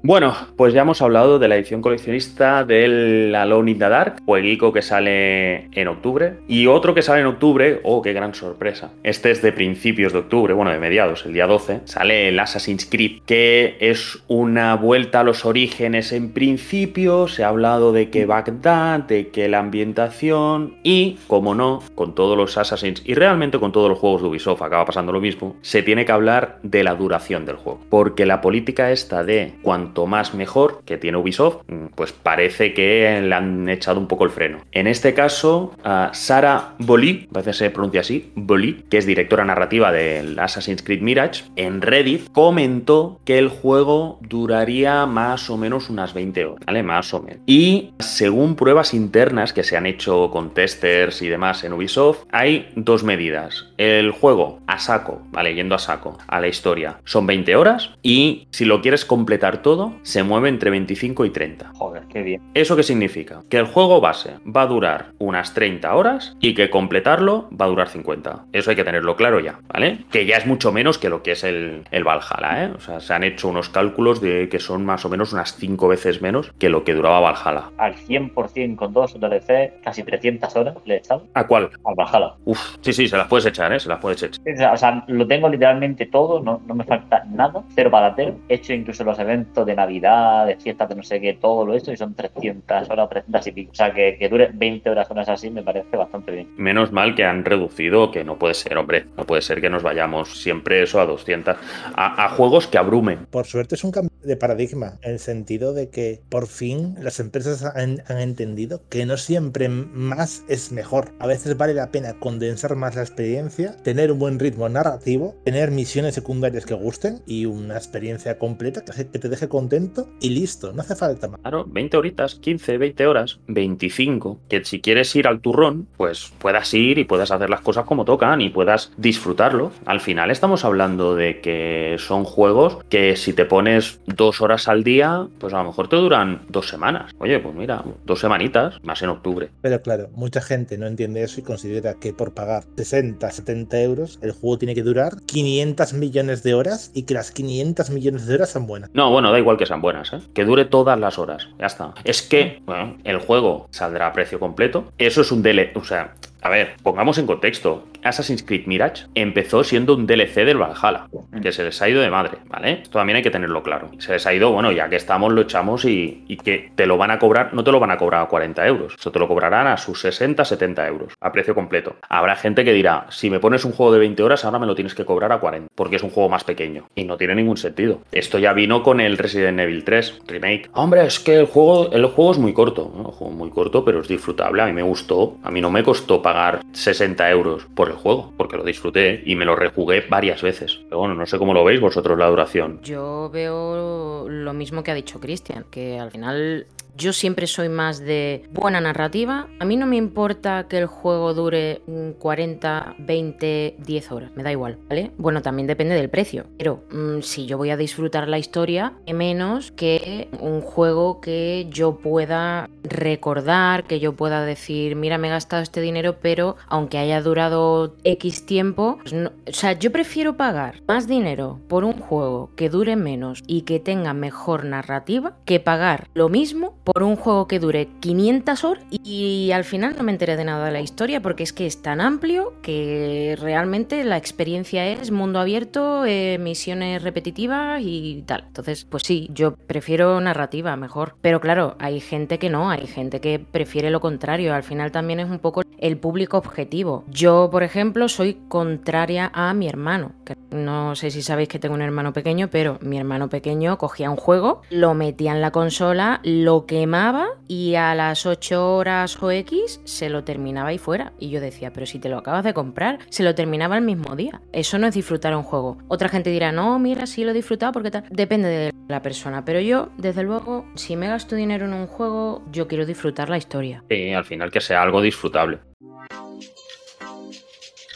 [0.00, 4.72] Bueno, pues ya hemos hablado de la edición coleccionista del Alone in the Dark, jueguico
[4.72, 8.92] que sale en octubre, y otro que sale en octubre, oh, qué gran sorpresa.
[9.02, 12.86] Este es de principios de octubre, bueno, de mediados, el día 12, sale el Assassin's
[12.86, 18.24] Creed, que es una vuelta a los orígenes en principio, se ha hablado de que
[18.24, 23.72] Bagdad, de que la ambientación, y, como no, con todos los Assassins, y realmente con
[23.72, 26.94] todos los juegos de Ubisoft acaba pasando lo mismo, se tiene que hablar de la
[26.94, 29.54] duración del juego, porque la política esta de
[29.88, 34.24] cuanto más mejor que tiene Ubisoft, mm, pues parece que le han echado un poco
[34.24, 34.58] el freno.
[34.72, 35.72] En este caso,
[36.12, 41.00] Sara Bolí, parece que se pronuncia así, Bolí, que es directora narrativa del Assassin's Creed
[41.00, 46.82] Mirage, en Reddit comentó que el juego duraría más o menos unas 20 horas, ¿vale?
[46.82, 47.40] Más o menos.
[47.46, 52.68] Y según pruebas internas que se han hecho con testers y demás en Ubisoft, hay
[52.76, 53.66] dos medidas.
[53.78, 55.54] El juego a saco, ¿vale?
[55.54, 59.77] Yendo a saco a la historia, son 20 horas y si lo quieres completar todo,
[60.02, 61.72] se mueve entre 25 y 30.
[61.74, 62.40] Joder, qué bien.
[62.54, 63.42] ¿Eso qué significa?
[63.48, 67.68] Que el juego base va a durar unas 30 horas y que completarlo va a
[67.68, 68.46] durar 50.
[68.52, 70.04] Eso hay que tenerlo claro ya, ¿vale?
[70.10, 72.72] Que ya es mucho menos que lo que es el, el Valhalla, ¿eh?
[72.76, 75.88] O sea, se han hecho unos cálculos de que son más o menos unas 5
[75.88, 77.70] veces menos que lo que duraba Valhalla.
[77.78, 81.70] Al 100% con todos sus DLC, casi 300 horas le he echado ¿A cuál?
[81.84, 82.34] al Valhalla.
[82.44, 83.80] Uf, sí, sí, se las puedes echar, ¿eh?
[83.80, 84.72] Se las puedes echar.
[84.72, 88.36] O sea, lo tengo literalmente todo, no, no me falta nada, cero paratero.
[88.48, 91.74] He hecho incluso los eventos de Navidad, de fiestas de no sé qué, todo lo
[91.74, 93.72] hecho y son 300 horas, 300 y pico.
[93.72, 96.48] O sea, que, que dure 20 horas con así me parece bastante bien.
[96.56, 99.06] Menos mal que han reducido, que no puede ser, hombre.
[99.16, 101.56] No puede ser que nos vayamos siempre eso a 200.
[101.94, 103.26] A, a juegos que abrumen.
[103.30, 107.20] Por suerte es un cambio de paradigma, en el sentido de que por fin las
[107.20, 111.12] empresas han, han entendido que no siempre más es mejor.
[111.18, 115.70] A veces vale la pena condensar más la experiencia, tener un buen ritmo narrativo, tener
[115.70, 120.72] misiones secundarias que gusten y una experiencia completa que, que te deje contento y listo,
[120.72, 121.40] no hace falta más.
[121.40, 126.30] Claro, 20 20 horitas, 15, 20 horas, 25, que si quieres ir al turrón, pues
[126.38, 129.72] puedas ir y puedas hacer las cosas como tocan y puedas disfrutarlo.
[129.86, 134.84] Al final estamos hablando de que son juegos que si te pones dos horas al
[134.84, 137.10] día, pues a lo mejor te duran dos semanas.
[137.20, 139.48] Oye, pues mira, dos semanitas, más en octubre.
[139.62, 144.18] Pero claro, mucha gente no entiende eso y considera que por pagar 60, 70 euros,
[144.20, 148.34] el juego tiene que durar 500 millones de horas y que las 500 millones de
[148.34, 148.90] horas son buenas.
[148.92, 150.20] No, bueno, da igual que sean buenas, ¿eh?
[150.34, 151.48] que dure todas las horas.
[151.58, 151.94] Ya está.
[152.04, 154.92] Es que bueno, el juego saldrá a precio completo.
[154.98, 155.76] Eso es un DLC.
[155.76, 157.84] O sea, a ver, pongamos en contexto.
[158.04, 161.08] Assassin's Creed Mirage empezó siendo un DLC del Valhalla,
[161.42, 162.82] que se les ha ido de madre, ¿vale?
[162.82, 163.90] Esto también hay que tenerlo claro.
[163.98, 167.10] Se les ha ido, bueno, ya que estamos, lo echamos y, que te lo van
[167.10, 169.66] a cobrar, no te lo van a cobrar a 40 euros, eso te lo cobrarán
[169.66, 171.96] a sus 60, 70 euros, a precio completo.
[172.08, 174.74] Habrá gente que dirá, si me pones un juego de 20 horas, ahora me lo
[174.74, 176.84] tienes que cobrar a 40, porque es un juego más pequeño.
[176.94, 178.00] Y no tiene ningún sentido.
[178.12, 180.70] Esto ya vino con el Resident Evil 3 Remake.
[180.74, 183.08] Hombre, es que el juego, el juego es muy corto, ¿no?
[183.08, 184.62] Un juego muy corto, pero es disfrutable.
[184.62, 188.34] A mí me gustó, a mí no me costó pagar 60 euros por el juego,
[188.36, 190.78] porque lo disfruté y me lo rejugué varias veces.
[190.84, 192.80] Pero bueno, no sé cómo lo veis vosotros la duración.
[192.82, 196.66] Yo veo lo mismo que ha dicho Cristian, que al final
[196.98, 199.46] yo siempre soy más de buena narrativa.
[199.60, 201.80] A mí no me importa que el juego dure
[202.18, 205.12] 40, 20, 10 horas, me da igual, ¿vale?
[205.16, 209.72] Bueno, también depende del precio, pero mmm, si yo voy a disfrutar la historia, menos
[209.72, 215.62] que un juego que yo pueda recordar, que yo pueda decir, mira, me he gastado
[215.62, 220.82] este dinero, pero aunque haya durado X tiempo, pues no, o sea, yo prefiero pagar
[220.88, 226.08] más dinero por un juego que dure menos y que tenga mejor narrativa que pagar
[226.14, 230.36] lo mismo por un juego que dure 500 horas y al final no me enteré
[230.36, 234.86] de nada de la historia porque es que es tan amplio que realmente la experiencia
[234.86, 238.44] es mundo abierto, eh, misiones repetitivas y tal.
[238.46, 241.14] Entonces, pues sí, yo prefiero narrativa mejor.
[241.20, 244.54] Pero claro, hay gente que no, hay gente que prefiere lo contrario.
[244.54, 247.04] Al final también es un poco el público objetivo.
[247.08, 250.12] Yo, por ejemplo, soy contraria a mi hermano.
[250.50, 254.16] No sé si sabéis que tengo un hermano pequeño, pero mi hermano pequeño cogía un
[254.16, 259.32] juego, lo metía en la consola, lo que quemaba y a las 8 horas o
[259.32, 261.12] X se lo terminaba y fuera.
[261.18, 264.14] Y yo decía, pero si te lo acabas de comprar, se lo terminaba el mismo
[264.14, 264.40] día.
[264.52, 265.78] Eso no es disfrutar un juego.
[265.88, 268.04] Otra gente dirá, no, mira, sí lo he disfrutado porque tal.
[268.10, 269.44] Depende de la persona.
[269.44, 273.38] Pero yo, desde luego, si me gasto dinero en un juego, yo quiero disfrutar la
[273.38, 273.82] historia.
[273.90, 275.58] Sí, al final que sea algo disfrutable.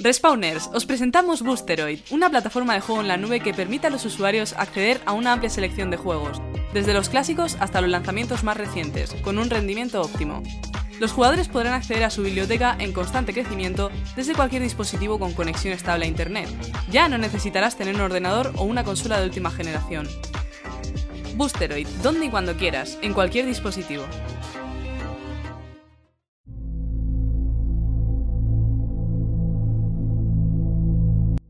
[0.03, 4.05] Respawners, os presentamos Boosteroid, una plataforma de juego en la nube que permite a los
[4.05, 6.43] usuarios acceder a una amplia selección de juegos,
[6.73, 10.43] desde los clásicos hasta los lanzamientos más recientes, con un rendimiento óptimo.
[10.99, 15.73] Los jugadores podrán acceder a su biblioteca en constante crecimiento desde cualquier dispositivo con conexión
[15.73, 16.49] estable a Internet.
[16.91, 20.09] Ya no necesitarás tener un ordenador o una consola de última generación.
[21.37, 24.03] Boosteroid, donde y cuando quieras, en cualquier dispositivo.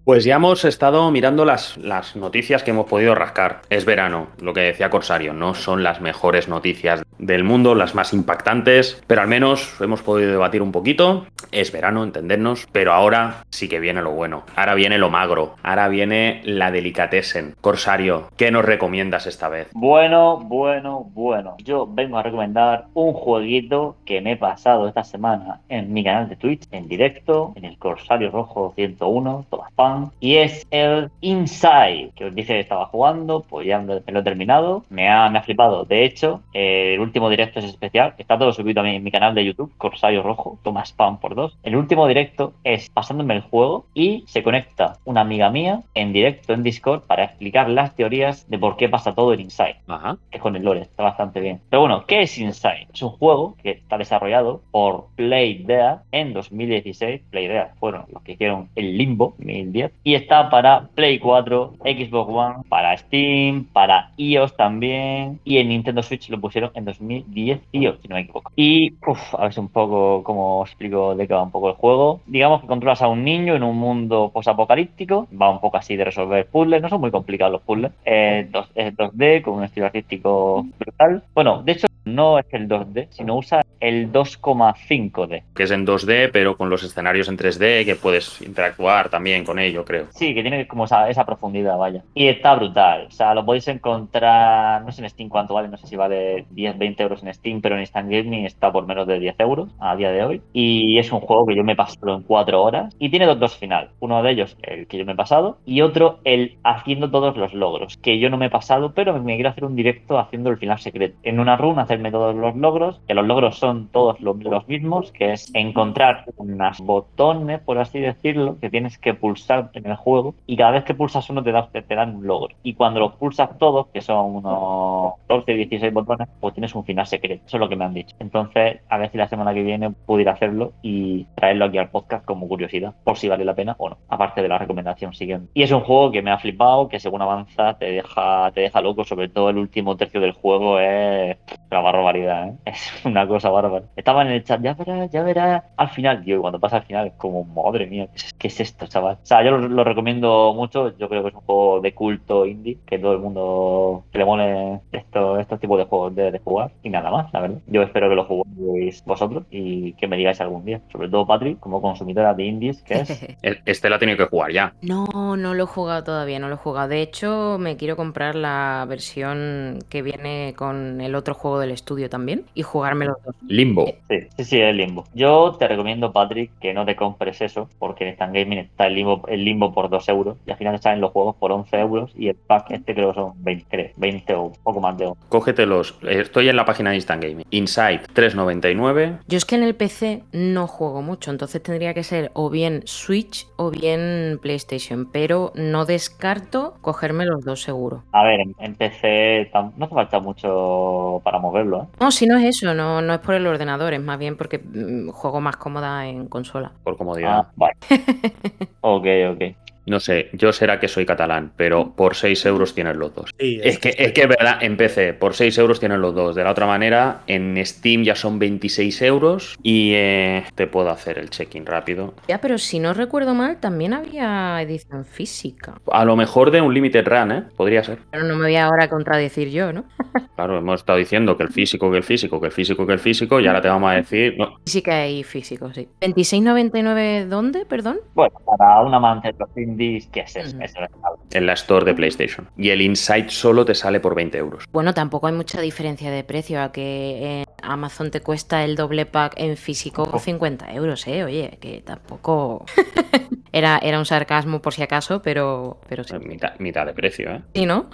[0.04, 3.60] Pues ya hemos estado mirando las, las, noticias que hemos podido rascar.
[3.70, 8.12] Es verano, lo que decía Corsario, no son las mejores noticias del mundo, las más
[8.12, 11.26] impactantes, pero al menos hemos podido debatir un poquito.
[11.52, 14.42] Es verano, entendernos, pero ahora sí que viene lo bueno.
[14.56, 17.54] Ahora viene lo magro, ahora viene la delicatessen.
[17.60, 19.68] Corsario, ¿qué nos recomiendas esta vez?
[19.72, 21.54] Bueno, bueno, bueno.
[21.62, 26.28] Yo vengo a recomendar un jueguito que me he pasado esta semana en mi canal
[26.28, 32.12] de Twitch, en directo, en el Corsario Rojo 101, todas pan y es el Inside,
[32.14, 35.38] que os dije que estaba jugando, pues ya me lo he terminado, me ha, me
[35.38, 35.84] ha flipado.
[35.84, 39.34] De hecho, eh, el último directo es especial, está todo subido a mi, mi canal
[39.34, 41.56] de YouTube, Corsario Rojo, toma spam por dos.
[41.62, 46.52] El último directo es pasándome el juego y se conecta una amiga mía en directo
[46.52, 50.18] en Discord para explicar las teorías de por qué pasa todo en Inside, Ajá.
[50.30, 51.60] que con el lore está bastante bien.
[51.70, 52.88] Pero bueno, ¿qué es Inside?
[52.92, 57.22] Es un juego que está desarrollado por Playdead en 2016.
[57.30, 62.54] Playdead fueron los que hicieron el Limbo 2010 y está para Play 4, Xbox One,
[62.68, 68.14] para Steam, para iOS también y en Nintendo Switch lo pusieron en 2018, si no
[68.14, 68.52] me equivoco.
[68.56, 71.74] Y uf, a ver si un poco cómo explico de qué va un poco el
[71.76, 72.20] juego.
[72.26, 76.04] Digamos que controlas a un niño en un mundo posapocalíptico, va un poco así de
[76.04, 77.92] resolver puzzles, no son muy complicados los puzzles.
[78.04, 81.22] Eh, es 2D con un estilo artístico brutal.
[81.34, 85.42] Bueno, de hecho no es el 2D, sino usa el 2,5D.
[85.54, 89.58] Que es en 2D, pero con los escenarios en 3D, que puedes interactuar también con
[89.58, 90.08] ellos yo creo.
[90.12, 92.04] Sí, que tiene como esa, esa profundidad, vaya.
[92.14, 93.06] Y está brutal.
[93.08, 96.46] O sea, lo podéis encontrar, no sé en Steam cuánto vale, no sé si vale
[96.50, 99.74] 10, 20 euros en Steam, pero en Instant Gaming está por menos de 10 euros
[99.78, 100.42] a día de hoy.
[100.52, 102.94] Y es un juego que yo me he pasado en 4 horas.
[102.98, 103.90] Y tiene dos, dos final.
[104.00, 107.54] Uno de ellos, el que yo me he pasado, y otro, el haciendo todos los
[107.54, 110.58] logros, que yo no me he pasado, pero me quiero hacer un directo haciendo el
[110.58, 111.18] final secreto.
[111.22, 115.12] En una run, hacerme todos los logros, que los logros son todos lo- los mismos,
[115.12, 120.34] que es encontrar unas botones, por así decirlo, que tienes que pulsar en el juego,
[120.46, 122.54] y cada vez que pulsas uno te, da- te, dan un logro.
[122.62, 127.06] Y cuando los pulsas todos, que son unos 14, 16 botones, pues tienes un final
[127.06, 127.42] secreto.
[127.46, 128.14] Eso es lo que me han dicho.
[128.18, 132.24] Entonces, a ver si la semana que viene pudiera hacerlo y traerlo aquí al podcast
[132.24, 133.98] como curiosidad, por si vale la pena o no.
[134.08, 135.48] Aparte de la recomendación siguiente.
[135.54, 138.80] Y es un juego que me ha flipado, que según avanza te deja, te deja
[138.80, 141.36] loco, sobre todo el último tercio del juego es
[141.70, 142.52] una barbaridad, ¿eh?
[142.72, 143.84] Es una cosa bárbara.
[143.96, 146.22] Estaba en el chat, ya verás, ya verás al final.
[146.24, 148.86] Tío, y cuando pasa al final es como, madre mía, ¿qué es, qué es esto,
[148.86, 149.18] chaval?
[149.22, 150.96] O sea, yo lo, lo recomiendo mucho.
[150.98, 154.24] Yo creo que es un juego de culto indie, que todo el mundo que le
[154.24, 156.72] mole esto, estos tipos de juegos debe de jugar.
[156.82, 157.58] Y nada más, la verdad.
[157.66, 160.80] Yo espero que lo juguéis vosotros y que me digáis algún día.
[160.90, 163.26] Sobre todo, Patrick, como consumidora de indies, que es.
[163.64, 164.74] Este la ha tenido que jugar ya.
[164.82, 166.88] No, no lo he jugado todavía, no lo he jugado.
[166.88, 172.08] De hecho, me quiero comprar la versión que viene con el otro juego del estudio
[172.08, 173.34] también y jugarme los dos.
[173.46, 173.86] Limbo.
[174.08, 175.04] Sí, sí, sí, es limbo.
[175.14, 178.94] Yo te recomiendo, Patrick, que no te compres eso, porque en Instant Gaming está el
[178.94, 182.12] limbo, el limbo por 2 euros y al final salen los juegos por 11 euros
[182.16, 185.18] y el pack este creo que son 20, creo, 20 o poco más de euros.
[185.28, 185.98] Cógetelos.
[186.02, 187.46] Estoy en la página de Instant Gaming.
[187.50, 189.18] Inside 3.99.
[189.28, 192.82] Yo es que en el PC no juego mucho, entonces tendría que ser o bien
[192.84, 198.04] Switch o bien PlayStation, pero no descarto cogerme los dos seguro.
[198.12, 201.86] A ver, en, en PC no hace falta mucho para moverlo, ¿eh?
[202.00, 204.58] No, si no es eso, no, no es por el ordenador, es más bien porque
[204.58, 206.72] mm, juego más cómoda en consola.
[206.84, 207.46] Por comodidad.
[207.46, 207.74] Ah, vale.
[208.80, 209.31] ok, ok.
[209.32, 209.56] okay.
[209.86, 213.30] No sé, yo será que soy catalán, pero por 6 euros tienes los dos.
[213.38, 216.34] Sí, Es que, es que es verdad, en PC, por 6 euros tienes los dos.
[216.34, 221.18] De la otra manera, en Steam ya son 26 euros y eh, te puedo hacer
[221.18, 222.14] el check-in rápido.
[222.28, 225.80] Ya, pero si no recuerdo mal, también había edición física.
[225.90, 227.44] A lo mejor de un limited run, ¿eh?
[227.56, 227.98] Podría ser.
[228.10, 229.84] Pero no me voy ahora a contradecir yo, ¿no?
[230.34, 232.98] Claro, hemos estado diciendo que el físico, que el físico, que el físico, que el
[232.98, 234.34] físico, y ahora te vamos a decir.
[234.38, 235.86] no, Sí que hay físicos, sí.
[236.00, 237.98] ¿26.99 dónde, perdón?
[238.14, 240.56] Bueno, para un amante de los indies, ¿qué es eso?
[240.56, 240.64] Ujú.
[240.64, 240.90] Eso es
[241.36, 242.48] en la store de PlayStation.
[242.56, 244.64] Y el Inside solo te sale por 20 euros.
[244.72, 249.06] Bueno, tampoco hay mucha diferencia de precio a que en Amazon te cuesta el doble
[249.06, 251.24] pack en físico 50 euros, ¿eh?
[251.24, 252.64] Oye, que tampoco...
[253.52, 256.14] era, era un sarcasmo por si acaso, pero, pero sí.
[256.18, 257.42] Mitad, mitad de precio, ¿eh?
[257.54, 257.90] Sí, ¿no?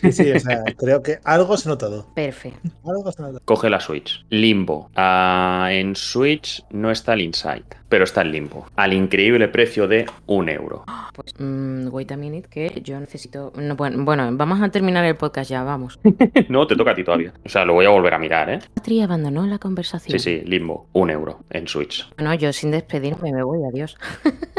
[0.00, 2.06] Sí, sí, o sea, creo que algo se ha notado.
[2.14, 2.70] Perfecto.
[2.84, 3.40] Algo se notado.
[3.44, 4.24] Coge la Switch.
[4.30, 4.90] Limbo.
[4.96, 8.66] Ah, en Switch no está el Inside, pero está el Limbo.
[8.76, 10.84] Al increíble precio de un euro.
[11.14, 13.52] Pues, mm, wait a minute, que yo necesito...
[13.56, 15.98] no, bueno, bueno, vamos a terminar el podcast ya, vamos.
[16.48, 17.32] No, te toca a ti todavía.
[17.44, 18.58] O sea, lo voy a volver a mirar, ¿eh?
[18.88, 20.18] Patri abandonó la conversación.
[20.18, 20.86] Sí, sí, Limbo.
[20.94, 22.08] Un euro en Switch.
[22.16, 23.98] Bueno, yo sin despedirme me voy, adiós.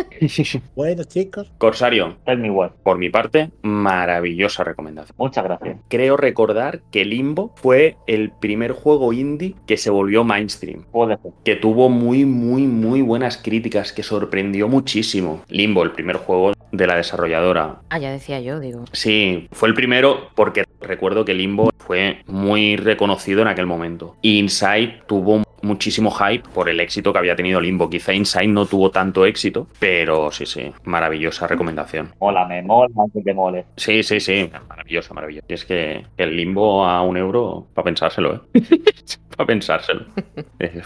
[0.76, 2.72] Bueno, chicos, Corsario, Tell me what.
[2.84, 5.16] por mi parte, maravillosa recomendación.
[5.18, 5.78] Muchas gracias.
[5.88, 10.84] Creo recordar que Limbo fue el primer juego indie que se volvió mainstream.
[10.92, 11.32] Puede ser.
[11.46, 15.42] que tuvo muy, muy, muy buenas críticas, que sorprendió muchísimo.
[15.48, 17.82] Limbo, el primer juego de la desarrolladora.
[17.90, 18.84] Ah, ya decía yo, digo.
[18.92, 24.16] Sí, fue el primero porque recuerdo que Limbo fue muy reconocido en aquel momento.
[24.22, 27.90] Y Inside tuvo muchísimo hype por el éxito que había tenido Limbo.
[27.90, 32.14] Quizá Inside no tuvo tanto éxito, pero sí, sí, maravillosa recomendación.
[32.20, 33.66] Mola, me mola, aunque te mole.
[33.76, 35.46] Sí, sí, sí, maravillosa, maravillosa.
[35.50, 38.62] Y es que el Limbo a un euro, para pensárselo, ¿eh?
[39.36, 40.06] para pensárselo.
[40.60, 40.82] Eh.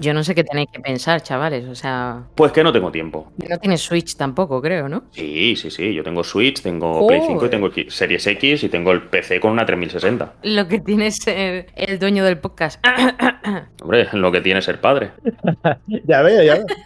[0.00, 1.66] Yo no sé qué tenéis que pensar, chavales.
[1.66, 3.32] O sea, Pues que no tengo tiempo.
[3.48, 5.04] no tienes Switch tampoco, creo, ¿no?
[5.12, 5.94] Sí, sí, sí.
[5.94, 9.52] Yo tengo Switch, tengo Play 5 y tengo Series X y tengo el PC con
[9.52, 10.34] una 3060.
[10.42, 12.61] Lo que tiene es ser el dueño del podcast.
[13.82, 15.12] Hombre, lo que tiene ser padre.
[16.06, 16.66] ya veo, ya veo.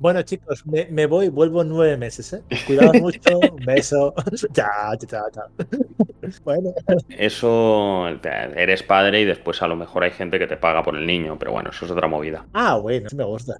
[0.00, 2.42] Bueno, chicos, me, me voy, vuelvo en nueve meses, ¿eh?
[2.68, 4.14] Cuidaos mucho, un beso.
[4.52, 6.08] Chao, chao, chao, chao.
[6.44, 6.70] Bueno,
[7.08, 8.08] Eso,
[8.56, 11.36] eres padre y después a lo mejor hay gente que te paga por el niño,
[11.38, 12.44] pero bueno, eso es otra movida.
[12.54, 13.54] ah, bueno, me gusta.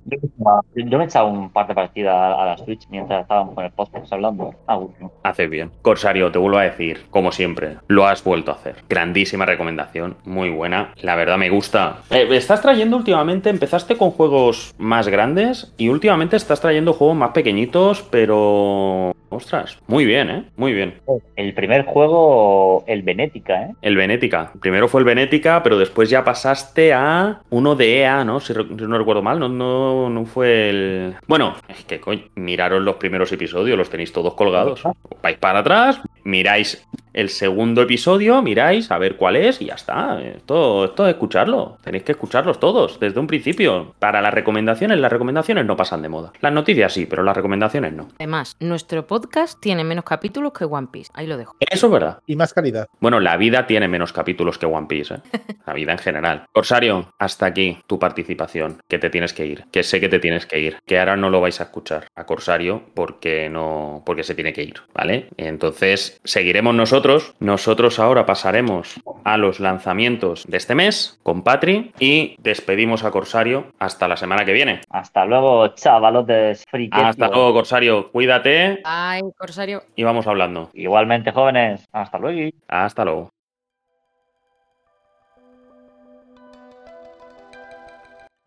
[0.75, 3.64] Yo, me he echado un par de partidas a, a la Switch mientras estábamos con
[3.64, 4.55] el podcast hablando.
[4.66, 5.12] Ah, bueno.
[5.23, 5.71] Haces bien.
[5.83, 8.77] Corsario, te vuelvo a decir, como siempre, lo has vuelto a hacer.
[8.89, 10.93] Grandísima recomendación, muy buena.
[11.03, 11.99] La verdad me gusta.
[12.11, 17.31] Eh, estás trayendo últimamente, empezaste con juegos más grandes y últimamente estás trayendo juegos más
[17.31, 20.45] pequeñitos, pero Ostras, muy bien, ¿eh?
[20.57, 20.95] Muy bien.
[21.37, 23.75] El primer juego, el Benética, ¿eh?
[23.83, 24.53] El Benética.
[24.61, 28.41] Primero fue el Benética, pero después ya pasaste a uno de EA, ¿no?
[28.41, 31.15] Si, no recuerdo mal, no, no, no fue el...
[31.27, 34.83] Bueno, es que, coño, miraros los primeros episodios, los tenéis todos colgados.
[35.23, 36.87] Vais para atrás, miráis
[37.19, 40.23] el segundo episodio, miráis a ver cuál es y ya está.
[40.23, 41.77] Esto, esto es escucharlo.
[41.83, 43.97] Tenéis que escucharlos todos, desde un principio.
[43.99, 46.33] Para las recomendaciones, las recomendaciones no pasan de moda.
[46.41, 48.07] Las noticias sí, pero las recomendaciones no.
[48.21, 51.11] Además, nuestro podcast tiene menos capítulos que One Piece.
[51.12, 51.57] Ahí lo dejo.
[51.59, 52.21] Eso es verdad.
[52.25, 52.87] Y más calidad.
[53.01, 55.19] Bueno, la vida tiene menos capítulos que One Piece, ¿eh?
[55.66, 56.45] La vida en general.
[56.53, 60.47] Corsario, hasta aquí tu participación, que te tienes que ir, que sé que te tienes
[60.47, 64.37] que ir, que ahora no lo vais a escuchar a Corsario porque no, porque se
[64.37, 65.29] tiene que ir, ¿vale?
[65.37, 67.08] Entonces, seguiremos nosotros.
[67.41, 73.67] Nosotros ahora pasaremos a los lanzamientos de este mes con Patri y despedimos a Corsario
[73.79, 74.81] hasta la semana que viene.
[74.91, 77.07] Hasta luego, chavalotes friquetos.
[77.07, 78.11] Hasta luego, Corsario.
[78.11, 79.83] Cuídate Ay, Corsario.
[79.97, 80.71] y vamos hablando.
[80.75, 81.85] Igualmente, jóvenes.
[81.93, 82.51] Hasta luego.
[82.69, 83.31] Hasta luego.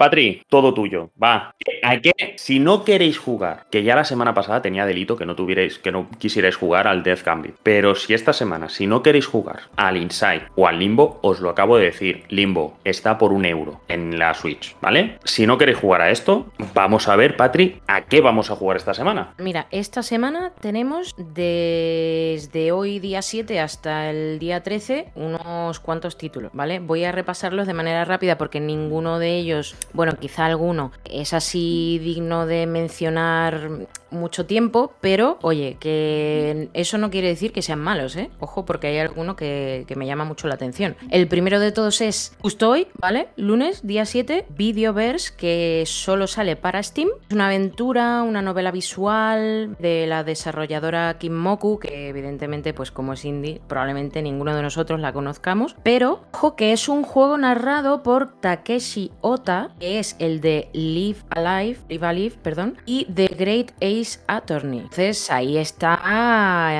[0.01, 1.11] Patri, todo tuyo.
[1.21, 1.53] Va.
[1.83, 2.33] ¿A qué?
[2.35, 5.91] Si no queréis jugar, que ya la semana pasada tenía delito que no tuvierais, que
[5.91, 7.53] no quisierais jugar al Death Gambit.
[7.61, 11.51] Pero si esta semana, si no queréis jugar al Inside o al Limbo, os lo
[11.51, 12.23] acabo de decir.
[12.29, 15.19] Limbo está por un euro en la Switch, ¿vale?
[15.23, 18.77] Si no queréis jugar a esto, vamos a ver, Patri, a qué vamos a jugar
[18.77, 19.35] esta semana.
[19.37, 26.49] Mira, esta semana tenemos desde hoy día 7 hasta el día 13 unos cuantos títulos,
[26.55, 26.79] ¿vale?
[26.79, 31.99] Voy a repasarlos de manera rápida porque ninguno de ellos, bueno, quizá alguno es así
[31.99, 38.15] digno de mencionar mucho tiempo, pero oye, que eso no quiere decir que sean malos,
[38.15, 38.29] ¿eh?
[38.39, 40.95] Ojo, porque hay alguno que, que me llama mucho la atención.
[41.09, 43.29] El primero de todos es justo hoy, ¿vale?
[43.37, 47.09] Lunes, día 7, Videoverse, que solo sale para Steam.
[47.29, 53.25] Es una aventura, una novela visual de la desarrolladora Kinmoku, que evidentemente, pues como es
[53.25, 55.75] indie, probablemente ninguno de nosotros la conozcamos.
[55.83, 61.17] Pero, ojo, que es un juego narrado por Takeshi Ota, que es el de Live
[61.31, 64.81] Alive, Live Alive, perdón, y The Great Ace Attorney.
[64.81, 65.99] Entonces ahí está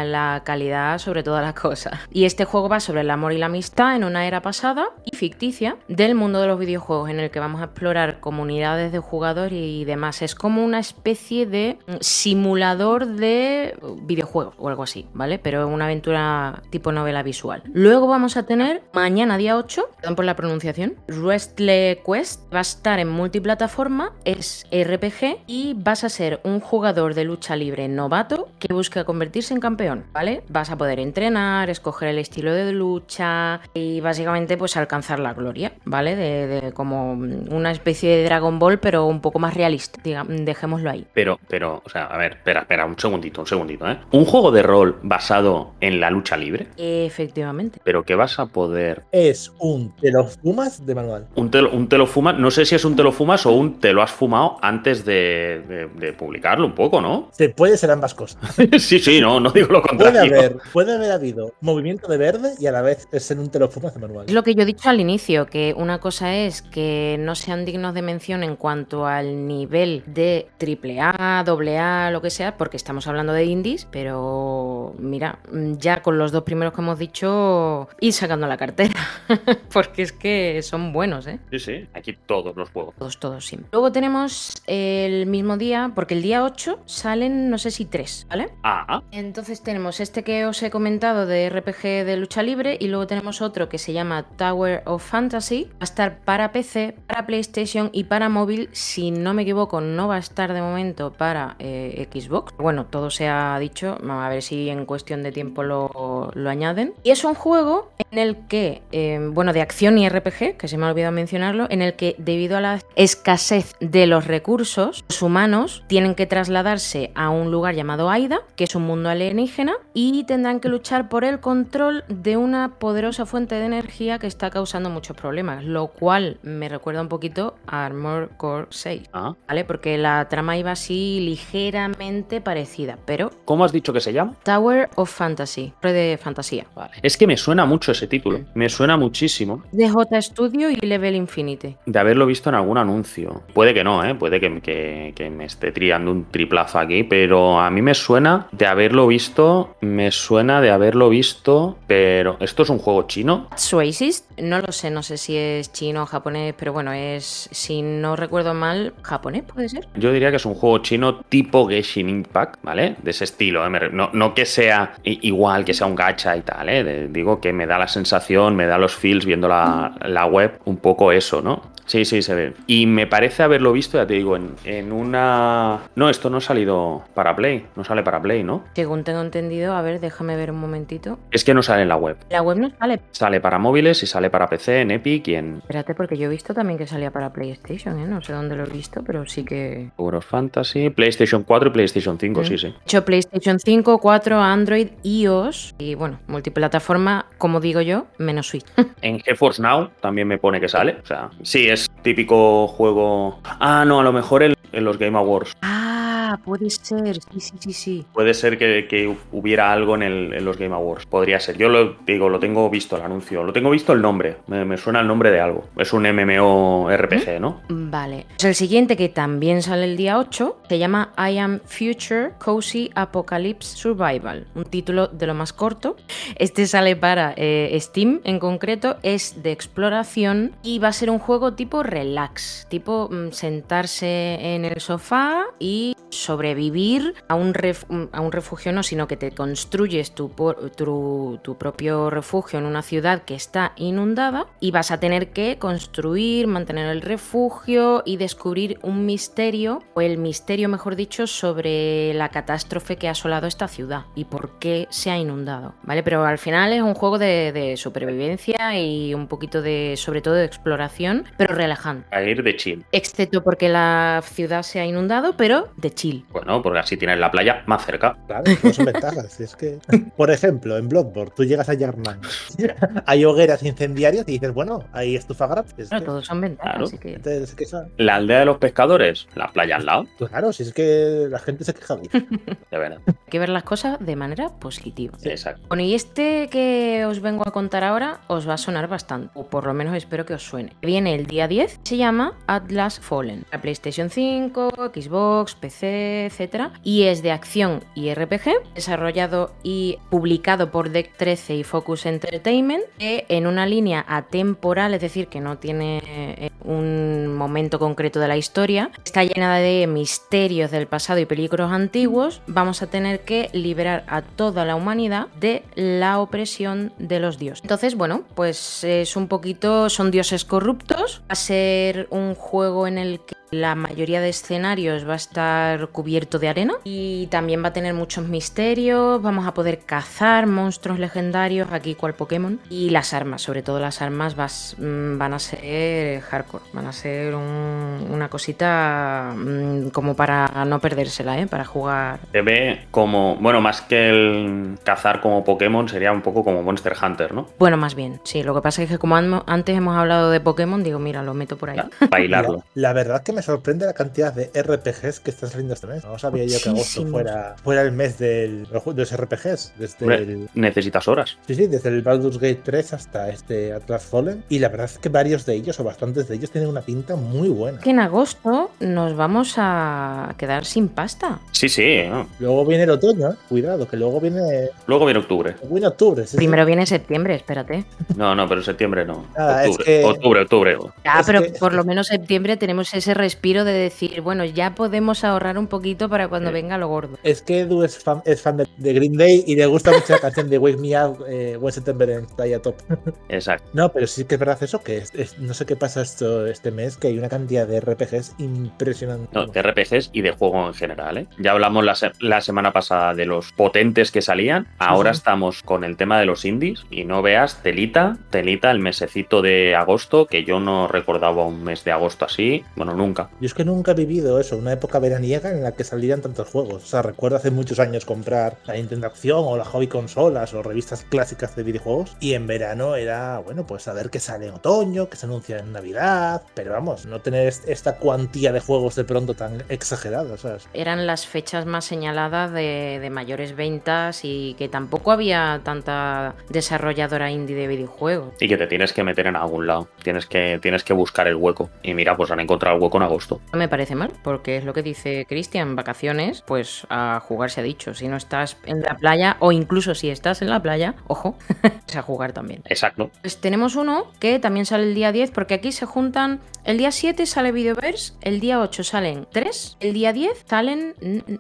[0.06, 2.00] la calidad sobre todas las cosas.
[2.12, 5.16] Y este juego va sobre el amor y la amistad en una era pasada y
[5.16, 9.60] ficticia del mundo de los videojuegos en el que vamos a explorar comunidades de jugadores
[9.60, 10.22] y demás.
[10.22, 15.40] Es como una especie de simulador de videojuegos o algo así, ¿vale?
[15.40, 17.64] Pero una aventura tipo novela visual.
[17.74, 22.54] Luego vamos a tener mañana día 8, perdón por la pronunciación, Restle Quest.
[22.54, 27.56] Va a estar en multiplataforma, es RPG y vas a ser un jugador de lucha
[27.56, 30.44] libre novato que busca convertirse en campeón, ¿vale?
[30.50, 35.74] Vas a poder entrenar, escoger el estilo de lucha y básicamente pues alcanzar la gloria,
[35.86, 36.16] ¿vale?
[36.16, 40.90] De, de como una especie de Dragon Ball pero un poco más realista, digamos, dejémoslo
[40.90, 41.06] ahí.
[41.14, 43.98] Pero, pero, o sea, a ver, espera, espera, un segundito, un segundito, ¿eh?
[44.12, 47.80] Un juego de rol basado en la lucha libre, Efectivamente.
[47.84, 49.04] pero que vas a poder.
[49.12, 51.28] Es un te lo fumas de manual.
[51.36, 53.46] Un te, lo- un te lo fumas, no sé si es un te lo fumas
[53.46, 57.30] o un te lo has fumado antes de, de- de publicarlo un poco, ¿no?
[57.32, 58.40] Se puede ser ambas cosas.
[58.80, 60.38] sí, sí, no, no digo lo Puede contrario.
[60.40, 63.60] haber, puede haber habido movimiento de verde y a la vez es en un te
[63.60, 64.26] lo fumas de manual.
[64.28, 67.66] Es lo que yo he dicho al inicio, que una cosa es que no sean
[67.66, 73.08] dignos de mención en cuanto al nivel de AAA, AA, lo que sea, porque estamos
[73.08, 75.40] hablando de indies, pero mira,
[75.78, 78.94] ya con los dos primeros que hemos dicho, ir sacando la cartera,
[79.74, 81.40] porque es que son buenos, ¿eh?
[81.52, 82.96] Sí, sí, aquí todos los juegos.
[82.98, 83.60] Todos, todos, sí.
[83.72, 88.50] Luego tenemos el mismo día, porque el día 8 salen, no sé si tres, ¿vale?
[88.64, 93.08] Ah, Entonces tenemos este que os he comentado de RPG de lucha libre y luego
[93.08, 95.66] tenemos otro que se llama Tower of Fantasy.
[95.74, 98.70] Va a estar para PC, para PlayStation y para móvil.
[98.72, 102.54] Si no me equivoco, no va a estar de momento para eh, Xbox.
[102.58, 103.98] Bueno, todo se ha dicho.
[104.02, 106.94] Vamos a ver si en cuestión de tiempo lo, lo añaden.
[107.04, 110.78] Y es un juego en el que, eh, bueno, de acción y RPG, que se
[110.78, 115.22] me ha olvidado mencionarlo, en el que debido a la escasez de los recursos, los
[115.22, 120.24] humanos tienen que trasladarse a un lugar llamado Aida, que es un mundo alienígena, y
[120.26, 124.90] tendrán que luchar por el control de una poderosa fuente de energía que está causando
[124.90, 129.04] muchos problemas, lo cual me recuerda un poquito a Armor Core 6.
[129.14, 129.36] ah.
[129.48, 129.66] ¿Vale?
[129.66, 134.36] Porque la trama iba así ligeramente parecida, pero ¿Cómo has dicho que se llama?
[134.44, 136.66] Tower of Fantasy, torre de fantasía.
[136.76, 136.94] Vale.
[137.02, 138.40] Es que me suena mucho ese título.
[138.54, 141.76] Me suena muchísimo De J Studio y Level Infinity.
[141.86, 143.44] de haberlo visto visto en algún anuncio.
[143.54, 144.16] Puede que no, ¿eh?
[144.16, 148.48] puede que, que- que me esté triando un triplazo aquí, pero a mí me suena
[148.52, 153.48] de haberlo visto, me suena de haberlo visto, pero ¿esto es un juego chino?
[153.56, 157.82] Suasis, no lo sé, no sé si es chino o japonés, pero bueno, es, si
[157.84, 159.88] no recuerdo mal, japonés puede ser.
[159.96, 162.96] Yo diría que es un juego chino tipo Genshin Impact, ¿vale?
[163.04, 163.90] De ese estilo, ¿eh?
[163.92, 167.08] No, no que sea igual, que sea un gacha y tal, ¿eh?
[167.12, 170.78] Digo que me da la sensación, me da los feels viendo la, la web, un
[170.78, 171.62] poco eso, ¿no?
[171.92, 172.54] Sí, sí, se ve.
[172.68, 175.82] Y me parece haberlo visto, ya te digo, en, en una...
[175.96, 178.64] No, esto no ha salido para Play, no sale para Play, ¿no?
[178.74, 181.20] Según tengo entendido, a ver, déjame ver un momentito.
[181.32, 182.16] Es que no sale en la web.
[182.30, 183.02] La web no sale.
[183.12, 186.30] Sale para móviles y sale para PC, en Epic y en Espérate, porque yo he
[186.30, 188.08] visto también que salía para PlayStation, ¿eh?
[188.08, 189.92] No sé dónde lo he visto, pero sí que...
[190.00, 192.46] Euro Fantasy, PlayStation 4 y PlayStation 5, Mm.
[192.46, 192.68] sí, sí.
[192.68, 198.66] De hecho, PlayStation 5, 4, Android, iOS y bueno, multiplataforma, como digo yo, menos Switch.
[199.02, 200.98] En GeForce Now también me pone que sale.
[201.04, 203.40] O sea, sí, es típico juego.
[203.60, 205.54] Ah, no, a lo mejor en, en los Game Awards.
[205.62, 208.06] ah, puede ser, sí, sí, sí, sí.
[208.14, 211.06] Puede ser que, que hubiera algo en, el- en los Game Awards.
[211.06, 211.58] Podría ser.
[211.58, 213.44] Yo lo digo, lo tengo visto el anuncio.
[213.44, 214.38] Lo tengo visto el nombre.
[214.48, 215.66] Me, me suena el nombre de algo.
[215.78, 217.62] Es un MMORPG, ¿no?
[217.70, 218.26] Vale.
[218.30, 222.90] Pues el siguiente que también sale el día 8 se llama I Am Future Cozy
[222.96, 225.96] Apocalypse Survival, un título de lo más corto.
[226.38, 231.20] Este sale para eh, Steam en concreto, es de exploración y va a ser un
[231.20, 238.22] juego tipo relax, tipo mm, sentarse en el sofá y sobrevivir a un, ref- a
[238.22, 240.30] un refugio, no, sino que te construyes tu,
[240.76, 245.58] tu, tu propio refugio en una ciudad que está inundada y vas a tener que
[245.58, 252.30] construir, mantener el refugio y descubrir un misterio, o el misterio, mejor dicho, sobre la
[252.30, 256.04] catástrofe que ha asolado esta ciudad y por qué se ha inundado, ¿vale?
[256.04, 260.36] Pero al final es un juego de, de supervivencia y un poquito de, sobre todo,
[260.36, 262.08] de exploración, pero relajante.
[262.16, 262.86] A ir de chill.
[262.92, 266.01] Excepto porque la ciudad se ha inundado, pero de chill.
[266.32, 268.18] Bueno, porque así tienes la playa más cerca.
[268.28, 269.40] Claro, no son ventajas.
[269.42, 269.80] Es que,
[270.18, 272.20] por ejemplo, en Bloodborne, tú llegas a Yarman,
[273.06, 275.90] hay hogueras incendiarias y dices, bueno, hay estufa gratis.
[275.90, 276.86] Bueno, todos son ventajas, Claro.
[276.86, 277.14] así que...
[277.14, 280.06] entonces, es que eso- La aldea de los pescadores, la playa al lado.
[280.18, 281.96] claro, si es que la gente se queja.
[282.72, 283.00] De verdad.
[283.08, 285.18] Hay que ver las cosas de manera positiva.
[285.24, 285.62] Exacto.
[285.68, 289.46] Bueno, y este que os vengo a contar ahora os va a sonar bastante, o
[289.48, 290.74] por lo menos espero que os suene.
[290.82, 293.46] Viene el día 10, se llama Atlas Fallen.
[293.52, 296.70] La PlayStation 5, Xbox, PC, etc.
[296.84, 302.84] Y es de acción y RPG, desarrollado y publicado por Deck 13 y Focus Entertainment,
[302.98, 308.28] que en una línea atemporal, es decir, que no tiene eh, un momento concreto de
[308.28, 313.50] la historia, está llena de misterios del pasado y peligros antiguos, vamos a tener que
[313.54, 317.64] liberar a toda la humanidad de la opresión de los dioses.
[317.64, 322.98] Entonces, bueno, pues es un poquito, son dioses corruptos, va a ser un juego en
[322.98, 327.70] el que la mayoría de escenarios va a estar cubierto de arena y también va
[327.70, 333.14] a tener muchos misterios, vamos a poder cazar monstruos legendarios, aquí cual Pokémon, y las
[333.14, 338.08] armas, sobre todo las armas vas- mm, van a ser hardcore, van a ser un-
[338.10, 341.48] una cosita mm, como para no perdérsela, ¿eh?
[341.48, 342.20] para jugar.
[342.32, 346.94] Se ve como, bueno, más que el cazar como Pokémon, sería un poco como Monster
[347.02, 347.48] Hunter, ¿no?
[347.60, 350.40] Bueno, más bien, sí, lo que pasa es que como an- antes hemos hablado de
[350.40, 351.80] Pokémon, digo, mira, lo meto por ahí.
[352.10, 352.64] Bailarlo.
[352.76, 356.04] La, la verdad que me sorprende la cantidad de RPGs que están este mes.
[356.04, 359.74] No sabía yo que agosto fuera, fuera el mes del, de los RPGs.
[359.78, 361.38] Desde Hombre, el, necesitas horas.
[361.48, 364.44] sí, sí, desde el Baldur's Gate 3 hasta este Atlas Fallen.
[364.50, 367.16] Y la verdad es que varios de ellos, o bastantes de ellos, tienen una pinta
[367.16, 367.80] muy buena.
[367.80, 371.40] Que en agosto nos vamos a quedar sin pasta.
[371.52, 372.04] Sí, sí.
[372.10, 372.28] ¿no?
[372.40, 373.36] Luego viene el otoño, ¿eh?
[373.50, 375.56] cuidado, que luego viene, Luego viene octubre.
[375.70, 376.24] viene octubre.
[376.24, 376.38] sí, sí.
[376.38, 377.86] Primero viene septiembre, espérate.
[378.16, 379.26] No, no, pero septiembre no.
[379.38, 380.78] Ah, es octubre, que- octubre, octubre.
[381.06, 384.76] Ya, Es pero que- por lo menos septiembre tenemos ese respiro de decir, bueno, ya
[384.76, 386.54] podemos ahorrar un poquito para cuando Sí.
[386.54, 387.18] venga lo gordo.
[387.24, 390.14] Es que Edu es fan, es fan de, de Green Day y le gusta mucho
[390.14, 392.76] la canción de Wake Me Up, eh, When September está ahí a top.
[393.30, 393.68] Exacto.
[393.74, 396.46] No, pero sí que es verdad eso, que es- es- no sé qué pasa esto
[396.48, 399.28] este mes, que hay una cantidad de RPGs impresionante.
[399.34, 401.18] No, de RPGs y de juego en general.
[401.18, 401.28] ¿eh?
[401.40, 404.68] Ya hablamos la, se- la semana pasada de los potentes que salían.
[404.80, 409.42] Ahora estamos con el tema de los indies y no veas telita, telita el mesecito
[409.42, 412.64] de agosto, que yo no recordaba un mes de agosto así.
[412.76, 413.30] Bueno, nunca.
[413.40, 416.50] Yo es que nunca he vivido eso, una época veraniega en la que salían tantos
[416.50, 416.84] juegos.
[416.84, 420.64] O sea, recuerdo hace muchos años comprar la Nintendo Acción o la Hobby Consolas o
[420.64, 424.54] revistas clásicas de videojuegos y en verano era, bueno, pues a ver qué sale en
[424.56, 428.96] otoño, qué se anuncia en Navidad, pero vamos, no tener est- esta cuantía de juegos
[428.96, 430.68] de pronto tan exagerada, ¿sabes?
[430.74, 437.32] Eran las fechas más señaladas de, de mayores ventas y que tampoco había tanta desarrolladora
[437.32, 438.34] indie de videojuegos.
[438.40, 439.88] Y que te tienes que meter en algún lado.
[440.04, 441.70] Tienes que, tienes que buscar el hueco.
[441.84, 443.42] Y mira, pues han encontrado el hueco en agosto.
[443.52, 447.62] No me parece mal, porque es lo que dice Cristian, vacaciones, pues a jugar se
[447.62, 447.96] ha dicho.
[447.96, 451.36] Si no estás en la playa, o incluso si estás en la playa, ojo,
[451.88, 452.62] es a jugar también.
[452.66, 453.10] Exacto.
[453.22, 456.42] Pues tenemos uno que también sale el día 10, porque aquí se juntan.
[456.64, 460.94] El día 7 sale Videoverse, el día 8 salen 3, el día 10 salen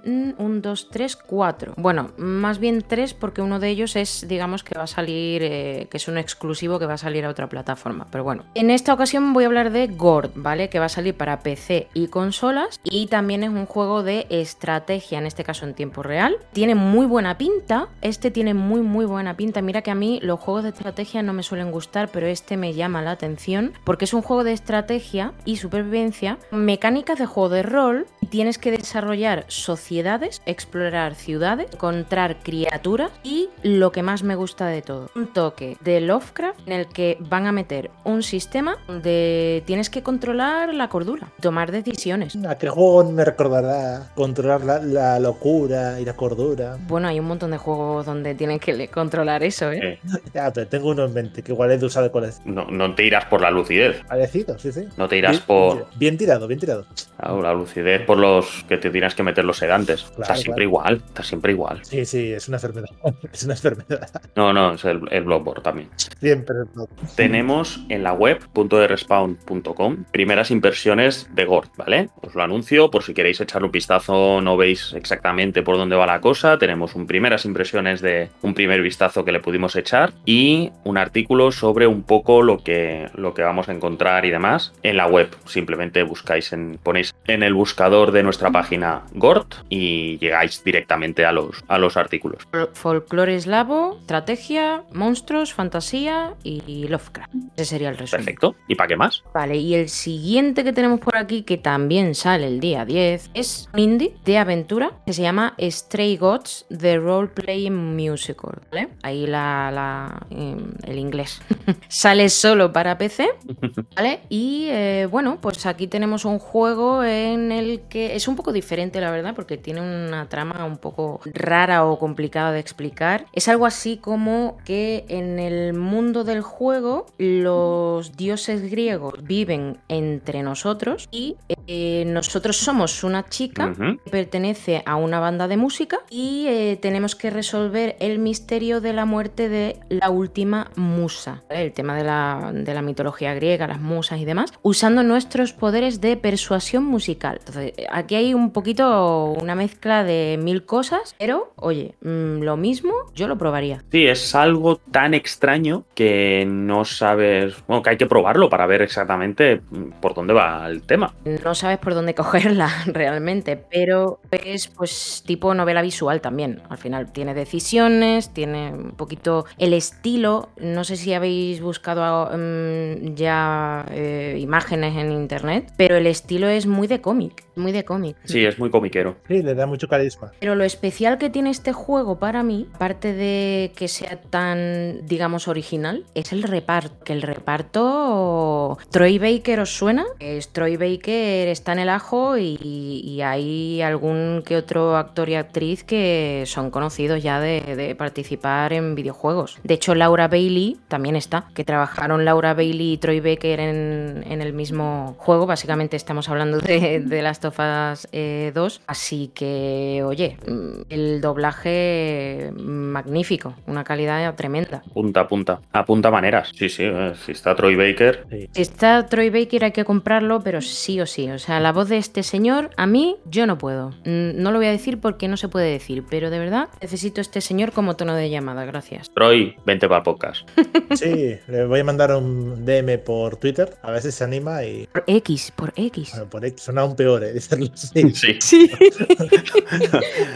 [0.03, 1.73] 1, 2, 3, 4.
[1.77, 5.87] Bueno, más bien 3 porque uno de ellos es, digamos, que va a salir, eh,
[5.91, 8.07] que es un exclusivo que va a salir a otra plataforma.
[8.09, 10.69] Pero bueno, en esta ocasión voy a hablar de Gord, ¿vale?
[10.69, 15.19] Que va a salir para PC y consolas y también es un juego de estrategia,
[15.19, 16.37] en este caso en tiempo real.
[16.53, 19.61] Tiene muy buena pinta, este tiene muy muy buena pinta.
[19.61, 22.73] Mira que a mí los juegos de estrategia no me suelen gustar, pero este me
[22.73, 27.63] llama la atención porque es un juego de estrategia y supervivencia, mecánicas de juego de
[27.63, 34.67] rol, tienes que desarrollar sociedades, explorar ciudades, encontrar criaturas y lo que más me gusta
[34.67, 39.63] de todo, un toque de Lovecraft en el que van a meter un sistema donde
[39.65, 42.35] tienes que controlar la cordura, tomar decisiones.
[42.47, 43.70] ¿A qué juego me recordará
[44.15, 46.77] controlar la, la locura y la cordura?
[46.87, 49.79] Bueno, hay un montón de juegos donde tienes que controlar eso, ¿eh?
[49.83, 49.99] Eh,
[50.33, 52.53] Ya, pero tengo uno en mente que igual he de usar el colección.
[52.55, 54.03] no, no te irás por la lucidez.
[54.07, 54.87] Parecido, sí, sí.
[54.97, 56.85] No te irás Bien- por Bien tirado, bien tirado.
[57.17, 60.01] claro, la lucidez por los que te tienes que meter los sedantes.
[60.03, 61.01] está Claro, siempre igual.
[61.05, 61.79] Está siempre igual.
[61.83, 62.89] Sí, sí, es una enfermedad.
[63.33, 64.09] Es una enfermedad.
[64.35, 65.89] No, no, es el, el Bloodborne también.
[66.19, 66.55] Siempre.
[66.75, 66.87] no.
[67.15, 72.09] Tenemos en la web .respawn.com primeras impresiones de Gord, ¿vale?
[72.21, 76.05] Os lo anuncio por si queréis echarle un vistazo, no veis exactamente por dónde va
[76.05, 76.57] la cosa.
[76.57, 81.51] Tenemos un primeras impresiones de un primer vistazo que le pudimos echar y un artículo
[81.51, 85.29] sobre un poco lo que, lo que vamos a encontrar y demás en la web.
[85.45, 91.31] Simplemente buscáis en, ponéis en el buscador de nuestra página Gord y llegáis directamente a
[91.31, 92.47] los, a los artículos.
[92.51, 97.33] Fol- Folclore eslavo, estrategia, monstruos, fantasía y Lovecraft.
[97.55, 98.25] Ese sería el resumen.
[98.25, 98.55] Perfecto.
[98.67, 99.23] ¿Y para qué más?
[99.33, 103.47] Vale, y el siguiente que tenemos por aquí, que también sale el día 10, es
[103.73, 108.61] un indie de aventura que se llama Stray Gods The Role Playing Musical.
[108.71, 108.89] ¿vale?
[109.03, 111.41] Ahí la, la, em, el inglés.
[111.87, 113.29] sale solo para PC,
[113.95, 114.21] ¿vale?
[114.29, 119.01] Y eh, bueno, pues aquí tenemos un juego en el que es un poco diferente,
[119.01, 123.25] la verdad, porque tiene una trama un poco rara o complicada de explicar.
[123.33, 130.43] Es algo así como que en el mundo del juego los dioses griegos viven entre
[130.43, 131.37] nosotros y
[131.67, 137.15] eh, nosotros somos una chica que pertenece a una banda de música y eh, tenemos
[137.15, 141.43] que resolver el misterio de la muerte de la última musa.
[141.49, 141.65] ¿vale?
[141.65, 146.01] El tema de la, de la mitología griega, las musas y demás, usando nuestros poderes
[146.01, 147.37] de persuasión musical.
[147.39, 152.93] Entonces, aquí hay un poquito una mezcla de mil cosas, pero oye, mm, lo mismo
[153.13, 153.83] yo lo probaría.
[153.91, 158.81] Sí, es algo tan extraño que no sabes, bueno, que hay que probarlo para ver
[158.81, 161.13] exactamente mm, por dónde va el tema.
[161.25, 166.61] No sabes por dónde cogerla realmente, pero es pues tipo novela visual también.
[166.69, 170.49] Al final tiene decisiones, tiene un poquito el estilo.
[170.57, 176.67] No sé si habéis buscado mm, ya eh, imágenes en internet, pero el estilo es
[176.67, 178.17] muy de cómic, muy de cómic.
[178.25, 179.17] Sí, es muy comiquero.
[179.27, 180.31] Sí, le da mucho carisma.
[180.39, 185.47] Pero lo especial que tiene este juego para mí, aparte de que sea tan, digamos,
[185.47, 187.03] original, es el reparto.
[187.03, 188.77] Que el reparto.
[188.89, 190.05] Troy Baker os suena.
[190.19, 195.35] Es Troy Baker está en el ajo y, y hay algún que otro actor y
[195.35, 199.59] actriz que son conocidos ya de, de participar en videojuegos.
[199.63, 204.41] De hecho, Laura Bailey también está, que trabajaron Laura Bailey y Troy Baker en, en
[204.41, 205.45] el mismo juego.
[205.45, 208.81] Básicamente estamos hablando de, de Last of Us eh, 2.
[208.87, 214.83] Así que, oye, mm, el doblaje magnífico, una calidad tremenda.
[214.93, 215.61] Punta, punta.
[215.71, 216.51] Apunta maneras.
[216.55, 218.25] Sí, sí, eh, si está Troy Baker.
[218.29, 218.49] Sí.
[218.51, 221.29] Si está Troy Baker hay que comprarlo, pero sí o sí.
[221.33, 223.89] O sea, la voz de este señor, a mí, yo no puedo.
[224.05, 227.21] Mm, No lo voy a decir porque no se puede decir, pero de verdad necesito
[227.21, 228.65] este señor como tono de llamada.
[228.65, 229.09] Gracias.
[229.13, 230.47] Troy, vente para podcast.
[230.95, 234.87] Sí, le voy a mandar un DM por Twitter, a ver si se anima y.
[234.87, 236.11] Por X, por X.
[236.11, 237.39] Bueno, por ahí suena aún peor, ¿eh?
[237.73, 238.37] Sí.
[238.41, 238.69] Sí.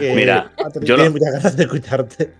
[0.14, 0.52] Mira,
[0.82, 2.32] yo lo- muchas ganas de escucharte.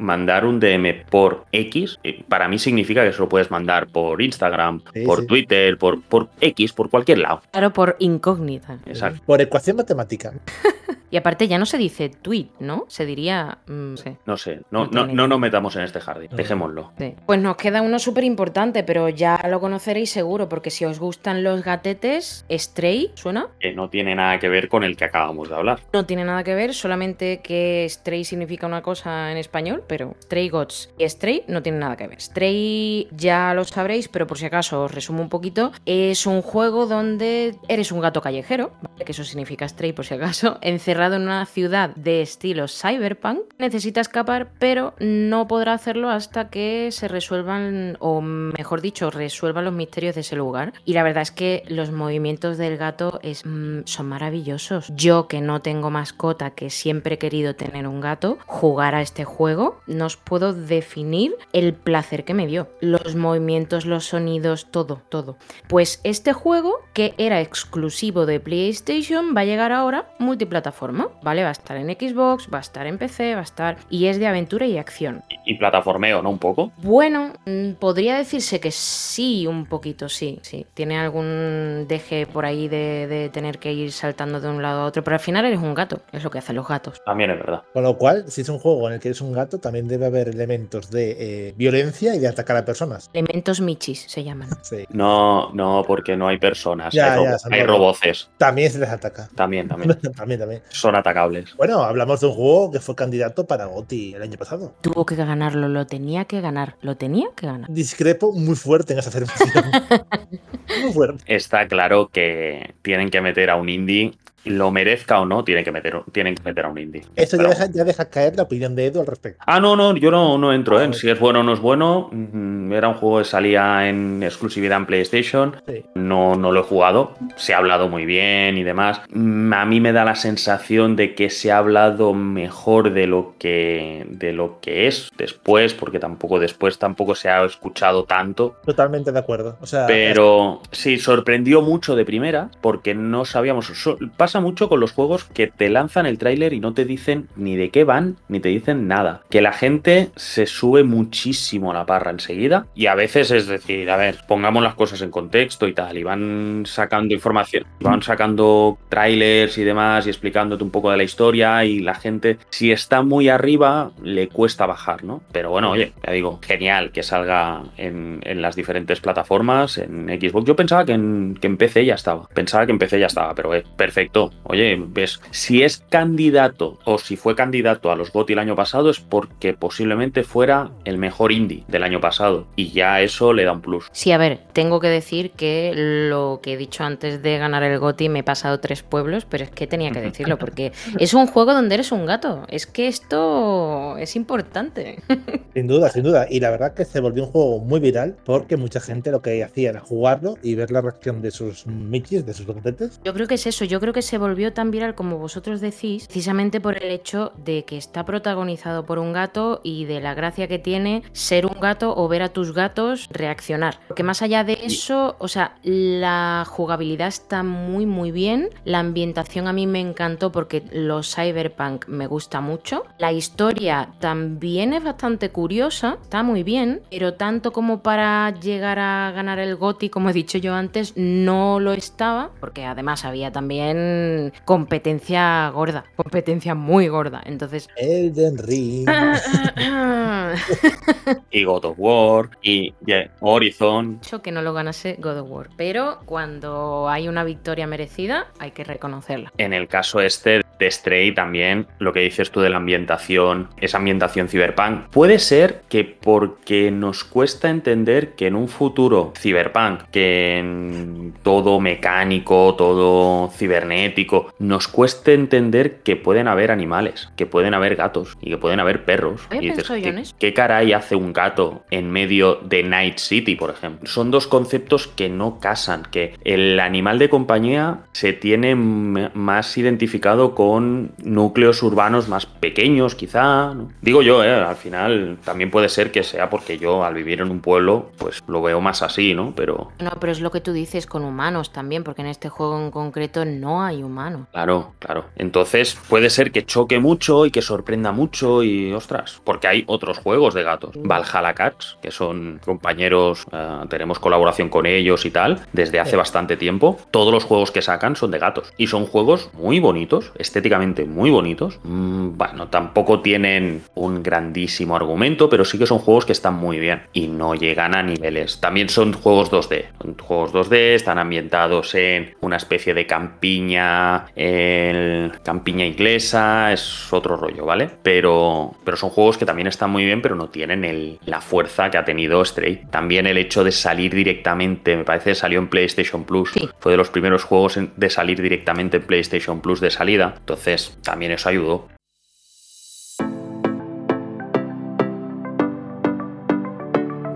[0.00, 4.20] Mandar un DM por X, eh, para mí significa que se lo puedes mandar por
[4.20, 5.26] Instagram, Sí, por sí.
[5.26, 7.42] Twitter, por, por X, por cualquier lado.
[7.52, 8.78] Claro, por incógnita.
[8.86, 9.20] Exacto.
[9.24, 10.32] Por ecuación matemática.
[11.10, 12.84] Y aparte ya no se dice tweet, ¿no?
[12.88, 13.58] Se diría...
[13.66, 14.16] mm, sí.
[14.26, 16.92] No sé, no, No no, no nos metamos en este jardín, dejémoslo.
[16.98, 17.14] Sí.
[17.26, 21.42] Pues nos queda uno súper importante, pero ya lo conoceréis seguro, porque si os gustan
[21.42, 23.48] los gatetes, Stray, ¿suena?
[23.58, 25.80] Que no tiene nada que ver con el que acabamos de hablar.
[25.92, 30.48] No tiene nada que ver, solamente que Stray significa una cosa en español, pero Stray
[30.48, 32.20] Gods y Stray no tienen nada que ver.
[32.20, 35.72] Stray ya lo sabréis, pero por si acaso os resumo un poquito.
[35.86, 39.04] Es un juego donde eres un gato callejero, ¿vale?
[39.04, 43.40] que eso significa Stray por si acaso, encerrado en una ciudad de estilo cyberpunk.
[43.58, 49.74] Necesita escapar, pero no podrá hacerlo hasta que se resuelvan, o mejor dicho, resuelvan los
[49.74, 50.72] misterios de ese lugar.
[50.84, 54.92] Y la verdad es que los movimientos del gato mm, son maravillosos.
[54.94, 59.24] Yo que no tengo mascota, que siempre he querido tener un gato, jugar a este
[59.24, 62.68] juego, no os puedo definir el placer que me dio.
[62.80, 65.36] Los movimientos, los sonidos, todo, todo.
[65.68, 70.89] Pues este juego, que era exclusivo de PlayStation, va a llegar ahora multiplataforma,
[71.22, 71.42] ¿vale?
[71.42, 73.76] Va a estar en Xbox, va a estar en PC, va a estar...
[73.90, 75.22] Y es de aventura y acción.
[75.44, 76.30] Y, y plataformeo, ¿no?
[76.30, 76.72] Un poco.
[76.78, 80.66] Bueno, mm, podría decirse que sí, un poquito, sí, sí.
[80.74, 84.84] Tiene algún deje por ahí de, de tener que ir saltando de un lado a
[84.86, 87.00] otro, pero al final eres un gato, es lo que hacen los gatos.
[87.04, 87.62] También es verdad.
[87.72, 90.06] Con lo cual, si es un juego en el que eres un gato, también debe
[90.06, 93.08] haber elementos de eh, violencia y de atacar a personas.
[93.12, 94.48] Elementos michis se llaman.
[94.62, 94.84] Sí.
[94.90, 96.92] No, no, porque no hay personas.
[96.94, 98.00] Ya, hay, ya, robo- hay robots.
[98.00, 98.30] roboces.
[98.38, 99.28] También se les ataca.
[99.34, 99.98] También, también.
[100.16, 100.62] también, también.
[100.80, 101.54] Son atacables.
[101.58, 104.72] Bueno, hablamos de un juego que fue candidato para GOTY el año pasado.
[104.80, 107.70] Tuvo que ganarlo, lo tenía que ganar, lo tenía que ganar.
[107.70, 109.50] Discrepo muy fuerte en esa afirmación.
[110.82, 111.22] muy fuerte.
[111.26, 115.72] Está claro que tienen que meter a un indie, lo merezca o no, tienen que
[115.72, 117.02] meter, tienen que meter a un indie.
[117.16, 119.42] Eso ya deja, ya deja caer la opinión de Edu al respecto.
[119.46, 121.00] Ah, no, no, yo no, no entro Ah, en vale.
[121.00, 122.08] si es bueno o no es bueno.
[122.12, 125.56] Mm, Era un juego que salía en exclusividad en PlayStation.
[125.66, 125.84] Sí.
[125.94, 127.14] No, no lo he jugado.
[127.36, 129.00] Se ha hablado muy bien y demás.
[129.12, 133.34] Mm, A mí me da la sensación de que se ha hablado mejor de lo
[133.38, 138.56] que, de lo que es después, porque tampoco después tampoco se ha escuchado tanto.
[138.64, 139.56] Totalmente de acuerdo.
[139.60, 143.66] O sea, Pero sí, sorprendió mucho de primera porque no sabíamos.
[143.66, 143.98] so-
[144.30, 147.56] Pasa mucho con los juegos que te lanzan el tráiler y no te dicen ni
[147.56, 149.22] de qué van ni te dicen nada.
[149.28, 153.96] Que la gente se sube muchísimo la parra enseguida y a veces es decir, a
[153.96, 155.98] ver, pongamos las cosas en contexto y tal.
[155.98, 161.02] Y van sacando información, van sacando trailers y demás y explicándote un poco de la
[161.02, 165.22] historia y la gente, si está muy arriba, le cuesta bajar, ¿no?
[165.32, 170.46] Pero bueno, oye, ya digo, genial que salga en, en las diferentes plataformas, en Xbox.
[170.46, 173.34] Yo pensaba que en, que en PC ya estaba, pensaba que en PC ya estaba,
[173.34, 174.19] pero eh, perfecto.
[174.44, 178.90] Oye, ves, si es candidato o si fue candidato a los GOTY el año pasado
[178.90, 183.52] es porque posiblemente fuera el mejor indie del año pasado y ya eso le da
[183.52, 183.86] un plus.
[183.92, 187.78] Sí, a ver, tengo que decir que lo que he dicho antes de ganar el
[187.78, 191.26] GOTY me he pasado tres pueblos, pero es que tenía que decirlo porque es un
[191.26, 192.44] juego donde eres un gato.
[192.48, 194.98] Es que esto es importante.
[195.54, 196.26] Sin duda, sin duda.
[196.30, 199.42] Y la verdad que se volvió un juego muy viral porque mucha gente lo que
[199.42, 203.00] hacía era jugarlo y ver la reacción de sus michis, de sus gatetes.
[203.04, 206.06] Yo creo que es eso, yo creo que se volvió tan viral como vosotros decís,
[206.06, 210.48] precisamente por el hecho de que está protagonizado por un gato y de la gracia
[210.48, 213.78] que tiene ser un gato o ver a tus gatos reaccionar.
[213.86, 219.46] Porque más allá de eso, o sea, la jugabilidad está muy muy bien, la ambientación
[219.46, 225.30] a mí me encantó porque los cyberpunk me gusta mucho, la historia también es bastante
[225.30, 230.12] curiosa, está muy bien, pero tanto como para llegar a ganar el GOTY, como he
[230.12, 233.99] dicho yo antes, no lo estaba, porque además había también
[234.44, 237.22] competencia gorda, competencia muy gorda.
[237.24, 238.86] Entonces, Elden Ring.
[241.30, 243.94] Y God of War y yeah, Horizon.
[243.94, 248.50] mucho que no lo ganase God of War, pero cuando hay una victoria merecida, hay
[248.52, 249.32] que reconocerla.
[249.38, 253.78] En el caso este de Stray también, lo que dices tú de la ambientación, esa
[253.78, 260.38] ambientación cyberpunk, puede ser que porque nos cuesta entender que en un futuro cyberpunk, que
[260.38, 263.89] en todo mecánico, todo cibernético,
[264.38, 268.84] nos cueste entender que pueden haber animales, que pueden haber gatos y que pueden haber
[268.84, 269.22] perros.
[269.30, 273.88] Y dices, ¿qué, caray hace un gato en medio de Night City, por ejemplo?
[273.88, 280.34] Son dos conceptos que no casan, que el animal de compañía se tiene más identificado
[280.34, 283.54] con con núcleos urbanos más pequeños, quizá.
[283.54, 283.70] ¿no?
[283.82, 284.34] Digo yo, ¿eh?
[284.34, 288.20] al final también puede ser que sea porque yo al vivir en un pueblo, pues
[288.26, 289.32] lo veo más así, ¿no?
[289.36, 292.58] Pero No, pero es lo que tú dices con humanos también, porque en este juego
[292.58, 294.26] en concreto no hay humanos.
[294.32, 295.06] Claro, claro.
[295.16, 299.98] Entonces puede ser que choque mucho y que sorprenda mucho y ostras, porque hay otros
[299.98, 300.72] juegos de gatos.
[300.76, 305.96] Valhalla Cats, que son compañeros, eh, tenemos colaboración con ellos y tal, desde hace Sí.
[305.96, 306.78] bastante tiempo.
[306.90, 311.10] Todos los juegos que sacan son de gatos y son juegos muy bonitos, estéticamente muy
[311.10, 311.58] bonitos.
[311.64, 316.58] Mm, bueno, tampoco tienen un grandísimo argumento, pero sí que son juegos que están muy
[316.58, 318.40] bien y no llegan a niveles.
[318.40, 319.66] También son juegos 2D.
[319.82, 323.69] Son juegos 2D, están ambientados en una especie de campiña,
[324.16, 327.70] el campiña inglesa, es otro rollo, ¿vale?
[327.82, 331.70] Pero, pero son juegos que también están muy bien, pero no tienen el- la fuerza
[331.70, 332.62] que ha tenido Stray.
[332.70, 336.30] También el hecho de salir directamente, me parece que salió en PlayStation Plus.
[336.32, 336.48] Sí.
[336.58, 340.14] Fue de los primeros juegos de salir directamente en PlayStation Plus de salida.
[340.18, 341.68] Entonces, también eso ayudó.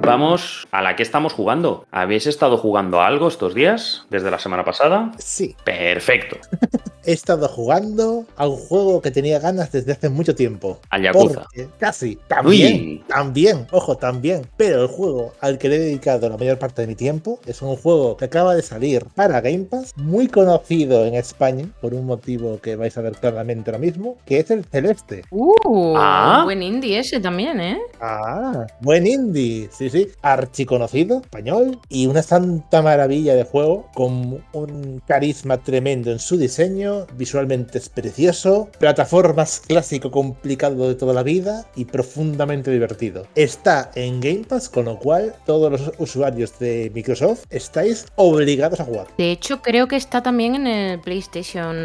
[0.07, 1.87] Vamos a la que estamos jugando.
[1.91, 4.05] ¿Habéis estado jugando a algo estos días?
[4.11, 5.13] ¿Desde la semana pasada?
[5.19, 6.37] Sí, Perfecto.
[7.07, 10.79] he estado jugando a un juego que tenía ganas desde hace mucho tiempo.
[10.89, 11.43] Al Yakuza.
[11.43, 13.05] Porque- casi, también, Uy.
[13.07, 14.47] también, ojo, también.
[14.57, 17.61] Pero el juego al que le he dedicado la mayor parte de mi tiempo es
[17.61, 22.07] un juego que acaba de salir para Game Pass, muy conocido en España, por un
[22.07, 25.25] motivo que vais a ver claramente ahora mismo, que es el Celeste.
[25.31, 26.41] Uh, Ah.
[26.45, 27.79] buen indie ese también, ¿eh?
[28.01, 35.03] Ah, buen indie, sí, sí, archiconocido, español, y una santa maravilla de juego, con un
[35.07, 41.67] carisma tremendo en su diseño, visualmente es precioso, plataformas clásico complicado de toda la vida
[41.77, 43.27] y profundamente divertido.
[43.37, 48.85] Está en Game Pass, con lo cual todos los usuarios de Microsoft estáis obligados a
[48.85, 49.07] jugar.
[49.17, 51.77] De hecho, creo que está también en el PlayStation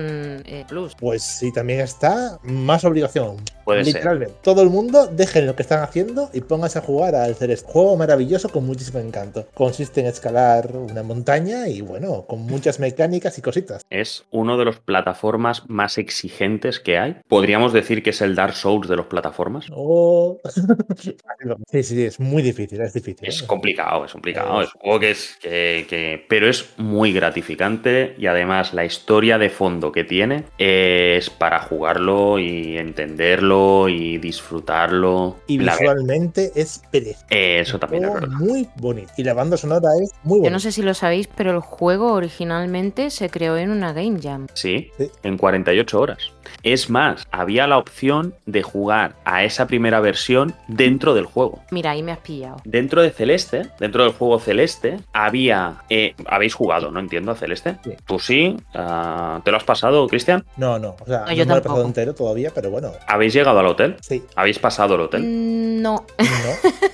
[0.45, 0.95] eh, Plus.
[0.99, 3.37] Pues sí, también está más obligación.
[3.69, 3.93] Puede ser.
[3.95, 4.35] Literalmente.
[4.43, 7.71] Todo el mundo dejen lo que están haciendo y pónganse a jugar al Celeste.
[7.71, 9.47] Juego maravilloso con muchísimo encanto.
[9.53, 13.81] Consiste en escalar una montaña y bueno, con muchas mecánicas y cositas.
[13.89, 17.17] Es uno de los plataformas más exigentes que hay.
[17.27, 19.65] Podríamos decir que es el Dark Souls de los plataformas.
[19.71, 20.37] Oh.
[21.71, 23.27] sí, sí, es muy difícil, es difícil.
[23.27, 23.47] Es ¿eh?
[23.47, 24.61] complicado, es complicado.
[24.61, 25.37] Es- Es un juego que es.
[25.41, 28.15] Que, que- pero es muy gratificante.
[28.17, 33.58] Y además, la historia de fondo que tiene es para jugarlo y entenderlo
[33.89, 35.37] y disfrutarlo.
[35.47, 37.25] Y La ver- visualmente es precioso.
[37.29, 38.27] Eso también es verdad.
[38.29, 39.11] Muy bonito.
[39.17, 40.53] Y la banda sonora es muy Yo buena.
[40.55, 44.47] no sé si lo sabéis, pero el juego originalmente se creó en una Game Jam.
[44.53, 45.09] Sí, Sí.
[45.23, 46.19] en 48 horas.
[46.63, 51.59] Es más, había la opción de jugar a esa primera versión dentro del juego.
[51.71, 52.57] Mira, ahí me has pillado.
[52.65, 55.75] Dentro de Celeste, dentro del juego Celeste, había.
[55.89, 56.99] eh, Habéis jugado, ¿no?
[56.99, 57.77] Entiendo a Celeste.
[57.83, 57.91] Sí.
[58.05, 58.57] Tú sí.
[58.73, 60.45] ah, ¿Te lo has pasado, Cristian?
[60.57, 60.95] No, no.
[60.99, 61.63] O sea, No, no, yo me lo he tampoco.
[61.69, 62.91] pasado entero todavía, pero bueno.
[63.07, 63.95] ¿Habéis llegado al hotel?
[64.01, 64.23] Sí.
[64.35, 65.21] ¿Habéis pasado el hotel?
[65.23, 66.05] Mm, No.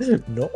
[0.00, 0.18] No.
[0.28, 0.50] no.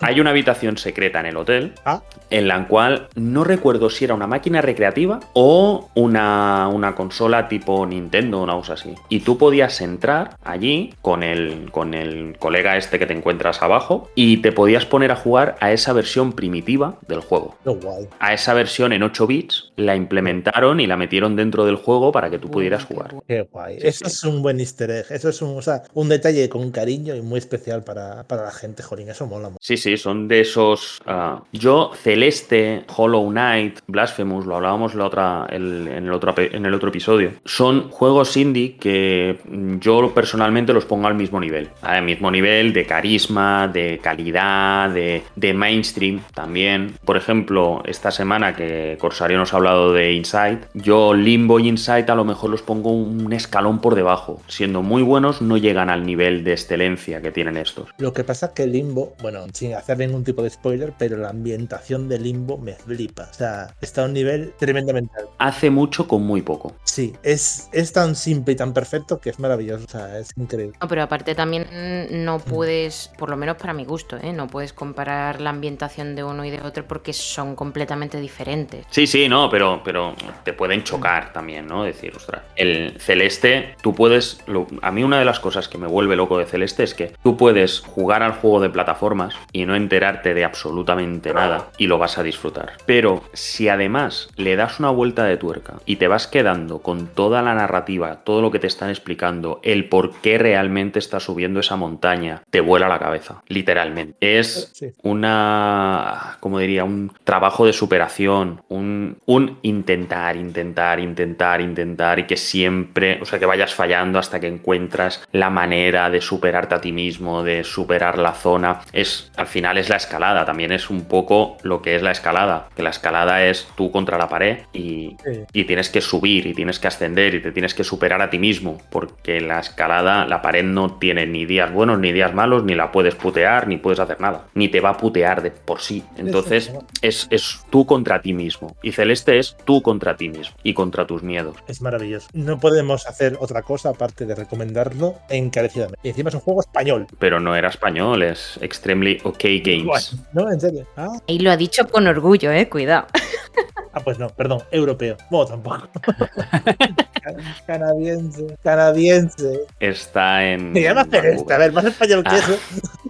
[0.00, 2.02] Hay una habitación secreta en el hotel Ah.
[2.30, 7.11] en la cual no recuerdo si era una máquina recreativa o una, una consola
[7.48, 8.94] tipo Nintendo, una cosa así.
[9.08, 14.10] Y tú podías entrar allí con el, con el colega este que te encuentras abajo
[14.14, 17.56] y te podías poner a jugar a esa versión primitiva del juego.
[17.64, 18.08] Qué guay.
[18.18, 22.30] A esa versión en 8 bits la implementaron y la metieron dentro del juego para
[22.30, 23.14] que tú pudieras jugar.
[23.26, 23.80] Qué guay.
[23.80, 24.10] Sí, eso sí.
[24.10, 25.06] es un buen easter egg.
[25.10, 28.52] Eso es un, o sea, un detalle con cariño y muy especial para, para la
[28.52, 29.08] gente, Jolín.
[29.08, 29.58] Eso mola mucho.
[29.60, 31.00] Sí, sí, son de esos.
[31.06, 36.66] ah, yo, Celeste, Hollow Knight, Blasphemous, lo hablábamos la otra, el- en, el otro, en
[36.66, 37.01] el otro episodio.
[37.44, 41.68] Son juegos indie que mm, yo personalmente los pongo al mismo nivel.
[41.82, 46.94] Al mismo nivel de carisma, de calidad, de, de mainstream también.
[47.04, 52.10] Por ejemplo, esta semana que Corsario nos ha hablado de Inside, yo Limbo y Inside
[52.10, 54.42] a lo mejor los pongo un escalón por debajo.
[54.48, 57.88] Siendo muy buenos, no llegan al nivel de excelencia que tienen estos.
[57.98, 61.30] Lo que pasa es que Limbo, bueno, sin hacer ningún tipo de spoiler, pero la
[61.30, 63.28] ambientación de Limbo me flipa.
[63.30, 65.32] O sea, está a un nivel tremendamente alto.
[65.38, 66.74] Hace mucho con muy poco.
[66.92, 69.86] Sí, es, es tan simple y tan perfecto que es maravilloso.
[69.86, 70.76] O sea, es increíble.
[70.78, 74.34] No, pero aparte también mm, no puedes, por lo menos para mi gusto, ¿eh?
[74.34, 78.84] no puedes comparar la ambientación de uno y de otro porque son completamente diferentes.
[78.90, 80.14] Sí, sí, no, pero, pero
[80.44, 81.84] te pueden chocar también, ¿no?
[81.84, 84.40] Decir, ostras, el celeste, tú puedes.
[84.46, 87.14] lo- a mí, una de las cosas que me vuelve loco de celeste es que
[87.22, 91.86] tú puedes jugar jugar al juego de plataformas y no enterarte de absolutamente nada y
[91.86, 92.72] lo vas a disfrutar.
[92.84, 97.42] Pero si además le das una vuelta de tuerca y te vas quedando con toda
[97.42, 101.76] la narrativa, todo lo que te están explicando, el por qué realmente estás subiendo esa
[101.76, 104.16] montaña, te vuela la cabeza, literalmente.
[104.20, 104.92] Es Sí.
[105.02, 112.36] una, como diría, un trabajo de superación, un, un intentar, intentar, intentar, intentar y que
[112.36, 116.92] siempre, o sea, que vayas fallando hasta que encuentras la manera de superarte a ti
[116.92, 118.80] mismo, de superar la zona.
[118.92, 122.68] Es, al final es la escalada, también es un poco lo que es la escalada,
[122.76, 125.40] que la escalada es tú contra la pared y, Sí.
[125.52, 128.38] y tienes que subir y tienes que ascender y te tienes que superar a ti
[128.38, 132.74] mismo, porque la escalada, la pared no tiene ni días buenos ni días malos, ni
[132.74, 136.04] la puedes putear, ni puedes hacer nada, ni te va a putear de por sí.
[136.16, 138.76] Entonces es, es tú contra ti mismo.
[138.82, 141.56] Y Celeste es tú contra ti mismo y contra tus miedos.
[141.66, 142.28] Es maravilloso.
[142.32, 145.98] No podemos hacer otra cosa aparte de recomendarlo encarecidamente.
[146.02, 147.06] Y encima es un juego español.
[147.18, 150.16] Pero no era español, es Extremely OK Games.
[150.32, 150.86] No, en serio.
[150.96, 153.06] Ah, Y lo ha dicho con orgullo, eh, cuidado.
[153.92, 155.16] ah, pues no, perdón, europeo.
[155.30, 155.88] Bueno, tampoco.
[157.66, 159.60] canadiense, canadiense.
[159.80, 160.72] Está en.
[160.72, 162.38] Me llama Celeste, a ver, más español que Ah.
[162.38, 162.58] eso.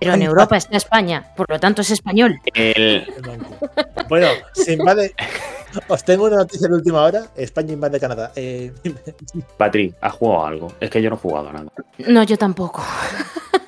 [0.00, 2.38] Pero en Europa está España, por lo tanto es español.
[2.54, 3.06] El,
[4.08, 5.14] Bueno, se invade.
[5.88, 7.22] Os tengo una noticia de última hora.
[7.36, 8.32] España invade Canadá.
[8.36, 8.72] Eh,
[9.56, 10.72] Patri, ¿has jugado algo?
[10.80, 11.72] Es que yo no he jugado a nada.
[12.08, 12.82] No, yo tampoco.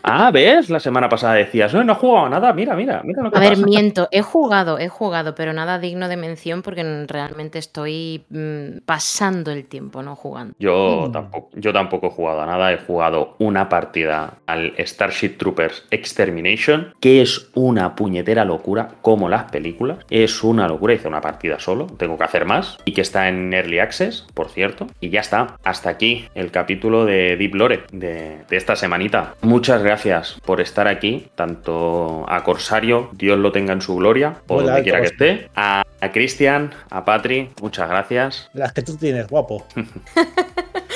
[0.06, 0.68] Ah, ¿ves?
[0.68, 3.38] La semana pasada decías, no, no he jugado a nada, mira, mira, mira lo que
[3.38, 3.64] A ver, pasa".
[3.64, 9.50] miento, he jugado, he jugado, pero nada digno de mención porque realmente estoy mm, pasando
[9.50, 10.54] el tiempo, no jugando.
[10.58, 11.12] Yo Mm.
[11.12, 16.92] tampoco, yo tampoco he jugado a nada, he jugado una partida al Starship Troopers Extermination,
[17.00, 20.00] que es una puñetera locura, como las películas.
[20.10, 23.52] Es una locura, hice una partida solo, tengo que hacer más, y que está en
[23.52, 24.86] Early Access, por cierto.
[25.00, 29.34] Y ya está, hasta aquí el capítulo de Deep Lore de, de esta semanita.
[29.42, 34.56] Muchas gracias por estar aquí, tanto a Corsario, Dios lo tenga en su gloria, o
[34.56, 38.50] Hola, donde quiera que esté, a, a Cristian, a Patri, muchas gracias.
[38.52, 39.66] las que tú tienes, guapo.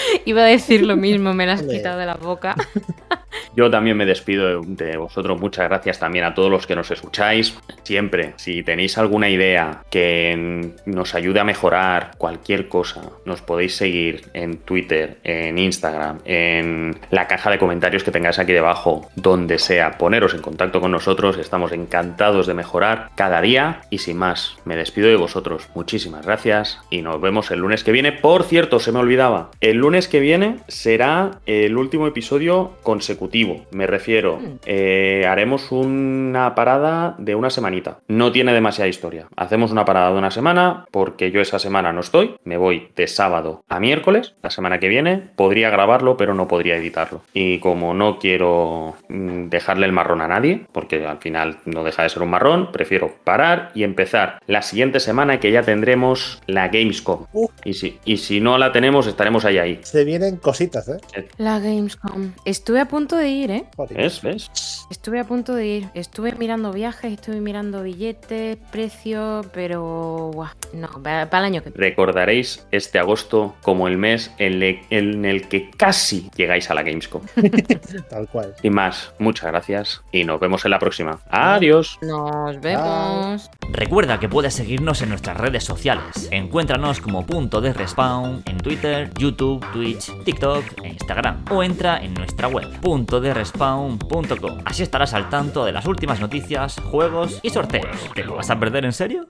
[0.25, 2.55] Iba a decir lo mismo, me lo has quitado de la boca.
[3.57, 5.41] Yo también me despido de, vosotros.
[5.41, 7.57] Muchas gracias también a todos los que nos escucháis.
[7.83, 14.23] Siempre, si tenéis alguna idea que nos ayude a mejorar cualquier cosa, nos podéis seguir
[14.35, 19.99] en Twitter, en Instagram, en la caja de comentarios que tengáis aquí debajo, donde sea.
[19.99, 21.39] Poneros en contacto con nosotros.
[21.39, 23.81] Estamos encantados de mejorar cada día.
[23.91, 25.69] Y sin más, me despido de vosotros.
[25.75, 28.13] Muchísimas gracias y nos vemos el lunes que viene.
[28.13, 29.51] Por cierto, se me olvidaba.
[29.61, 33.38] El lunes que viene será el último episodio consecutivo.
[33.71, 38.01] Me refiero, eh, haremos una parada de una semanita.
[38.09, 39.29] No tiene demasiada historia.
[39.37, 42.37] Hacemos una parada de una semana porque yo esa semana no estoy.
[42.45, 44.35] Me voy de sábado a miércoles.
[44.43, 47.23] La semana que viene podría grabarlo, pero no podría editarlo.
[47.33, 52.03] Y como no quiero mm, dejarle el marrón a nadie, porque al final no deja
[52.03, 56.69] de ser un marrón, prefiero parar y empezar la siguiente semana que ya tendremos la
[56.69, 57.27] Gamescom.
[57.33, 57.49] Uh.
[57.65, 59.81] Y, si, y si no la tenemos, estaremos ahí ahí.
[59.83, 60.99] Se vienen cositas, ¿eh?
[61.37, 62.33] La Gamescom.
[62.45, 63.65] Estuve a punto de ir, ¿eh?
[63.77, 63.97] Joder.
[63.97, 64.23] ¿Ves?
[64.23, 64.87] ¿Ves?
[64.91, 65.89] Estuve a punto de ir.
[65.95, 70.31] Estuve mirando viajes, estuve mirando billetes, precios, pero...
[70.35, 75.25] buah, no, para el año que Recordaréis este agosto como el mes en, le- en
[75.25, 77.23] el que casi llegáis a la Gamescom.
[78.11, 78.55] Tal cual.
[78.63, 81.19] Y más, muchas gracias y nos vemos en la próxima.
[81.31, 81.99] Adiós.
[82.03, 83.51] Nos vemos.
[83.73, 86.29] Recuerda que puedes seguirnos en nuestras redes sociales.
[86.31, 91.45] Encuéntranos como punto de respawn en Twitter, YouTube, Twitch, TikTok e Instagram.
[91.51, 94.59] O entra en nuestra web punto de respawn.com.
[94.65, 97.97] Así estarás al tanto de las últimas noticias, juegos y sorteos.
[98.15, 99.27] ¿Te lo vas a perder en serio?